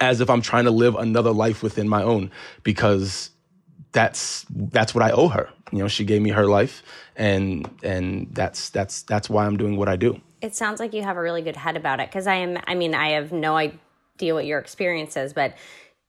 as 0.00 0.20
if 0.20 0.30
I'm 0.30 0.42
trying 0.42 0.64
to 0.64 0.70
live 0.70 0.94
another 0.94 1.32
life 1.32 1.62
within 1.62 1.88
my 1.88 2.02
own 2.02 2.30
because 2.62 3.30
that's 3.92 4.46
that's 4.50 4.94
what 4.94 5.02
I 5.02 5.10
owe 5.10 5.28
her. 5.28 5.48
You 5.72 5.78
know, 5.78 5.88
she 5.88 6.04
gave 6.04 6.22
me 6.22 6.30
her 6.30 6.46
life 6.46 6.84
and 7.16 7.68
and 7.82 8.28
that's 8.30 8.70
that's 8.70 9.02
that's 9.02 9.28
why 9.28 9.44
I'm 9.44 9.56
doing 9.56 9.76
what 9.76 9.88
I 9.88 9.96
do. 9.96 10.20
It 10.40 10.54
sounds 10.54 10.78
like 10.78 10.92
you 10.92 11.02
have 11.02 11.16
a 11.16 11.20
really 11.20 11.42
good 11.42 11.56
head 11.56 11.76
about 11.76 11.98
it 11.98 12.10
because 12.10 12.28
I 12.28 12.36
am 12.36 12.58
I 12.68 12.76
mean, 12.76 12.94
I 12.94 13.10
have 13.10 13.32
no 13.32 13.56
idea 13.56 14.34
what 14.34 14.46
your 14.46 14.60
experience 14.60 15.16
is, 15.16 15.32
but 15.32 15.54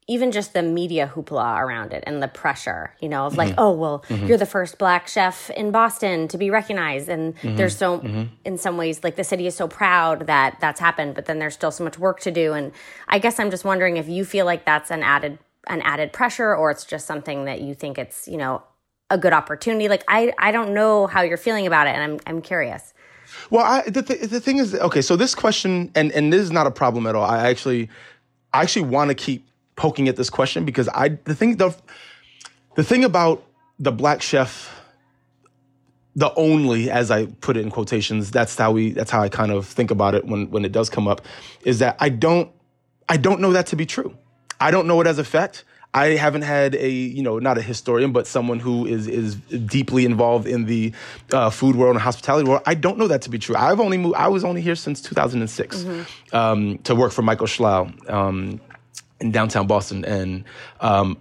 even 0.10 0.32
just 0.32 0.54
the 0.54 0.64
media 0.64 1.12
hoopla 1.14 1.60
around 1.60 1.92
it 1.92 2.02
and 2.08 2.24
the 2.24 2.30
pressure, 2.30 2.94
you 3.02 3.10
know, 3.10 3.26
of 3.26 3.36
like, 3.36 3.50
mm-hmm. 3.50 3.60
oh, 3.60 3.72
well, 3.74 4.06
mm-hmm. 4.08 4.26
you're 4.26 4.38
the 4.38 4.46
first 4.46 4.78
black 4.78 5.06
chef 5.08 5.50
in 5.50 5.70
Boston 5.70 6.30
to 6.30 6.38
be 6.38 6.50
recognized. 6.50 7.10
And 7.10 7.36
mm-hmm. 7.36 7.58
there's 7.58 7.76
so, 7.76 8.00
mm-hmm. 8.00 8.24
in 8.46 8.58
some 8.58 8.78
ways, 8.78 9.04
like 9.04 9.18
the 9.18 9.26
city 9.26 9.48
is 9.48 9.56
so 9.56 9.68
proud 9.68 10.28
that 10.28 10.60
that's 10.62 10.80
happened, 10.80 11.14
but 11.14 11.26
then 11.26 11.40
there's 11.40 11.54
still 11.54 11.72
so 11.72 11.84
much 11.84 12.00
work 12.00 12.22
to 12.22 12.32
do. 12.32 12.54
And 12.54 12.72
I 13.10 13.20
guess 13.20 13.38
I'm 13.38 13.52
just 13.52 13.66
wondering 13.66 13.98
if 13.98 14.08
you 14.08 14.24
feel 14.24 14.46
like 14.46 14.64
that's 14.64 14.92
an 14.92 15.04
added, 15.04 15.40
an 15.68 15.82
added 15.82 16.14
pressure 16.14 16.56
or 16.56 16.72
it's 16.72 16.86
just 16.86 17.06
something 17.06 17.44
that 17.44 17.60
you 17.60 17.74
think 17.74 17.98
it's, 17.98 18.30
you 18.30 18.38
know, 18.38 18.64
a 19.10 19.18
good 19.18 19.34
opportunity. 19.34 19.90
Like, 19.90 20.06
I, 20.08 20.32
I 20.40 20.54
don't 20.54 20.74
know 20.74 21.08
how 21.08 21.22
you're 21.22 21.36
feeling 21.36 21.68
about 21.68 21.88
it. 21.88 21.96
And 21.96 22.04
I'm, 22.04 22.20
I'm 22.26 22.42
curious. 22.42 22.94
Well, 23.50 23.66
I, 23.66 23.82
the, 23.90 24.04
th- 24.04 24.30
the 24.30 24.40
thing 24.40 24.60
is, 24.60 24.74
okay, 24.74 25.02
so 25.02 25.18
this 25.18 25.36
question, 25.36 25.92
and, 25.96 26.14
and 26.14 26.32
this 26.32 26.42
is 26.42 26.52
not 26.52 26.66
a 26.66 26.72
problem 26.72 27.06
at 27.08 27.16
all. 27.16 27.26
I 27.26 27.50
actually, 27.50 27.90
I 28.54 28.62
actually 28.62 28.86
want 28.86 29.10
to 29.10 29.16
keep 29.16 29.50
poking 29.78 30.10
at 30.10 30.18
this 30.18 30.30
question 30.30 30.66
because 30.66 30.90
I 30.90 31.10
the 31.24 31.34
thing 31.34 31.56
the 31.56 31.74
the 32.76 32.84
thing 32.84 33.06
about 33.06 33.46
the 33.80 33.94
black 33.94 34.22
chef 34.22 34.74
the 36.16 36.34
only 36.34 36.90
as 36.90 37.12
i 37.12 37.28
put 37.28 37.56
it 37.56 37.62
in 37.62 37.70
quotations 37.70 38.32
that's 38.32 38.58
how 38.58 38.72
we 38.72 38.90
that's 38.92 39.12
how 39.12 39.22
i 39.22 39.30
kind 39.30 39.52
of 39.52 39.68
think 39.68 39.92
about 39.92 40.16
it 40.16 40.26
when 40.26 40.50
when 40.50 40.66
it 40.66 40.72
does 40.72 40.90
come 40.90 41.08
up 41.08 41.22
is 41.64 41.78
that 41.78 41.96
i 42.00 42.10
don't 42.10 42.50
i 43.08 43.18
don't 43.18 43.40
know 43.40 43.54
that 43.54 43.68
to 43.68 43.76
be 43.76 43.86
true. 43.86 44.18
I 44.60 44.72
don't 44.72 44.88
know 44.88 45.00
it 45.02 45.08
as 45.08 45.20
a 45.20 45.24
fact. 45.24 45.64
I 45.94 46.10
haven't 46.10 46.42
had 46.42 46.76
a 46.76 46.90
you 46.90 47.24
know 47.24 47.40
not 47.40 47.58
a 47.58 47.62
historian 47.62 48.12
but 48.12 48.28
someone 48.28 48.60
who 48.60 48.86
is 48.86 49.08
is 49.08 49.36
deeply 49.36 50.06
involved 50.06 50.48
in 50.48 50.66
the 50.66 50.94
uh, 51.32 51.50
food 51.50 51.76
world 51.76 51.96
and 51.96 52.02
hospitality 52.02 52.48
world. 52.48 52.62
I 52.66 52.76
don't 52.76 52.98
know 52.98 53.08
that 53.08 53.22
to 53.24 53.30
be 53.30 53.40
true. 53.40 53.56
I've 53.56 53.80
only 53.80 53.98
moved 53.98 54.16
i 54.16 54.28
was 54.28 54.44
only 54.44 54.62
here 54.62 54.76
since 54.76 55.02
2006 55.02 55.78
mm-hmm. 55.78 56.36
um, 56.36 56.78
to 56.80 56.94
work 56.94 57.12
for 57.12 57.22
Michael 57.22 57.48
Schlow 57.48 58.10
um, 58.10 58.60
in 59.20 59.32
downtown 59.32 59.68
Boston, 59.68 60.06
and 60.06 60.44
um, 60.80 61.18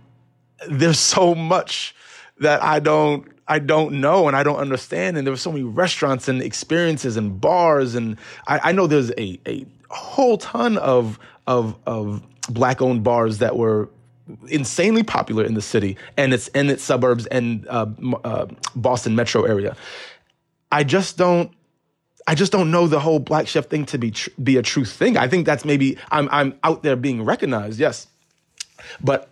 there's 0.68 0.98
so 0.98 1.34
much 1.34 1.94
that 2.40 2.62
I 2.62 2.80
don't 2.80 3.26
I 3.48 3.58
don't 3.58 4.00
know 4.00 4.28
and 4.28 4.36
I 4.36 4.42
don't 4.42 4.58
understand. 4.58 5.16
And 5.16 5.26
there 5.26 5.32
were 5.32 5.38
so 5.38 5.52
many 5.52 5.64
restaurants 5.64 6.28
and 6.28 6.42
experiences 6.42 7.16
and 7.16 7.40
bars, 7.40 7.94
and 7.94 8.16
I, 8.46 8.60
I 8.64 8.72
know 8.72 8.86
there's 8.86 9.10
a 9.12 9.38
a 9.46 9.66
whole 9.90 10.38
ton 10.38 10.78
of 10.78 11.18
of 11.46 11.76
of 11.86 12.22
black 12.48 12.82
owned 12.82 13.04
bars 13.04 13.38
that 13.38 13.56
were 13.56 13.88
insanely 14.48 15.02
popular 15.02 15.44
in 15.44 15.54
the 15.54 15.62
city 15.62 15.96
and 16.16 16.34
its 16.34 16.48
and 16.48 16.70
its 16.70 16.82
suburbs 16.82 17.26
and 17.26 17.66
uh, 17.68 17.86
uh, 18.24 18.46
Boston 18.74 19.14
metro 19.14 19.44
area. 19.44 19.76
I 20.72 20.84
just 20.84 21.16
don't 21.16 21.52
I 22.26 22.34
just 22.34 22.52
don't 22.52 22.70
know 22.70 22.86
the 22.88 23.00
whole 23.00 23.18
black 23.18 23.46
chef 23.46 23.66
thing 23.66 23.86
to 23.86 23.98
be 23.98 24.10
tr- 24.10 24.30
be 24.42 24.56
a 24.56 24.62
true 24.62 24.84
thing. 24.84 25.16
I 25.16 25.28
think 25.28 25.46
that's 25.46 25.64
maybe 25.64 25.96
I'm 26.10 26.28
I'm 26.32 26.58
out 26.64 26.82
there 26.82 26.96
being 26.96 27.24
recognized, 27.24 27.78
yes, 27.78 28.08
but 29.00 29.30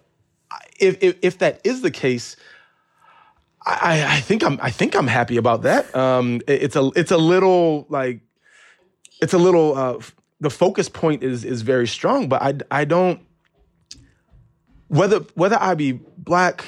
if 0.78 1.02
if, 1.02 1.16
if 1.22 1.38
that 1.38 1.60
is 1.64 1.82
the 1.82 1.90
case, 1.90 2.36
I, 3.66 4.04
I 4.16 4.20
think 4.20 4.44
I'm 4.44 4.58
I 4.62 4.70
think 4.70 4.94
I'm 4.94 5.06
happy 5.06 5.36
about 5.36 5.62
that. 5.62 5.94
Um, 5.94 6.40
it, 6.46 6.62
it's 6.64 6.76
a 6.76 6.90
it's 6.94 7.10
a 7.10 7.16
little 7.16 7.86
like 7.88 8.20
it's 9.20 9.32
a 9.32 9.38
little 9.38 9.76
uh, 9.76 9.98
the 10.40 10.50
focus 10.50 10.88
point 10.88 11.22
is 11.22 11.44
is 11.44 11.62
very 11.62 11.86
strong, 11.86 12.28
but 12.28 12.42
I 12.42 12.54
I 12.70 12.84
don't 12.84 13.20
whether 14.88 15.20
whether 15.34 15.58
I 15.60 15.74
be 15.74 15.92
black 15.92 16.64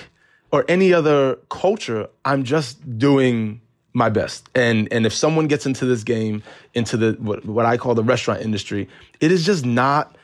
or 0.50 0.64
any 0.68 0.92
other 0.92 1.36
culture, 1.50 2.08
I'm 2.24 2.44
just 2.44 2.98
doing 2.98 3.60
my 3.96 4.10
best. 4.10 4.48
And 4.54 4.88
and 4.92 5.06
if 5.06 5.14
someone 5.14 5.48
gets 5.48 5.64
into 5.64 5.86
this 5.86 6.04
game, 6.04 6.42
into 6.74 6.98
the 6.98 7.12
what, 7.18 7.44
what 7.46 7.64
I 7.64 7.78
call 7.78 7.94
the 7.94 8.04
restaurant 8.04 8.42
industry, 8.42 8.88
it 9.20 9.32
is 9.32 9.44
just 9.44 9.64
not 9.64 10.14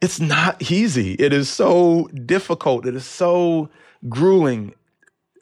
it's 0.00 0.20
not 0.20 0.70
easy. 0.70 1.14
It 1.14 1.32
is 1.32 1.48
so 1.48 2.06
difficult. 2.24 2.86
It 2.86 2.94
is 2.94 3.04
so 3.04 3.68
grueling. 4.08 4.72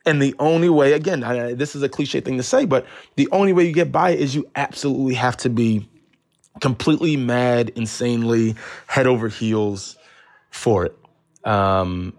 And 0.06 0.22
the 0.22 0.34
only 0.38 0.70
way, 0.70 0.94
again, 0.94 1.22
I, 1.22 1.52
this 1.52 1.74
is 1.76 1.82
a 1.82 1.88
cliche 1.88 2.20
thing 2.20 2.38
to 2.38 2.42
say, 2.42 2.64
but 2.64 2.86
the 3.16 3.28
only 3.32 3.52
way 3.52 3.66
you 3.66 3.72
get 3.72 3.92
by 3.92 4.10
is 4.12 4.34
you 4.34 4.48
absolutely 4.56 5.14
have 5.14 5.36
to 5.38 5.50
be 5.50 5.86
completely 6.60 7.16
mad, 7.18 7.70
insanely 7.76 8.54
head 8.86 9.06
over 9.06 9.28
heels 9.28 9.98
for 10.50 10.86
it. 10.86 10.96
Um, 11.44 12.14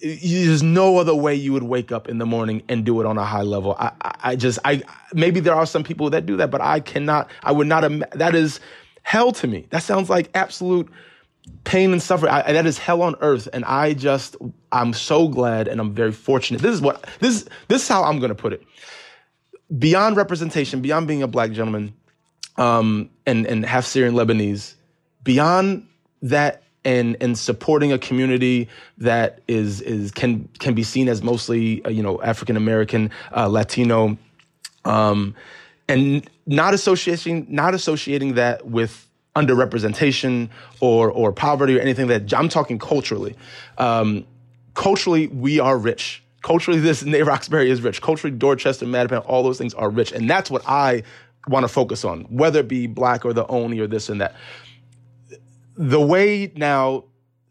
there's 0.00 0.62
no 0.62 0.98
other 0.98 1.14
way 1.14 1.34
you 1.34 1.52
would 1.52 1.62
wake 1.62 1.90
up 1.90 2.08
in 2.08 2.18
the 2.18 2.26
morning 2.26 2.62
and 2.68 2.84
do 2.84 3.00
it 3.00 3.06
on 3.06 3.16
a 3.16 3.24
high 3.24 3.42
level. 3.42 3.76
I, 3.78 3.92
I 4.02 4.36
just, 4.36 4.58
I 4.64 4.82
maybe 5.14 5.40
there 5.40 5.54
are 5.54 5.66
some 5.66 5.84
people 5.84 6.10
that 6.10 6.26
do 6.26 6.36
that, 6.36 6.50
but 6.50 6.60
I 6.60 6.80
cannot. 6.80 7.30
I 7.42 7.52
would 7.52 7.66
not. 7.66 7.82
That 8.12 8.34
is 8.34 8.60
hell 9.02 9.32
to 9.32 9.46
me. 9.46 9.66
That 9.70 9.82
sounds 9.82 10.10
like 10.10 10.30
absolute 10.34 10.90
pain 11.64 11.92
and 11.92 12.02
suffering. 12.02 12.32
I, 12.32 12.52
that 12.52 12.66
is 12.66 12.78
hell 12.78 13.02
on 13.02 13.14
earth, 13.20 13.48
and 13.52 13.64
I 13.64 13.94
just, 13.94 14.36
I'm 14.72 14.92
so 14.92 15.28
glad, 15.28 15.68
and 15.68 15.80
I'm 15.80 15.94
very 15.94 16.12
fortunate. 16.12 16.60
This 16.60 16.74
is 16.74 16.80
what 16.80 17.08
this 17.20 17.48
this 17.68 17.82
is 17.82 17.88
how 17.88 18.04
I'm 18.04 18.18
going 18.18 18.30
to 18.30 18.34
put 18.34 18.52
it. 18.52 18.62
Beyond 19.78 20.16
representation, 20.16 20.82
beyond 20.82 21.08
being 21.08 21.22
a 21.22 21.28
black 21.28 21.52
gentleman, 21.52 21.94
um, 22.56 23.10
and 23.24 23.46
and 23.46 23.64
half 23.64 23.86
Syrian 23.86 24.14
Lebanese, 24.14 24.74
beyond 25.22 25.88
that 26.22 26.62
and 26.86 27.16
and 27.20 27.36
supporting 27.36 27.92
a 27.92 27.98
community 27.98 28.68
that 28.96 29.40
is 29.48 29.82
is 29.82 30.12
can 30.12 30.48
can 30.60 30.72
be 30.72 30.84
seen 30.84 31.08
as 31.08 31.22
mostly 31.22 31.84
uh, 31.84 31.90
you 31.90 32.02
know 32.02 32.22
African 32.22 32.56
American, 32.56 33.10
uh, 33.36 33.48
Latino, 33.48 34.16
um, 34.84 35.34
and 35.88 36.30
not 36.46 36.72
associating 36.72 37.46
not 37.50 37.74
associating 37.74 38.34
that 38.34 38.66
with 38.66 39.06
underrepresentation 39.34 40.48
or 40.80 41.10
or 41.10 41.32
poverty 41.32 41.76
or 41.76 41.80
anything 41.80 42.06
that 42.06 42.32
I'm 42.32 42.48
talking 42.48 42.78
culturally. 42.78 43.36
Um, 43.76 44.24
culturally, 44.74 45.26
we 45.26 45.58
are 45.58 45.76
rich. 45.76 46.22
Culturally, 46.42 46.78
this 46.88 47.02
Roxbury 47.02 47.68
is 47.68 47.82
rich. 47.82 48.00
Culturally, 48.00 48.34
Dorchester, 48.34 48.86
Mattapan, 48.86 49.24
all 49.26 49.42
those 49.42 49.58
things 49.58 49.74
are 49.74 49.90
rich, 49.90 50.12
and 50.12 50.30
that's 50.30 50.52
what 50.52 50.62
I 50.68 51.02
want 51.48 51.64
to 51.64 51.68
focus 51.68 52.04
on, 52.04 52.22
whether 52.22 52.60
it 52.60 52.68
be 52.68 52.86
black 52.86 53.24
or 53.24 53.32
the 53.32 53.46
only 53.46 53.78
or 53.78 53.86
this 53.86 54.08
and 54.08 54.20
that 54.20 54.34
the 55.76 56.00
way 56.00 56.52
now 56.56 57.04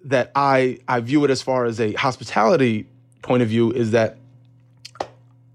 that 0.06 0.32
I 0.36 0.80
I 0.88 1.00
view 1.00 1.24
it 1.26 1.32
as 1.32 1.42
far 1.42 1.66
as 1.66 1.80
a 1.80 1.94
hospitality 1.94 2.88
point 3.22 3.44
of 3.44 3.50
view 3.50 3.72
is 3.72 3.92
that 3.92 4.18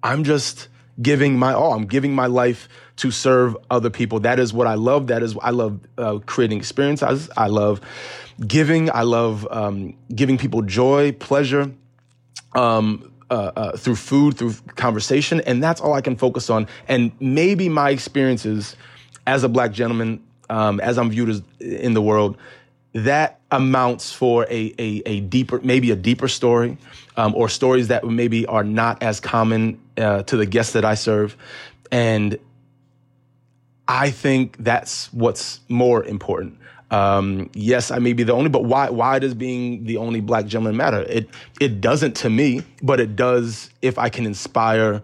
I'm 0.03 0.25
just 0.25 0.69
giving 1.01 1.39
my 1.39 1.53
all. 1.53 1.73
I'm 1.73 1.87
giving 1.87 2.15
my 2.15 2.27
life 2.27 2.69
to 2.97 3.11
serve 3.11 3.57
other 3.71 3.91
people. 3.91 4.21
That 4.21 4.39
is 4.39 4.53
what 4.53 4.67
I 4.67 4.75
love. 4.75 5.07
That 5.07 5.23
is 5.23 5.37
I 5.41 5.51
love 5.51 5.81
uh, 5.97 6.19
creating 6.27 6.59
experiences. 6.59 7.31
I 7.37 7.47
love 7.47 7.81
giving. 8.47 8.91
I 8.91 9.03
love 9.03 9.47
um, 9.51 9.97
giving 10.15 10.39
people 10.39 10.63
joy, 10.63 11.13
pleasure. 11.13 11.73
Um, 12.55 13.13
uh, 13.31 13.53
uh, 13.55 13.77
through 13.77 13.95
food, 13.95 14.37
through 14.37 14.53
conversation, 14.75 15.41
and 15.43 15.63
that's 15.63 15.81
all 15.81 15.93
I 15.93 16.01
can 16.01 16.17
focus 16.17 16.51
on. 16.51 16.67
And 16.89 17.13
maybe 17.21 17.69
my 17.69 17.91
experiences 17.91 18.75
as 19.25 19.45
a 19.45 19.49
black 19.49 19.71
gentleman, 19.71 20.21
um, 20.49 20.81
as 20.81 20.99
I'm 20.99 21.11
viewed 21.11 21.29
as 21.29 21.43
in 21.61 21.95
the 21.95 22.03
world, 22.03 22.37
that 22.93 23.41
amounts 23.51 24.13
for 24.13 24.45
a, 24.45 24.75
a, 24.79 25.03
a 25.07 25.21
deeper, 25.21 25.61
maybe 25.63 25.91
a 25.91 25.97
deeper 25.97 26.29
story, 26.29 26.77
um, 27.17 27.35
or 27.35 27.49
stories 27.49 27.89
that 27.89 28.05
maybe 28.05 28.47
are 28.47 28.65
not 28.65 29.03
as 29.03 29.21
common 29.21 29.81
uh, 29.97 30.23
to 30.25 30.37
the 30.37 30.47
guests 30.47 30.73
that 30.73 30.85
I 30.85 30.95
serve. 30.95 31.37
And 31.93 32.39
I 33.87 34.11
think 34.11 34.57
that's 34.59 35.13
what's 35.13 35.61
more 35.69 36.05
important. 36.05 36.59
Um, 36.91 37.51
yes, 37.55 37.91
I 37.91 37.99
may 37.99 38.13
be 38.13 38.25
the 38.25 38.33
only, 38.33 38.49
but 38.49 38.65
why? 38.65 38.91
Why 38.91 39.19
does 39.21 39.35
being 39.35 39.85
the 39.85 39.97
only 39.97 40.21
black 40.21 40.47
gentleman 40.47 40.77
matter? 40.77 41.03
It 41.03 41.29
it 41.61 41.81
doesn't 41.81 42.15
to 42.17 42.31
me, 42.31 42.63
but 42.83 42.99
it 42.99 43.15
does 43.15 43.71
if 43.81 43.99
I 43.99 44.09
can 44.09 44.27
inspire 44.27 45.03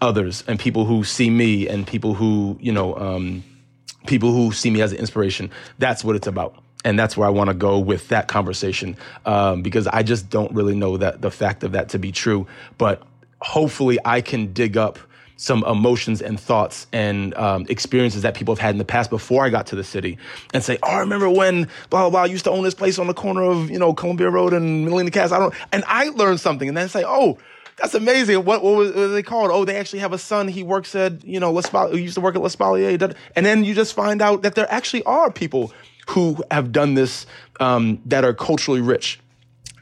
others 0.00 0.44
and 0.46 0.58
people 0.58 0.84
who 0.84 1.04
see 1.04 1.30
me 1.30 1.66
and 1.68 1.86
people 1.86 2.14
who 2.14 2.58
you 2.60 2.72
know 2.72 2.94
um, 2.96 3.42
people 4.06 4.32
who 4.32 4.52
see 4.52 4.70
me 4.70 4.82
as 4.82 4.92
an 4.92 4.98
inspiration. 4.98 5.50
That's 5.78 6.04
what 6.04 6.14
it's 6.16 6.26
about, 6.26 6.62
and 6.84 6.98
that's 6.98 7.16
where 7.16 7.26
I 7.26 7.30
want 7.30 7.48
to 7.48 7.54
go 7.54 7.78
with 7.78 8.08
that 8.08 8.28
conversation 8.28 8.96
um, 9.24 9.62
because 9.62 9.86
I 9.86 10.02
just 10.02 10.30
don't 10.30 10.52
really 10.52 10.74
know 10.74 10.96
that 10.98 11.22
the 11.22 11.30
fact 11.30 11.64
of 11.64 11.72
that 11.72 11.88
to 11.90 11.98
be 11.98 12.12
true, 12.12 12.46
but 12.78 13.02
hopefully 13.40 13.98
I 14.04 14.20
can 14.20 14.52
dig 14.52 14.76
up 14.76 14.98
some 15.36 15.64
emotions 15.64 16.22
and 16.22 16.38
thoughts 16.38 16.86
and 16.92 17.34
um, 17.34 17.66
experiences 17.68 18.22
that 18.22 18.34
people 18.34 18.54
have 18.54 18.60
had 18.60 18.74
in 18.74 18.78
the 18.78 18.84
past 18.84 19.10
before 19.10 19.44
I 19.44 19.48
got 19.48 19.66
to 19.68 19.76
the 19.76 19.82
city 19.82 20.16
and 20.52 20.62
say, 20.62 20.78
oh, 20.82 20.90
I 20.90 21.00
remember 21.00 21.28
when 21.28 21.64
blah, 21.90 22.02
blah, 22.02 22.10
blah, 22.10 22.22
I 22.22 22.26
used 22.26 22.44
to 22.44 22.50
own 22.50 22.62
this 22.62 22.74
place 22.74 22.98
on 22.98 23.08
the 23.08 23.14
corner 23.14 23.42
of, 23.42 23.68
you 23.68 23.78
know, 23.78 23.92
Columbia 23.92 24.30
Road 24.30 24.52
and 24.52 24.84
Millennium 24.84 25.10
Cast. 25.10 25.32
I 25.32 25.38
don't, 25.38 25.54
and 25.72 25.82
I 25.88 26.10
learned 26.10 26.40
something 26.40 26.68
and 26.68 26.76
then 26.76 26.88
say, 26.88 27.02
oh, 27.04 27.38
that's 27.76 27.94
amazing. 27.94 28.44
What, 28.44 28.62
what 28.62 28.76
was 28.76 28.92
what 28.92 29.08
they 29.08 29.22
called? 29.22 29.50
Oh, 29.50 29.64
they 29.64 29.76
actually 29.76 29.98
have 29.98 30.12
a 30.12 30.18
son. 30.18 30.46
He 30.46 30.62
works 30.62 30.94
at, 30.94 31.24
you 31.24 31.40
know, 31.40 31.52
L'Espalier, 31.52 31.94
he 31.94 32.02
used 32.02 32.14
to 32.14 32.20
work 32.20 32.36
at 32.36 32.42
L'Espalier. 32.42 33.16
And 33.34 33.44
then 33.44 33.64
you 33.64 33.74
just 33.74 33.94
find 33.94 34.22
out 34.22 34.42
that 34.42 34.54
there 34.54 34.70
actually 34.72 35.02
are 35.02 35.32
people 35.32 35.72
who 36.08 36.42
have 36.50 36.72
done 36.72 36.94
this 36.94 37.26
um, 37.60 38.00
that 38.06 38.24
are 38.24 38.34
culturally 38.34 38.80
rich. 38.80 39.20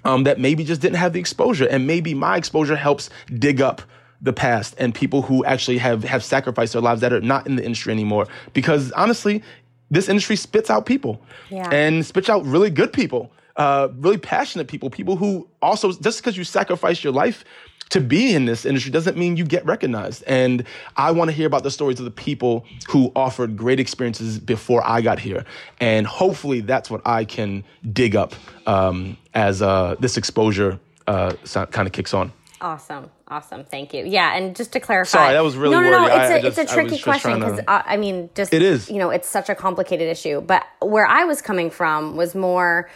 Um, 0.04 0.24
that 0.24 0.40
maybe 0.40 0.64
just 0.64 0.80
didn't 0.80 0.96
have 0.96 1.12
the 1.12 1.20
exposure, 1.20 1.64
and 1.68 1.86
maybe 1.86 2.12
my 2.12 2.36
exposure 2.36 2.74
helps 2.74 3.08
dig 3.38 3.60
up 3.60 3.82
the 4.20 4.32
past 4.32 4.74
and 4.78 4.92
people 4.92 5.22
who 5.22 5.44
actually 5.44 5.78
have 5.78 6.02
have 6.02 6.24
sacrificed 6.24 6.72
their 6.72 6.82
lives 6.82 7.00
that 7.02 7.12
are 7.12 7.20
not 7.20 7.46
in 7.46 7.54
the 7.54 7.64
industry 7.64 7.92
anymore. 7.92 8.26
Because 8.52 8.90
honestly, 8.92 9.44
this 9.92 10.08
industry 10.08 10.34
spits 10.34 10.70
out 10.70 10.86
people 10.86 11.22
Yeah. 11.50 11.68
and 11.70 12.04
spits 12.04 12.28
out 12.28 12.44
really 12.44 12.68
good 12.70 12.92
people, 12.92 13.30
uh, 13.56 13.88
really 13.98 14.18
passionate 14.18 14.68
people, 14.68 14.90
people 14.90 15.16
who 15.16 15.48
also 15.60 15.92
just 15.92 16.20
because 16.20 16.36
you 16.36 16.44
sacrifice 16.44 17.02
your 17.04 17.12
life 17.12 17.44
to 17.90 18.00
be 18.00 18.34
in 18.34 18.46
this 18.46 18.64
industry 18.64 18.90
doesn't 18.90 19.18
mean 19.18 19.36
you 19.36 19.44
get 19.44 19.64
recognized. 19.66 20.24
And 20.26 20.64
I 20.96 21.10
want 21.10 21.28
to 21.28 21.32
hear 21.32 21.46
about 21.46 21.62
the 21.62 21.70
stories 21.70 21.98
of 21.98 22.06
the 22.06 22.10
people 22.10 22.64
who 22.88 23.12
offered 23.14 23.54
great 23.56 23.78
experiences 23.78 24.38
before 24.38 24.82
I 24.86 25.02
got 25.02 25.18
here. 25.18 25.44
And 25.78 26.06
hopefully 26.06 26.60
that's 26.60 26.90
what 26.90 27.02
I 27.06 27.26
can 27.26 27.64
dig 27.92 28.16
up 28.16 28.32
um, 28.66 29.18
as 29.34 29.60
uh, 29.60 29.96
this 30.00 30.16
exposure 30.16 30.80
uh, 31.06 31.34
kind 31.70 31.86
of 31.86 31.92
kicks 31.92 32.14
on. 32.14 32.32
Awesome. 32.62 33.10
Awesome. 33.28 33.64
Thank 33.64 33.92
you. 33.92 34.04
Yeah. 34.06 34.36
And 34.36 34.54
just 34.56 34.72
to 34.72 34.80
clarify. 34.80 35.10
Sorry, 35.18 35.32
that 35.34 35.42
was 35.42 35.56
really 35.56 35.74
No, 35.74 35.82
no, 35.82 35.90
no. 35.90 36.04
It's 36.06 36.14
I- 36.14 36.32
a 36.34 36.36
I 36.36 36.40
just- 36.40 36.58
a 36.58 36.60
I 36.60 36.64
was 36.64 36.72
tricky 36.72 37.02
question 37.02 37.30
trying 37.32 37.40
to- 37.40 37.46
because 37.56 37.64
uh, 37.68 37.82
I 37.84 37.96
mean, 37.98 38.30
just 38.34 38.54
It 38.54 38.62
is. 38.62 38.88
You 38.88 38.98
know, 38.98 39.10
it's 39.10 39.28
such 39.28 39.50
a 39.50 39.54
complicated 39.54 40.08
issue. 40.08 40.40
But 40.40 40.64
where 40.80 41.06
I 41.06 41.24
was 41.24 41.42
coming 41.42 41.68
from 41.70 42.16
was 42.16 42.34
more, 42.34 42.88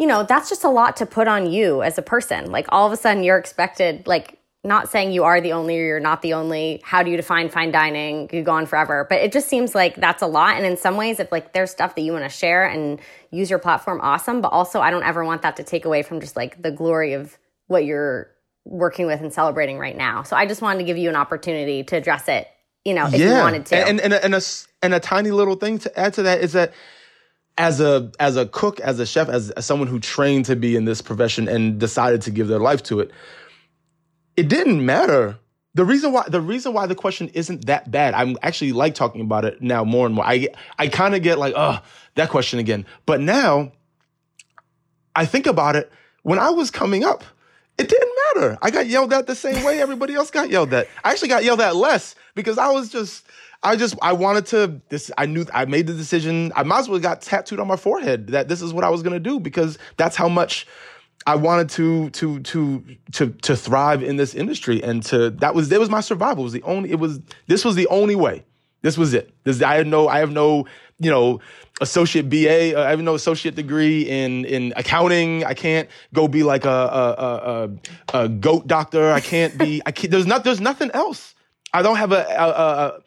you 0.00 0.06
know, 0.06 0.22
that's 0.24 0.48
just 0.48 0.64
a 0.64 0.68
lot 0.70 0.96
to 0.96 1.06
put 1.06 1.28
on 1.28 1.52
you 1.52 1.82
as 1.82 1.98
a 1.98 2.02
person. 2.02 2.50
Like 2.50 2.66
all 2.70 2.86
of 2.86 2.92
a 2.92 2.96
sudden, 2.96 3.22
you're 3.22 3.36
expected. 3.36 4.06
Like 4.06 4.38
not 4.64 4.88
saying 4.90 5.12
you 5.12 5.24
are 5.24 5.40
the 5.42 5.52
only 5.52 5.78
or 5.78 5.84
you're 5.84 6.00
not 6.00 6.22
the 6.22 6.32
only. 6.32 6.80
How 6.82 7.02
do 7.02 7.10
you 7.10 7.18
define 7.18 7.50
fine 7.50 7.70
dining? 7.70 8.28
You 8.32 8.42
go 8.42 8.52
on 8.52 8.64
forever, 8.64 9.06
but 9.10 9.20
it 9.20 9.30
just 9.30 9.48
seems 9.48 9.74
like 9.74 9.96
that's 9.96 10.22
a 10.22 10.26
lot. 10.26 10.56
And 10.56 10.64
in 10.64 10.78
some 10.78 10.96
ways, 10.96 11.20
if 11.20 11.30
like 11.30 11.52
there's 11.52 11.70
stuff 11.70 11.94
that 11.96 12.00
you 12.00 12.12
want 12.12 12.24
to 12.24 12.30
share 12.30 12.64
and 12.64 12.98
use 13.30 13.50
your 13.50 13.58
platform, 13.58 14.00
awesome. 14.02 14.40
But 14.40 14.48
also, 14.48 14.80
I 14.80 14.90
don't 14.90 15.02
ever 15.04 15.22
want 15.22 15.42
that 15.42 15.56
to 15.56 15.62
take 15.64 15.84
away 15.84 16.02
from 16.02 16.18
just 16.20 16.34
like 16.34 16.62
the 16.62 16.70
glory 16.70 17.12
of 17.12 17.36
what 17.66 17.84
you're 17.84 18.30
working 18.64 19.06
with 19.06 19.20
and 19.20 19.32
celebrating 19.32 19.78
right 19.78 19.96
now. 19.96 20.22
So 20.22 20.34
I 20.34 20.46
just 20.46 20.62
wanted 20.62 20.78
to 20.78 20.84
give 20.84 20.96
you 20.96 21.10
an 21.10 21.16
opportunity 21.16 21.84
to 21.84 21.96
address 21.96 22.26
it, 22.28 22.48
you 22.86 22.94
know, 22.94 23.06
if 23.06 23.14
you 23.14 23.28
wanted 23.42 23.66
to. 23.66 23.76
And 23.76 24.00
and 24.00 24.14
and 24.14 24.32
a, 24.34 24.38
s- 24.38 24.66
and 24.82 24.94
a 24.94 25.00
tiny 25.00 25.30
little 25.30 25.56
thing 25.56 25.78
to 25.80 25.98
add 26.00 26.14
to 26.14 26.22
that 26.24 26.40
is 26.40 26.52
that 26.54 26.72
as 27.60 27.78
a 27.78 28.10
as 28.18 28.38
a 28.38 28.46
cook, 28.46 28.80
as 28.80 28.98
a 29.00 29.06
chef, 29.06 29.28
as, 29.28 29.50
as 29.50 29.66
someone 29.66 29.86
who 29.86 30.00
trained 30.00 30.46
to 30.46 30.56
be 30.56 30.76
in 30.76 30.86
this 30.86 31.02
profession 31.02 31.46
and 31.46 31.78
decided 31.78 32.22
to 32.22 32.30
give 32.30 32.48
their 32.48 32.58
life 32.58 32.82
to 32.84 33.00
it, 33.00 33.10
it 34.34 34.48
didn't 34.48 34.84
matter. 34.84 35.38
The 35.74 35.84
reason 35.84 36.10
why 36.10 36.24
the 36.26 36.40
reason 36.40 36.72
why 36.72 36.86
the 36.86 36.94
question 36.94 37.28
isn't 37.34 37.66
that 37.66 37.90
bad, 37.90 38.14
I'm 38.14 38.38
actually 38.42 38.72
like 38.72 38.94
talking 38.94 39.20
about 39.20 39.44
it 39.44 39.60
now 39.60 39.84
more 39.84 40.06
and 40.06 40.14
more. 40.14 40.24
I 40.24 40.48
I 40.78 40.88
kind 40.88 41.14
of 41.14 41.22
get 41.22 41.38
like, 41.38 41.52
oh, 41.54 41.80
that 42.14 42.30
question 42.30 42.58
again. 42.58 42.86
But 43.04 43.20
now 43.20 43.72
I 45.14 45.26
think 45.26 45.46
about 45.46 45.76
it. 45.76 45.92
When 46.22 46.38
I 46.38 46.48
was 46.48 46.70
coming 46.70 47.04
up, 47.04 47.24
it 47.76 47.90
didn't 47.90 48.12
matter. 48.34 48.58
I 48.62 48.70
got 48.70 48.86
yelled 48.86 49.12
at 49.12 49.26
the 49.26 49.34
same 49.34 49.62
way 49.64 49.82
everybody 49.82 50.14
else 50.14 50.30
got 50.30 50.48
yelled 50.48 50.72
at. 50.72 50.88
I 51.04 51.10
actually 51.10 51.28
got 51.28 51.44
yelled 51.44 51.60
at 51.60 51.76
less 51.76 52.14
because 52.34 52.56
I 52.56 52.70
was 52.70 52.88
just, 52.88 53.26
I 53.62 53.76
just, 53.76 53.96
I 54.00 54.12
wanted 54.12 54.46
to. 54.46 54.80
This, 54.88 55.10
I 55.18 55.26
knew, 55.26 55.44
I 55.52 55.66
made 55.66 55.86
the 55.86 55.92
decision. 55.92 56.52
I 56.56 56.62
might 56.62 56.80
as 56.80 56.88
well 56.88 56.98
got 56.98 57.20
tattooed 57.20 57.60
on 57.60 57.66
my 57.66 57.76
forehead 57.76 58.28
that 58.28 58.48
this 58.48 58.62
is 58.62 58.72
what 58.72 58.84
I 58.84 58.88
was 58.88 59.02
gonna 59.02 59.20
do 59.20 59.38
because 59.38 59.78
that's 59.96 60.16
how 60.16 60.28
much 60.28 60.66
I 61.26 61.34
wanted 61.34 61.68
to, 61.70 62.08
to, 62.10 62.40
to, 62.40 62.84
to, 63.12 63.30
to 63.30 63.56
thrive 63.56 64.02
in 64.02 64.16
this 64.16 64.34
industry 64.34 64.82
and 64.82 65.02
to. 65.04 65.30
That 65.30 65.54
was, 65.54 65.68
that 65.68 65.78
was 65.78 65.90
my 65.90 66.00
survival. 66.00 66.42
It 66.42 66.44
was 66.44 66.52
the 66.54 66.62
only. 66.62 66.90
It 66.90 66.98
was. 66.98 67.20
This 67.46 67.64
was 67.64 67.74
the 67.74 67.86
only 67.88 68.14
way. 68.14 68.44
This 68.82 68.96
was 68.96 69.12
it. 69.12 69.30
This, 69.44 69.60
I 69.60 69.74
had 69.74 69.86
no, 69.86 70.08
I 70.08 70.20
have 70.20 70.30
no, 70.30 70.66
you 70.98 71.10
know, 71.10 71.40
associate 71.82 72.30
BA. 72.30 72.78
Uh, 72.78 72.86
I 72.86 72.90
have 72.90 73.02
no 73.02 73.14
associate 73.14 73.54
degree 73.54 74.08
in 74.08 74.46
in 74.46 74.72
accounting. 74.74 75.44
I 75.44 75.52
can't 75.52 75.88
go 76.14 76.28
be 76.28 76.42
like 76.42 76.64
a 76.64 76.68
a, 76.68 77.14
a, 77.18 77.70
a, 78.14 78.24
a 78.24 78.28
goat 78.30 78.66
doctor. 78.66 79.10
I 79.10 79.20
can't 79.20 79.58
be. 79.58 79.82
I 79.84 79.92
can't. 79.92 80.10
There's 80.10 80.26
not. 80.26 80.44
There's 80.44 80.62
nothing 80.62 80.90
else. 80.92 81.34
I 81.74 81.82
don't 81.82 81.96
have 81.96 82.12
a, 82.12 82.24
a, 82.24 82.48
a 82.48 83.00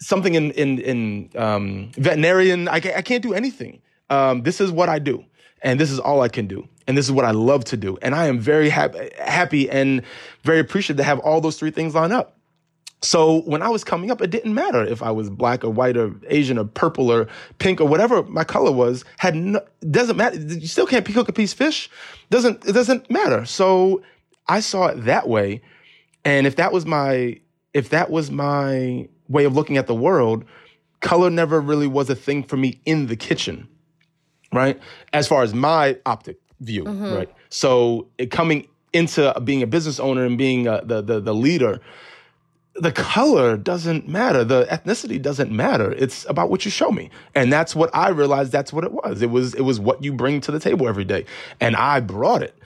something 0.00 0.34
in 0.34 0.50
in 0.52 0.78
in 0.78 1.30
um, 1.36 1.90
veterinarian. 1.94 2.68
I 2.68 2.76
I 2.76 3.02
can't 3.02 3.22
do 3.22 3.34
anything. 3.34 3.80
Um, 4.10 4.42
this 4.42 4.60
is 4.60 4.70
what 4.70 4.88
I 4.88 4.98
do, 4.98 5.24
and 5.62 5.78
this 5.78 5.90
is 5.90 5.98
all 5.98 6.22
I 6.22 6.28
can 6.28 6.46
do, 6.46 6.66
and 6.86 6.96
this 6.96 7.04
is 7.04 7.12
what 7.12 7.24
I 7.24 7.32
love 7.32 7.64
to 7.66 7.76
do, 7.76 7.98
and 8.02 8.14
I 8.14 8.26
am 8.26 8.38
very 8.38 8.68
happy 8.68 9.10
happy 9.18 9.68
and 9.68 10.02
very 10.42 10.60
appreciative 10.60 10.98
to 10.98 11.04
have 11.04 11.18
all 11.20 11.40
those 11.40 11.58
three 11.58 11.70
things 11.70 11.94
line 11.94 12.12
up. 12.12 12.38
So 13.00 13.42
when 13.42 13.62
I 13.62 13.68
was 13.68 13.84
coming 13.84 14.10
up, 14.10 14.20
it 14.20 14.30
didn't 14.30 14.54
matter 14.54 14.84
if 14.84 15.02
I 15.02 15.12
was 15.12 15.30
black 15.30 15.62
or 15.62 15.70
white 15.70 15.96
or 15.96 16.14
Asian 16.28 16.58
or 16.58 16.64
purple 16.64 17.12
or 17.12 17.28
pink 17.58 17.80
or 17.80 17.86
whatever 17.86 18.24
my 18.24 18.42
color 18.42 18.72
was. 18.72 19.04
Had 19.18 19.36
no, 19.36 19.60
doesn't 19.88 20.16
matter. 20.16 20.36
You 20.36 20.66
still 20.66 20.86
can't 20.86 21.06
cook 21.06 21.28
a 21.28 21.32
piece 21.32 21.52
of 21.52 21.58
fish. 21.58 21.88
Doesn't 22.30 22.66
it 22.66 22.72
doesn't 22.72 23.08
matter. 23.10 23.44
So 23.44 24.02
I 24.48 24.60
saw 24.60 24.88
it 24.88 25.04
that 25.04 25.28
way, 25.28 25.62
and 26.24 26.46
if 26.46 26.56
that 26.56 26.72
was 26.72 26.86
my 26.86 27.40
if 27.72 27.90
that 27.90 28.10
was 28.10 28.30
my 28.30 29.08
way 29.28 29.44
of 29.44 29.54
looking 29.54 29.76
at 29.76 29.86
the 29.86 29.94
world, 29.94 30.44
color 31.00 31.30
never 31.30 31.60
really 31.60 31.86
was 31.86 32.10
a 32.10 32.14
thing 32.14 32.42
for 32.42 32.56
me 32.56 32.80
in 32.84 33.06
the 33.06 33.16
kitchen, 33.16 33.68
right? 34.52 34.80
As 35.12 35.28
far 35.28 35.42
as 35.42 35.54
my 35.54 35.96
optic 36.06 36.38
view, 36.60 36.84
right? 37.16 37.32
So 37.50 38.08
it 38.18 38.30
coming 38.30 38.66
into 38.92 39.38
being 39.44 39.62
a 39.62 39.66
business 39.66 40.00
owner 40.00 40.24
and 40.24 40.38
being 40.38 40.66
uh 40.66 40.80
the, 40.82 41.02
the 41.02 41.20
the 41.20 41.34
leader 41.34 41.80
the 42.80 42.92
color 42.92 43.56
doesn't 43.56 44.06
matter. 44.08 44.44
The 44.44 44.64
ethnicity 44.70 45.20
doesn't 45.20 45.50
matter. 45.50 45.92
It's 45.92 46.24
about 46.28 46.48
what 46.50 46.64
you 46.64 46.70
show 46.70 46.90
me. 46.90 47.10
And 47.34 47.52
that's 47.52 47.74
what 47.74 47.90
I 47.92 48.10
realized 48.10 48.52
that's 48.52 48.72
what 48.72 48.84
it 48.84 48.92
was. 48.92 49.20
It 49.20 49.30
was 49.30 49.54
it 49.54 49.62
was 49.62 49.80
what 49.80 50.02
you 50.04 50.12
bring 50.12 50.40
to 50.42 50.52
the 50.52 50.60
table 50.60 50.88
every 50.88 51.04
day. 51.04 51.24
And 51.60 51.76
I 51.76 52.00
brought 52.00 52.42
it 52.42 52.56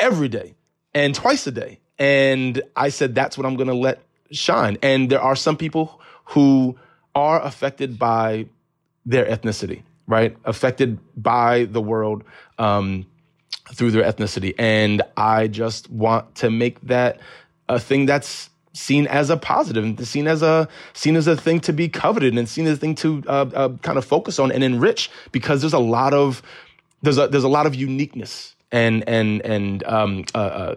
every 0.00 0.28
day 0.28 0.54
and 0.94 1.14
twice 1.14 1.46
a 1.46 1.50
day. 1.50 1.80
And 1.98 2.62
I 2.76 2.88
said 2.88 3.14
that's 3.14 3.36
what 3.36 3.46
I'm 3.46 3.56
going 3.56 3.68
to 3.68 3.74
let 3.74 4.02
shine. 4.30 4.78
And 4.82 5.10
there 5.10 5.20
are 5.20 5.36
some 5.36 5.56
people 5.56 5.97
who 6.28 6.76
are 7.14 7.42
affected 7.42 7.98
by 7.98 8.46
their 9.06 9.24
ethnicity, 9.24 9.82
right? 10.06 10.36
Affected 10.44 10.98
by 11.16 11.64
the 11.64 11.80
world 11.80 12.22
um, 12.58 13.06
through 13.72 13.90
their 13.90 14.04
ethnicity. 14.04 14.54
And 14.58 15.02
I 15.16 15.48
just 15.48 15.90
want 15.90 16.34
to 16.36 16.50
make 16.50 16.80
that 16.82 17.20
a 17.68 17.78
thing 17.80 18.06
that's 18.06 18.50
seen 18.74 19.06
as 19.08 19.30
a 19.30 19.36
positive 19.36 19.82
and 19.82 20.06
seen 20.06 20.28
as 20.28 20.42
a 20.42 20.68
seen 20.92 21.16
as 21.16 21.26
a 21.26 21.36
thing 21.36 21.58
to 21.60 21.72
be 21.72 21.88
coveted 21.88 22.36
and 22.36 22.48
seen 22.48 22.66
as 22.66 22.76
a 22.76 22.80
thing 22.80 22.94
to 22.94 23.22
uh, 23.26 23.46
uh, 23.54 23.68
kind 23.78 23.98
of 23.98 24.04
focus 24.04 24.38
on 24.38 24.52
and 24.52 24.62
enrich 24.62 25.10
because 25.32 25.60
there's 25.60 25.72
a 25.72 25.78
lot 25.78 26.14
of 26.14 26.42
there's 27.02 27.18
a 27.18 27.26
there's 27.26 27.44
a 27.44 27.48
lot 27.48 27.66
of 27.66 27.74
uniqueness 27.74 28.54
and 28.70 29.08
and 29.08 29.40
and 29.42 29.82
um, 29.84 30.24
uh, 30.34 30.38
uh, 30.38 30.74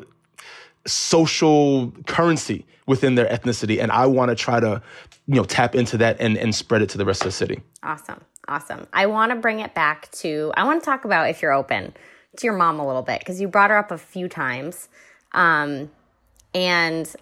social 0.85 1.91
currency 2.07 2.65
within 2.87 3.15
their 3.15 3.27
ethnicity 3.27 3.81
and 3.81 3.91
I 3.91 4.05
want 4.07 4.29
to 4.29 4.35
try 4.35 4.59
to 4.59 4.81
you 5.27 5.35
know 5.35 5.43
tap 5.43 5.75
into 5.75 5.97
that 5.97 6.19
and 6.19 6.37
and 6.37 6.53
spread 6.53 6.81
it 6.81 6.89
to 6.89 6.97
the 6.97 7.05
rest 7.05 7.21
of 7.21 7.27
the 7.27 7.31
city. 7.31 7.61
Awesome. 7.83 8.21
Awesome. 8.47 8.87
I 8.91 9.05
want 9.05 9.31
to 9.31 9.35
bring 9.37 9.59
it 9.59 9.73
back 9.75 10.11
to, 10.13 10.51
I 10.57 10.63
want 10.63 10.81
to 10.81 10.85
talk 10.85 11.05
about, 11.05 11.29
if 11.29 11.41
you're 11.41 11.53
open, 11.53 11.93
to 12.37 12.45
your 12.45 12.57
mom 12.57 12.79
a 12.79 12.85
little 12.85 13.03
bit, 13.03 13.19
because 13.19 13.39
you 13.39 13.47
brought 13.47 13.69
her 13.69 13.77
up 13.77 13.91
a 13.91 13.97
few 13.97 14.27
times. 14.27 14.89
Um, 15.31 15.89
And 16.53 17.13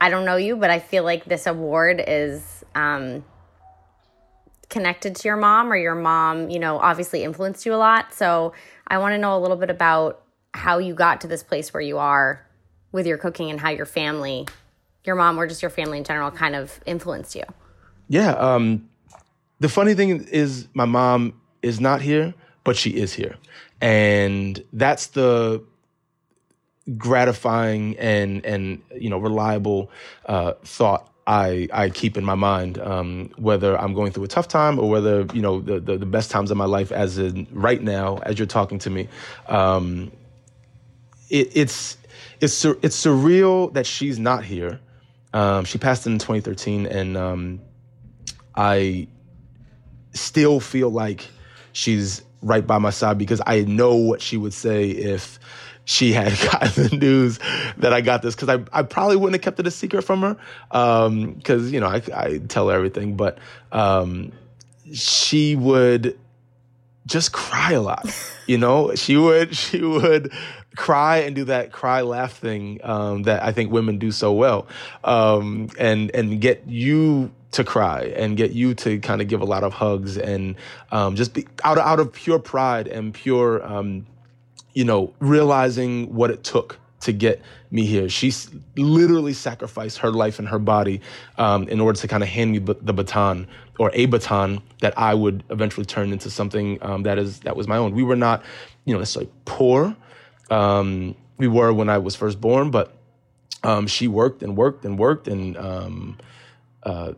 I 0.00 0.10
don't 0.10 0.24
know 0.24 0.36
you, 0.36 0.56
but 0.56 0.70
I 0.70 0.78
feel 0.78 1.04
like 1.04 1.24
this 1.24 1.46
award 1.46 2.02
is 2.06 2.64
um, 2.74 3.24
connected 4.68 5.16
to 5.16 5.28
your 5.28 5.36
mom, 5.36 5.72
or 5.72 5.76
your 5.76 5.94
mom, 5.94 6.50
you 6.50 6.58
know, 6.58 6.78
obviously 6.78 7.24
influenced 7.24 7.66
you 7.66 7.74
a 7.74 7.76
lot. 7.76 8.12
So 8.12 8.52
I 8.86 8.98
want 8.98 9.14
to 9.14 9.18
know 9.18 9.36
a 9.36 9.40
little 9.40 9.56
bit 9.56 9.70
about 9.70 10.22
how 10.54 10.78
you 10.78 10.94
got 10.94 11.20
to 11.22 11.26
this 11.26 11.42
place 11.42 11.74
where 11.74 11.82
you 11.82 11.98
are 11.98 12.46
with 12.92 13.06
your 13.06 13.18
cooking 13.18 13.50
and 13.50 13.60
how 13.60 13.70
your 13.70 13.86
family, 13.86 14.46
your 15.04 15.16
mom, 15.16 15.38
or 15.38 15.46
just 15.46 15.60
your 15.62 15.70
family 15.70 15.98
in 15.98 16.04
general, 16.04 16.30
kind 16.30 16.54
of 16.54 16.80
influenced 16.86 17.34
you. 17.34 17.42
Yeah. 18.08 18.30
Um, 18.32 18.88
the 19.60 19.68
funny 19.68 19.94
thing 19.94 20.24
is, 20.28 20.68
my 20.72 20.84
mom 20.84 21.40
is 21.62 21.80
not 21.80 22.00
here, 22.00 22.34
but 22.62 22.76
she 22.76 22.90
is 22.90 23.12
here. 23.12 23.36
And 23.80 24.62
that's 24.72 25.08
the 25.08 25.62
gratifying 26.98 27.96
and 27.98 28.44
and 28.44 28.82
you 28.94 29.08
know 29.08 29.18
reliable 29.18 29.90
uh, 30.26 30.52
thought 30.64 31.10
I 31.26 31.68
I 31.72 31.90
keep 31.90 32.16
in 32.16 32.24
my 32.24 32.34
mind, 32.34 32.78
um, 32.78 33.30
whether 33.36 33.78
I'm 33.78 33.94
going 33.94 34.12
through 34.12 34.24
a 34.24 34.28
tough 34.28 34.48
time 34.48 34.78
or 34.78 34.88
whether 34.88 35.26
you 35.32 35.42
know 35.42 35.60
the, 35.60 35.80
the, 35.80 35.96
the 35.96 36.06
best 36.06 36.30
times 36.30 36.50
of 36.50 36.56
my 36.56 36.66
life, 36.66 36.92
as 36.92 37.18
in 37.18 37.46
right 37.50 37.82
now, 37.82 38.18
as 38.18 38.38
you're 38.38 38.46
talking 38.46 38.78
to 38.80 38.90
me. 38.90 39.08
Um, 39.48 40.12
it, 41.28 41.50
it's 41.54 41.96
it's 42.40 42.64
it's 42.64 43.04
surreal 43.04 43.72
that 43.74 43.86
she's 43.86 44.18
not 44.18 44.44
here. 44.44 44.80
Um, 45.32 45.64
she 45.64 45.78
passed 45.78 46.06
in 46.06 46.18
2013, 46.18 46.86
and 46.86 47.16
um, 47.16 47.60
I 48.54 49.08
still 50.12 50.60
feel 50.60 50.90
like 50.90 51.28
she's 51.72 52.22
right 52.40 52.66
by 52.66 52.78
my 52.78 52.90
side 52.90 53.18
because 53.18 53.40
I 53.46 53.62
know 53.62 53.96
what 53.96 54.20
she 54.20 54.36
would 54.36 54.52
say 54.52 54.90
if 54.90 55.38
she 55.84 56.12
had 56.12 56.38
gotten 56.52 56.88
the 56.88 56.96
news 56.96 57.38
that 57.78 57.92
I 57.92 58.00
got 58.00 58.22
this 58.22 58.34
because 58.34 58.48
I, 58.48 58.78
I 58.78 58.82
probably 58.82 59.16
wouldn't 59.16 59.34
have 59.34 59.42
kept 59.42 59.58
it 59.58 59.66
a 59.66 59.70
secret 59.70 60.02
from 60.02 60.20
her 60.22 60.36
because 60.68 61.62
um, 61.62 61.74
you 61.74 61.80
know 61.80 61.88
I, 61.88 62.02
I 62.14 62.38
tell 62.48 62.68
her 62.68 62.74
everything, 62.74 63.16
but 63.16 63.38
um, 63.72 64.32
she 64.92 65.56
would 65.56 66.18
just 67.06 67.32
cry 67.32 67.72
a 67.72 67.80
lot. 67.80 68.06
You 68.46 68.58
know, 68.58 68.94
she 68.94 69.16
would 69.16 69.56
she 69.56 69.80
would 69.82 70.32
cry 70.76 71.18
and 71.18 71.34
do 71.34 71.44
that 71.44 71.72
cry 71.72 72.00
laugh 72.02 72.32
thing 72.32 72.80
um, 72.82 73.22
that 73.24 73.42
I 73.42 73.52
think 73.52 73.70
women 73.70 73.98
do 73.98 74.10
so 74.10 74.32
well, 74.32 74.66
um, 75.04 75.68
and 75.78 76.10
and 76.14 76.40
get 76.40 76.64
you 76.66 77.30
to 77.52 77.64
cry 77.64 78.12
and 78.16 78.36
get 78.36 78.50
you 78.50 78.74
to 78.74 78.98
kind 78.98 79.20
of 79.20 79.28
give 79.28 79.40
a 79.40 79.44
lot 79.44 79.62
of 79.62 79.72
hugs 79.72 80.16
and 80.18 80.56
um, 80.90 81.14
just 81.14 81.34
be 81.34 81.46
out 81.62 81.78
of, 81.78 81.84
out 81.84 82.00
of 82.00 82.12
pure 82.12 82.38
pride 82.38 82.88
and 82.88 83.14
pure 83.14 83.64
um, 83.64 84.06
you 84.72 84.84
know 84.84 85.12
realizing 85.20 86.12
what 86.12 86.30
it 86.30 86.42
took 86.42 86.78
to 87.00 87.12
get 87.12 87.40
me 87.70 87.84
here. 87.84 88.08
She 88.08 88.32
literally 88.76 89.34
sacrificed 89.34 89.98
her 89.98 90.10
life 90.10 90.38
and 90.38 90.48
her 90.48 90.58
body 90.58 91.00
um, 91.38 91.68
in 91.68 91.80
order 91.80 91.98
to 92.00 92.08
kind 92.08 92.22
of 92.22 92.28
hand 92.28 92.52
me 92.52 92.58
b- 92.60 92.74
the 92.80 92.92
baton 92.92 93.46
or 93.78 93.90
a 93.92 94.06
baton 94.06 94.62
that 94.80 94.96
I 94.98 95.14
would 95.14 95.44
eventually 95.50 95.84
turn 95.84 96.12
into 96.12 96.30
something 96.30 96.78
um, 96.82 97.02
that 97.02 97.18
is 97.18 97.40
that 97.40 97.56
was 97.56 97.68
my 97.68 97.76
own. 97.76 97.94
We 97.94 98.02
were 98.02 98.16
not, 98.16 98.42
you 98.84 98.94
know, 98.94 99.00
necessarily 99.00 99.30
poor. 99.44 99.94
Um, 100.50 101.14
we 101.36 101.48
were 101.48 101.72
when 101.72 101.88
I 101.88 101.98
was 101.98 102.16
first 102.16 102.40
born, 102.40 102.70
but 102.70 102.96
um, 103.62 103.86
she 103.86 104.08
worked 104.08 104.42
and 104.42 104.56
worked 104.56 104.84
and 104.84 104.98
worked 104.98 105.26
and 105.26 105.56
um, 105.56 106.18
uh, 106.82 107.14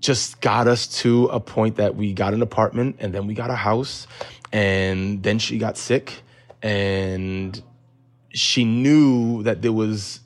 just 0.00 0.40
got 0.40 0.66
us 0.66 0.86
to 1.02 1.26
a 1.26 1.40
point 1.40 1.76
that 1.76 1.94
we 1.96 2.12
got 2.12 2.32
an 2.32 2.42
apartment 2.42 2.96
and 3.00 3.12
then 3.12 3.26
we 3.26 3.34
got 3.34 3.50
a 3.50 3.56
house 3.56 4.06
and 4.52 5.22
then 5.22 5.38
she 5.38 5.58
got 5.58 5.76
sick 5.76 6.22
and 6.62 7.62
she 8.30 8.64
knew 8.64 9.42
that 9.42 9.62
there 9.62 9.72
was 9.72 10.20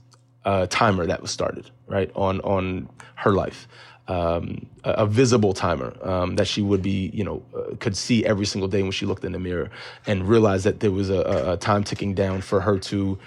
a 0.44 0.66
timer 0.66 1.06
that 1.06 1.22
was 1.22 1.30
started 1.30 1.70
right 1.86 2.10
on 2.14 2.40
on 2.42 2.88
her 3.16 3.32
life 3.32 3.66
um, 4.08 4.66
a, 4.84 5.06
visible 5.06 5.54
timer 5.54 5.96
um, 6.02 6.36
that 6.36 6.46
she 6.46 6.60
would 6.60 6.82
be 6.82 7.10
you 7.14 7.24
know 7.24 7.42
uh, 7.56 7.74
could 7.76 7.96
see 7.96 8.24
every 8.26 8.44
single 8.44 8.68
day 8.68 8.82
when 8.82 8.92
she 8.92 9.06
looked 9.06 9.24
in 9.24 9.32
the 9.32 9.38
mirror 9.38 9.70
and 10.06 10.28
realized 10.28 10.64
that 10.64 10.80
there 10.80 10.90
was 10.90 11.08
a, 11.10 11.52
a 11.52 11.56
time 11.56 11.82
ticking 11.84 12.14
down 12.14 12.42
for 12.42 12.60
her 12.60 12.78
to 12.78 13.18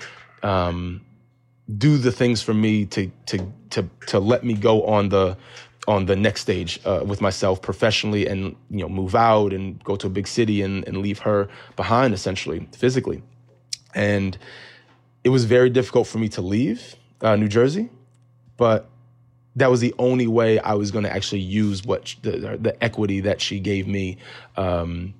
um, 0.43 1.01
do 1.77 1.97
the 1.97 2.11
things 2.11 2.41
for 2.41 2.53
me 2.53 2.85
to 2.85 3.11
to 3.25 3.51
to 3.71 3.89
to 4.05 4.19
let 4.19 4.43
me 4.43 4.53
go 4.53 4.83
on 4.85 5.09
the 5.09 5.35
on 5.87 6.05
the 6.05 6.15
next 6.15 6.41
stage 6.41 6.79
uh, 6.85 7.01
with 7.05 7.21
myself 7.21 7.61
professionally 7.61 8.27
and 8.27 8.55
you 8.69 8.79
know 8.79 8.89
move 8.89 9.15
out 9.15 9.53
and 9.53 9.83
go 9.83 9.95
to 9.95 10.07
a 10.07 10.09
big 10.09 10.27
city 10.27 10.61
and, 10.61 10.85
and 10.87 10.97
leave 10.97 11.19
her 11.19 11.47
behind 11.75 12.13
essentially 12.13 12.67
physically. 12.73 13.23
And 13.95 14.37
it 15.23 15.29
was 15.29 15.45
very 15.45 15.69
difficult 15.69 16.07
for 16.07 16.19
me 16.19 16.29
to 16.29 16.41
leave 16.41 16.95
uh, 17.21 17.35
New 17.35 17.47
Jersey, 17.47 17.89
but 18.57 18.89
that 19.57 19.71
was 19.71 19.81
the 19.81 19.93
only 19.97 20.27
way 20.27 20.59
I 20.59 20.75
was 20.75 20.91
going 20.91 21.03
to 21.03 21.11
actually 21.11 21.41
use 21.41 21.83
what 21.83 22.15
the, 22.21 22.57
the 22.61 22.83
equity 22.83 23.21
that 23.21 23.41
she 23.41 23.59
gave 23.59 23.87
me 23.87 24.17
um, 24.55 25.15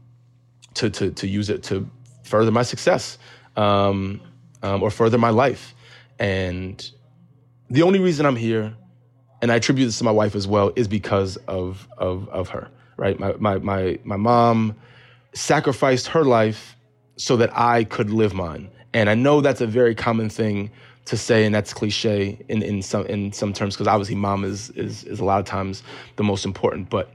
to, 0.76 0.92
to, 0.92 1.12
to 1.12 1.28
use 1.28 1.50
it 1.50 1.64
to 1.64 1.90
further 2.24 2.52
my 2.52 2.62
success 2.62 3.18
um, 3.56 4.22
um, 4.62 4.84
or 4.84 4.92
further 4.92 5.18
my 5.18 5.32
life. 5.32 5.74
And 6.20 6.90
the 7.72 7.82
only 7.82 8.00
reason 8.00 8.28
I'm 8.28 8.36
here, 8.36 8.76
and 9.42 9.52
I 9.52 9.56
attribute 9.56 9.88
this 9.88 9.98
to 9.98 10.04
my 10.04 10.12
wife 10.12 10.36
as 10.36 10.48
well, 10.48 10.72
is 10.76 10.88
because 10.88 11.38
of 11.48 11.88
of 11.98 12.30
of 12.30 12.50
her. 12.50 12.70
Right, 12.96 13.20
my 13.20 13.34
my 13.40 13.58
my 13.58 14.00
my 14.04 14.18
mom 14.18 14.76
sacrificed 15.34 16.08
her 16.08 16.24
life 16.24 16.77
so 17.18 17.38
that 17.38 17.56
I 17.58 17.84
could 17.84 18.10
live 18.10 18.34
mine. 18.34 18.70
And 18.94 19.10
I 19.10 19.16
know 19.16 19.42
that's 19.42 19.62
a 19.62 19.68
very 19.68 19.96
common 19.96 20.30
thing 20.30 20.72
to 21.06 21.18
say, 21.18 21.46
and 21.46 21.54
that's 21.54 21.74
cliche 21.74 22.44
in, 22.48 22.62
in 22.62 22.82
some 22.82 23.06
in 23.06 23.32
some 23.32 23.54
terms, 23.54 23.76
because 23.76 23.88
obviously 23.88 24.16
mom 24.16 24.44
is, 24.44 24.70
is 24.72 25.04
is 25.04 25.20
a 25.20 25.26
lot 25.26 25.40
of 25.40 25.46
times 25.46 25.84
the 26.16 26.24
most 26.24 26.46
important. 26.46 26.90
But 26.90 27.12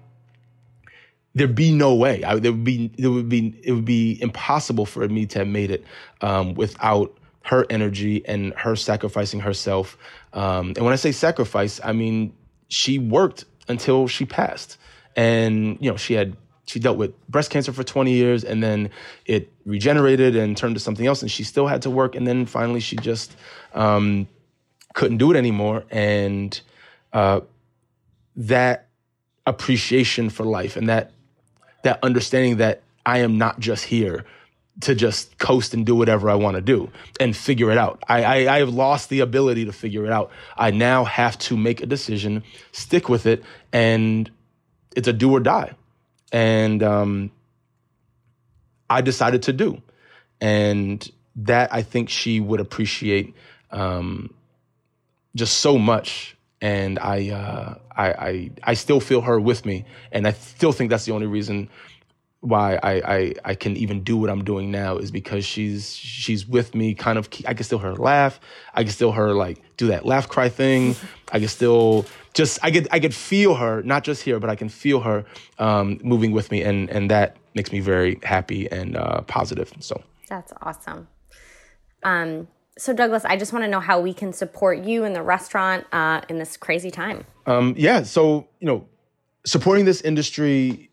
there'd 1.35 1.55
be 1.55 1.73
no 1.73 1.95
way. 1.95 2.25
I, 2.25 2.39
there 2.39 2.53
would 2.53 2.65
be 2.65 2.89
there 2.99 3.11
would 3.11 3.29
be 3.29 3.55
it 3.63 3.73
would 3.73 3.85
be 3.85 4.21
impossible 4.21 4.87
for 4.87 5.07
me 5.09 5.27
to 5.27 5.41
have 5.41 5.49
made 5.49 5.71
it 5.71 5.85
um, 6.21 6.55
without 6.55 7.17
her 7.45 7.67
energy 7.71 8.25
and 8.27 8.55
her 8.55 8.77
sacrificing 8.77 9.41
herself. 9.41 9.99
Um, 10.33 10.69
and 10.77 10.85
when 10.85 10.93
I 10.93 10.97
say 10.97 11.13
sacrifice, 11.13 11.81
I 11.83 11.93
mean 11.93 12.35
she 12.69 12.99
worked 12.99 13.45
until 13.69 14.09
she 14.09 14.25
passed, 14.25 14.79
and 15.17 15.79
you 15.81 15.91
know 15.91 15.97
she 15.97 16.15
had 16.15 16.37
she 16.67 16.79
dealt 16.79 16.97
with 16.97 17.13
breast 17.29 17.51
cancer 17.51 17.73
for 17.73 17.83
20 17.83 18.13
years 18.13 18.45
and 18.45 18.63
then 18.63 18.91
it 19.27 19.53
regenerated 19.65 20.37
and 20.37 20.57
turned 20.57 20.75
to 20.75 20.81
something 20.81 21.07
else 21.07 21.23
and 21.23 21.31
she 21.31 21.45
still 21.45 21.67
had 21.67 21.83
to 21.83 21.91
work 21.91 22.15
and 22.15 22.27
then 22.27 22.47
finally 22.47 22.81
she 22.81 22.97
just 22.97 23.35
um, 23.75 24.29
couldn't 24.95 25.19
do 25.19 25.31
it 25.33 25.37
anymore 25.37 25.85
and 25.91 26.61
uh, 27.13 27.41
that 28.37 28.89
appreciation 29.47 30.31
for 30.31 30.45
life 30.45 30.77
and 30.77 30.89
that 30.89 31.13
that 31.83 31.99
understanding 32.05 32.59
that 32.59 32.83
I 33.05 33.19
am 33.19 33.39
not 33.39 33.59
just 33.59 33.85
here 33.85 34.25
to 34.83 34.95
just 34.95 35.37
coast 35.39 35.75
and 35.75 35.85
do 35.85 35.97
whatever 35.97 36.31
I 36.31 36.37
want 36.37 36.55
to 36.55 36.63
do 36.63 36.91
and 37.19 37.37
figure 37.37 37.71
it 37.73 37.77
out. 37.77 38.03
I, 38.09 38.23
I, 38.23 38.55
I, 38.55 38.59
have 38.61 38.71
lost 38.71 39.11
the 39.11 39.21
ability 39.21 39.67
to 39.67 39.73
figure 39.73 40.07
it 40.07 40.13
out. 40.13 40.31
I 40.57 40.71
now 40.71 41.05
have 41.05 41.39
to 41.41 41.57
make 41.57 41.83
a 41.83 41.87
decision, 41.87 42.43
stick 42.71 43.09
with 43.09 43.27
it, 43.27 43.43
and 43.73 44.31
it's 44.97 45.09
a 45.09 45.13
do 45.13 45.31
or 45.31 45.41
die 45.41 45.75
and 46.33 46.83
um, 46.83 47.31
I 48.89 49.03
decided 49.03 49.43
to 49.45 49.53
do, 49.53 49.83
and 50.41 51.09
that 51.37 51.73
I 51.73 51.83
think 51.83 52.09
she 52.09 52.41
would 52.41 52.61
appreciate 52.61 53.35
um, 53.71 54.35
just 55.37 55.59
so 55.59 55.79
much. 55.79 56.37
And 56.61 57.01
I, 57.01 57.31
uh, 57.31 57.75
I, 57.91 58.07
I, 58.13 58.51
I 58.63 58.75
still 58.75 59.01
feel 59.01 59.21
her 59.23 59.41
with 59.41 59.67
me, 59.67 59.85
and 60.13 60.27
I 60.27 60.33
still 60.33 60.73
think 60.73 60.91
that's 60.91 61.05
the 61.05 61.13
only 61.13 61.27
reason 61.27 61.69
why 62.41 62.79
I, 62.83 62.93
I 62.93 63.35
I 63.45 63.55
can 63.55 63.77
even 63.77 64.03
do 64.03 64.17
what 64.17 64.29
I'm 64.29 64.43
doing 64.43 64.73
now 64.73 64.99
is 64.99 65.13
because 65.13 65.45
she's 65.45 65.95
she's 65.97 66.47
with 66.47 66.75
me. 66.75 66.95
Kind 66.95 67.19
of, 67.19 67.29
I 67.47 67.55
can 67.55 67.65
still 67.65 67.79
hear 67.79 67.91
her 67.91 67.97
laugh. 67.97 68.41
I 68.75 68.83
can 68.83 68.93
still 68.93 69.13
hear 69.13 69.29
her 69.29 69.35
like 69.35 69.59
do 69.77 69.89
that 69.89 70.05
laugh 70.05 70.29
cry 70.29 70.49
thing. 70.49 70.97
I 71.33 71.39
can 71.39 71.49
still 71.49 72.05
just 72.35 72.59
I 72.63 72.71
could 72.71 72.89
I 72.91 73.01
could 73.01 73.15
feel 73.15 73.55
her 73.55 73.83
not 73.83 74.05
just 74.05 74.23
here, 74.23 74.41
but 74.41 74.51
I 74.51 74.57
can 74.57 74.69
feel 74.69 75.01
her 75.01 75.25
um, 75.59 76.01
moving 76.03 76.33
with 76.33 76.51
me, 76.51 76.63
and 76.63 76.89
and 76.91 77.11
that 77.11 77.37
makes 77.55 77.73
me 77.73 77.81
very 77.81 78.19
happy 78.23 78.71
and 78.71 78.97
uh, 78.97 79.23
positive. 79.23 79.73
So 79.81 80.03
that's 80.29 80.53
awesome. 80.63 81.09
Um, 82.03 82.49
so 82.79 82.93
Douglass, 82.95 83.25
I 83.25 83.37
just 83.37 83.53
want 83.53 83.65
to 83.65 83.71
know 83.71 83.81
how 83.81 84.01
we 84.01 84.15
can 84.15 84.33
support 84.33 84.79
you 84.79 85.05
in 85.05 85.13
the 85.13 85.23
restaurant 85.23 85.87
uh, 85.93 86.23
in 86.29 86.39
this 86.39 86.57
crazy 86.57 86.91
time. 86.91 87.25
Um, 87.47 87.75
yeah, 87.77 88.03
so 88.03 88.49
you 88.61 88.67
know, 88.67 88.87
supporting 89.45 89.85
this 89.85 90.01
industry 90.01 90.91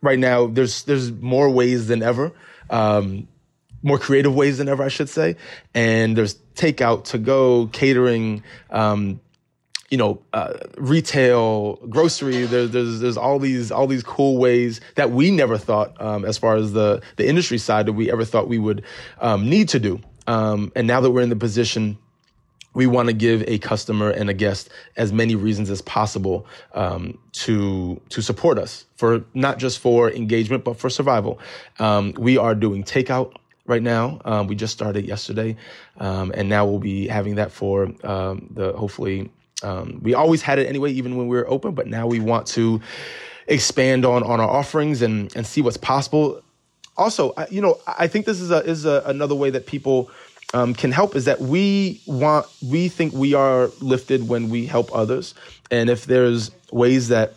right 0.00 0.18
now, 0.18 0.46
there's 0.46 0.84
there's 0.84 1.12
more 1.12 1.50
ways 1.50 1.88
than 1.88 2.02
ever, 2.02 2.32
um, 2.70 3.28
more 3.82 3.98
creative 3.98 4.34
ways 4.34 4.58
than 4.58 4.68
ever, 4.68 4.82
I 4.82 4.88
should 4.88 5.08
say. 5.08 5.36
And 5.74 6.16
there's 6.16 6.36
takeout, 6.54 7.04
to 7.04 7.18
go, 7.18 7.66
catering, 7.68 8.42
um, 8.70 9.20
you 9.88 9.96
know, 9.96 10.20
uh, 10.32 10.54
retail, 10.76 11.76
grocery. 11.88 12.44
There, 12.44 12.66
there's 12.66 13.00
there's 13.00 13.16
all 13.16 13.38
these 13.38 13.72
all 13.72 13.86
these 13.86 14.02
cool 14.02 14.38
ways 14.38 14.80
that 14.96 15.10
we 15.10 15.30
never 15.30 15.56
thought, 15.56 15.98
um, 16.00 16.24
as 16.24 16.36
far 16.36 16.56
as 16.56 16.72
the 16.72 17.02
the 17.16 17.26
industry 17.26 17.58
side, 17.58 17.86
that 17.86 17.94
we 17.94 18.10
ever 18.10 18.24
thought 18.24 18.48
we 18.48 18.58
would 18.58 18.84
um, 19.20 19.48
need 19.48 19.68
to 19.70 19.78
do. 19.78 20.00
Um, 20.26 20.72
and 20.76 20.86
now 20.86 21.00
that 21.00 21.10
we're 21.10 21.22
in 21.22 21.30
the 21.30 21.36
position 21.36 21.98
we 22.74 22.86
want 22.86 23.08
to 23.08 23.12
give 23.12 23.42
a 23.48 23.58
customer 23.58 24.10
and 24.10 24.30
a 24.30 24.34
guest 24.34 24.68
as 24.96 25.12
many 25.12 25.34
reasons 25.34 25.68
as 25.68 25.82
possible 25.82 26.46
um, 26.74 27.18
to 27.32 28.00
to 28.10 28.22
support 28.22 28.56
us 28.56 28.84
for 28.94 29.24
not 29.34 29.58
just 29.58 29.80
for 29.80 30.10
engagement 30.12 30.64
but 30.64 30.76
for 30.76 30.88
survival. 30.88 31.40
Um, 31.80 32.14
we 32.16 32.38
are 32.38 32.54
doing 32.54 32.84
takeout 32.84 33.34
right 33.66 33.82
now. 33.82 34.20
Um, 34.24 34.46
we 34.46 34.54
just 34.54 34.72
started 34.72 35.06
yesterday, 35.06 35.56
um, 35.98 36.30
and 36.36 36.48
now 36.48 36.66
we'll 36.66 36.78
be 36.78 37.08
having 37.08 37.34
that 37.34 37.50
for 37.52 37.92
um, 38.04 38.48
the 38.54 38.72
hopefully. 38.74 39.32
Um, 39.62 40.00
we 40.02 40.14
always 40.14 40.42
had 40.42 40.58
it 40.58 40.68
anyway, 40.68 40.92
even 40.92 41.16
when 41.16 41.28
we 41.28 41.36
were 41.36 41.48
open, 41.48 41.74
but 41.74 41.86
now 41.86 42.06
we 42.06 42.20
want 42.20 42.46
to 42.48 42.80
expand 43.46 44.04
on 44.04 44.22
on 44.22 44.40
our 44.40 44.48
offerings 44.48 45.02
and 45.02 45.34
and 45.34 45.46
see 45.46 45.62
what's 45.62 45.76
possible. 45.76 46.42
Also, 46.96 47.32
you 47.50 47.60
know, 47.60 47.78
I 47.86 48.08
think 48.08 48.26
this 48.26 48.40
is 48.40 48.50
a 48.50 48.58
is 48.64 48.84
a, 48.84 49.02
another 49.06 49.34
way 49.34 49.50
that 49.50 49.66
people 49.66 50.10
um, 50.54 50.74
can 50.74 50.92
help 50.92 51.14
is 51.14 51.24
that 51.26 51.40
we 51.40 52.00
want 52.06 52.46
we 52.66 52.88
think 52.88 53.12
we 53.12 53.34
are 53.34 53.70
lifted 53.80 54.28
when 54.28 54.48
we 54.48 54.66
help 54.66 54.94
others 54.94 55.34
and 55.70 55.90
if 55.90 56.06
there's 56.06 56.50
ways 56.72 57.08
that 57.08 57.34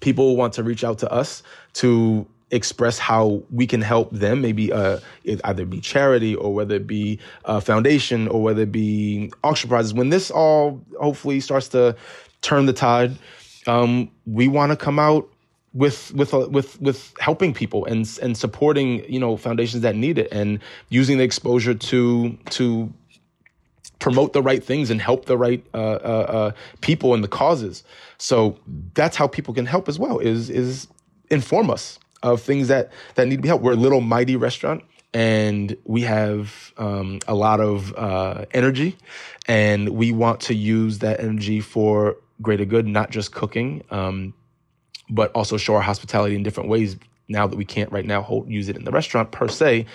people 0.00 0.36
want 0.36 0.52
to 0.54 0.62
reach 0.62 0.84
out 0.84 0.98
to 0.98 1.12
us 1.12 1.42
to 1.72 2.26
express 2.50 2.98
how 2.98 3.42
we 3.50 3.66
can 3.66 3.82
help 3.82 4.10
them 4.10 4.40
maybe 4.40 4.72
uh, 4.72 4.98
it 5.24 5.40
either 5.44 5.66
be 5.66 5.80
charity 5.80 6.34
or 6.34 6.54
whether 6.54 6.76
it 6.76 6.86
be 6.86 7.18
a 7.44 7.60
foundation 7.60 8.26
or 8.28 8.42
whether 8.42 8.62
it 8.62 8.72
be 8.72 9.30
auction 9.44 9.68
prizes 9.68 9.92
when 9.92 10.08
this 10.08 10.30
all 10.30 10.82
hopefully 11.00 11.40
starts 11.40 11.68
to 11.68 11.94
turn 12.40 12.66
the 12.66 12.72
tide 12.72 13.16
um, 13.66 14.10
we 14.26 14.48
want 14.48 14.70
to 14.72 14.76
come 14.76 14.98
out 14.98 15.28
with 15.74 16.12
with 16.14 16.32
uh, 16.32 16.48
with 16.50 16.80
with 16.80 17.14
helping 17.20 17.52
people 17.52 17.84
and 17.84 18.18
and 18.22 18.36
supporting 18.36 19.04
you 19.10 19.20
know 19.20 19.36
foundations 19.36 19.82
that 19.82 19.94
need 19.94 20.18
it 20.18 20.28
and 20.32 20.58
using 20.88 21.18
the 21.18 21.24
exposure 21.24 21.74
to 21.74 22.36
to 22.50 22.92
promote 23.98 24.32
the 24.32 24.42
right 24.42 24.62
things 24.62 24.90
and 24.90 25.00
help 25.00 25.26
the 25.26 25.36
right 25.36 25.64
uh, 25.74 25.76
uh, 25.76 26.26
uh, 26.28 26.50
people 26.80 27.14
and 27.14 27.24
the 27.24 27.28
causes. 27.28 27.82
So 28.16 28.58
that's 28.94 29.16
how 29.16 29.26
people 29.26 29.54
can 29.54 29.66
help 29.66 29.88
as 29.88 29.98
well. 29.98 30.18
Is 30.18 30.50
is 30.50 30.88
inform 31.30 31.70
us 31.70 31.98
of 32.22 32.42
things 32.42 32.68
that 32.68 32.90
that 33.14 33.26
need 33.26 33.36
to 33.36 33.42
be 33.42 33.48
helped. 33.48 33.64
We're 33.64 33.72
a 33.72 33.76
little 33.76 34.00
mighty 34.00 34.36
restaurant, 34.36 34.84
and 35.14 35.76
we 35.84 36.02
have 36.02 36.72
um, 36.76 37.20
a 37.28 37.34
lot 37.34 37.60
of 37.60 37.94
uh, 37.96 38.44
energy, 38.52 38.96
and 39.46 39.90
we 39.90 40.12
want 40.12 40.40
to 40.42 40.54
use 40.54 40.98
that 41.00 41.20
energy 41.20 41.60
for 41.60 42.16
greater 42.42 42.64
good, 42.64 42.86
not 42.86 43.10
just 43.10 43.32
cooking. 43.32 43.82
Um, 43.90 44.34
but 45.10 45.32
also 45.32 45.56
show 45.56 45.74
our 45.74 45.80
hospitality 45.80 46.34
in 46.34 46.42
different 46.42 46.68
ways 46.68 46.96
now 47.28 47.46
that 47.46 47.56
we 47.56 47.64
can't 47.64 47.90
right 47.92 48.04
now 48.04 48.22
hold, 48.22 48.48
use 48.48 48.68
it 48.68 48.76
in 48.76 48.84
the 48.84 48.90
restaurant 48.90 49.32
per 49.32 49.48
se 49.48 49.86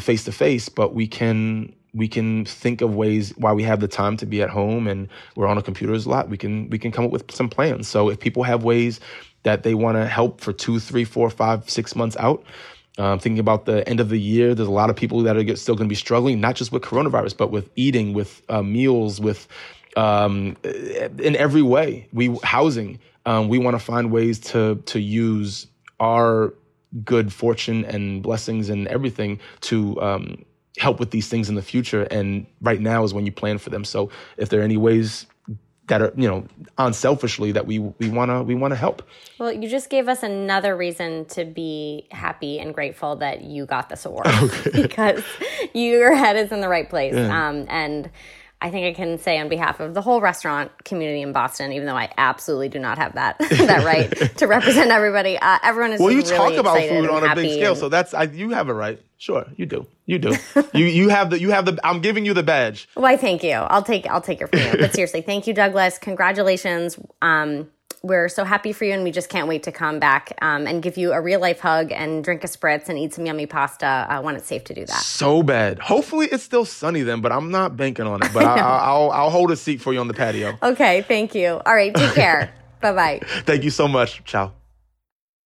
face 0.00 0.24
to 0.24 0.32
face 0.32 0.68
but 0.68 0.94
we 0.94 1.06
can 1.06 1.72
we 1.94 2.06
can 2.06 2.44
think 2.44 2.80
of 2.80 2.94
ways 2.94 3.32
while 3.36 3.54
we 3.54 3.62
have 3.62 3.80
the 3.80 3.88
time 3.88 4.16
to 4.16 4.26
be 4.26 4.42
at 4.42 4.50
home 4.50 4.86
and 4.86 5.08
we're 5.36 5.46
on 5.46 5.56
our 5.56 5.62
computers 5.62 6.06
a 6.06 6.08
lot 6.08 6.28
we 6.28 6.36
can 6.36 6.68
we 6.70 6.78
can 6.78 6.92
come 6.92 7.04
up 7.04 7.10
with 7.10 7.30
some 7.32 7.48
plans 7.48 7.88
so 7.88 8.08
if 8.08 8.18
people 8.20 8.42
have 8.42 8.62
ways 8.64 9.00
that 9.42 9.62
they 9.62 9.74
want 9.74 9.96
to 9.96 10.06
help 10.06 10.40
for 10.40 10.52
two 10.52 10.78
three 10.80 11.04
four 11.04 11.30
five 11.30 11.68
six 11.68 11.94
months 11.94 12.16
out 12.18 12.44
um, 12.98 13.20
thinking 13.20 13.38
about 13.38 13.64
the 13.64 13.88
end 13.88 14.00
of 14.00 14.08
the 14.08 14.18
year, 14.18 14.54
there's 14.56 14.68
a 14.68 14.72
lot 14.72 14.90
of 14.90 14.96
people 14.96 15.22
that 15.22 15.36
are 15.36 15.56
still 15.56 15.76
going 15.76 15.86
to 15.88 15.92
be 15.92 15.94
struggling, 15.94 16.40
not 16.40 16.56
just 16.56 16.72
with 16.72 16.82
coronavirus, 16.82 17.36
but 17.36 17.52
with 17.52 17.70
eating, 17.76 18.12
with 18.12 18.42
uh, 18.48 18.62
meals, 18.62 19.20
with 19.20 19.46
um, 19.96 20.56
in 20.64 21.36
every 21.36 21.62
way. 21.62 22.08
We 22.12 22.36
housing. 22.42 22.98
Um, 23.24 23.48
we 23.48 23.58
want 23.58 23.76
to 23.76 23.84
find 23.84 24.10
ways 24.10 24.40
to 24.40 24.82
to 24.86 25.00
use 25.00 25.68
our 26.00 26.54
good 27.04 27.32
fortune 27.32 27.84
and 27.84 28.22
blessings 28.22 28.68
and 28.68 28.88
everything 28.88 29.38
to 29.60 30.00
um, 30.02 30.44
help 30.78 30.98
with 30.98 31.12
these 31.12 31.28
things 31.28 31.48
in 31.48 31.54
the 31.54 31.62
future. 31.62 32.02
And 32.02 32.46
right 32.60 32.80
now 32.80 33.04
is 33.04 33.14
when 33.14 33.26
you 33.26 33.32
plan 33.32 33.58
for 33.58 33.70
them. 33.70 33.84
So 33.84 34.10
if 34.38 34.48
there 34.48 34.60
are 34.60 34.64
any 34.64 34.76
ways 34.76 35.26
that 35.88 36.00
are 36.00 36.12
you 36.16 36.28
know 36.28 36.44
unselfishly 36.78 37.52
that 37.52 37.66
we 37.66 37.78
we 37.78 38.08
want 38.08 38.30
to 38.30 38.42
we 38.42 38.54
want 38.54 38.72
to 38.72 38.76
help 38.76 39.02
well 39.38 39.52
you 39.52 39.68
just 39.68 39.90
gave 39.90 40.08
us 40.08 40.22
another 40.22 40.76
reason 40.76 41.24
to 41.26 41.44
be 41.44 42.06
happy 42.10 42.58
and 42.58 42.74
grateful 42.74 43.16
that 43.16 43.42
you 43.42 43.66
got 43.66 43.88
this 43.88 44.04
award 44.04 44.26
okay. 44.42 44.70
because 44.82 45.22
your 45.74 46.14
head 46.14 46.36
is 46.36 46.52
in 46.52 46.60
the 46.60 46.68
right 46.68 46.88
place 46.88 47.14
yeah. 47.14 47.48
um, 47.48 47.66
and 47.68 48.10
I 48.60 48.70
think 48.70 48.86
I 48.86 48.92
can 48.92 49.18
say 49.18 49.38
on 49.38 49.48
behalf 49.48 49.78
of 49.78 49.94
the 49.94 50.02
whole 50.02 50.20
restaurant 50.20 50.72
community 50.84 51.22
in 51.22 51.32
Boston, 51.32 51.72
even 51.72 51.86
though 51.86 51.96
I 51.96 52.12
absolutely 52.18 52.68
do 52.68 52.80
not 52.80 52.98
have 52.98 53.14
that 53.14 53.38
that 53.50 53.84
right 53.84 54.10
to 54.38 54.46
represent 54.46 54.90
everybody. 54.90 55.38
Uh, 55.38 55.58
everyone 55.62 55.92
is 55.92 56.00
well. 56.00 56.10
you 56.10 56.18
really 56.18 56.36
talk 56.36 56.54
about 56.54 56.78
food 56.78 57.08
on 57.08 57.24
a 57.24 57.34
big 57.36 57.52
scale, 57.52 57.72
and, 57.72 57.78
so 57.78 57.88
that's 57.88 58.14
I, 58.14 58.24
you 58.24 58.50
have 58.50 58.68
a 58.68 58.74
right. 58.74 59.00
Sure, 59.16 59.46
you 59.56 59.66
do. 59.66 59.86
You 60.06 60.18
do. 60.18 60.34
you 60.74 60.86
you 60.86 61.08
have 61.08 61.30
the 61.30 61.40
you 61.40 61.50
have 61.50 61.66
the. 61.66 61.78
I'm 61.84 62.00
giving 62.00 62.26
you 62.26 62.34
the 62.34 62.42
badge. 62.42 62.88
Why? 62.94 63.16
Thank 63.16 63.44
you. 63.44 63.52
I'll 63.52 63.82
take 63.82 64.06
I'll 64.08 64.20
take 64.20 64.40
it 64.40 64.48
from 64.50 64.60
you. 64.60 64.78
But 64.78 64.92
seriously, 64.94 65.22
thank 65.22 65.46
you, 65.46 65.54
Douglass. 65.54 65.98
Congratulations. 65.98 66.98
Um, 67.22 67.68
we're 68.02 68.28
so 68.28 68.44
happy 68.44 68.72
for 68.72 68.84
you 68.84 68.92
and 68.92 69.02
we 69.02 69.10
just 69.10 69.28
can't 69.28 69.48
wait 69.48 69.62
to 69.64 69.72
come 69.72 69.98
back 69.98 70.36
um, 70.42 70.66
and 70.66 70.82
give 70.82 70.96
you 70.96 71.12
a 71.12 71.20
real 71.20 71.40
life 71.40 71.60
hug 71.60 71.92
and 71.92 72.22
drink 72.24 72.44
a 72.44 72.46
spritz 72.46 72.88
and 72.88 72.98
eat 72.98 73.14
some 73.14 73.26
yummy 73.26 73.46
pasta 73.46 74.06
uh, 74.08 74.20
when 74.20 74.36
it's 74.36 74.46
safe 74.46 74.64
to 74.64 74.74
do 74.74 74.84
that. 74.86 75.00
So 75.00 75.42
bad. 75.42 75.78
Hopefully 75.78 76.28
it's 76.30 76.44
still 76.44 76.64
sunny 76.64 77.02
then, 77.02 77.20
but 77.20 77.32
I'm 77.32 77.50
not 77.50 77.76
banking 77.76 78.06
on 78.06 78.22
it. 78.22 78.32
But 78.32 78.44
I, 78.44 78.92
will 78.92 79.10
I'll 79.10 79.30
hold 79.30 79.50
a 79.50 79.56
seat 79.56 79.80
for 79.80 79.92
you 79.92 80.00
on 80.00 80.08
the 80.08 80.14
patio. 80.14 80.58
Okay, 80.62 81.02
thank 81.02 81.34
you. 81.34 81.60
All 81.64 81.74
right, 81.74 81.94
take 81.94 82.14
care. 82.14 82.52
bye 82.80 82.92
bye. 82.92 83.20
Thank 83.44 83.64
you 83.64 83.70
so 83.70 83.88
much. 83.88 84.24
Ciao. 84.24 84.57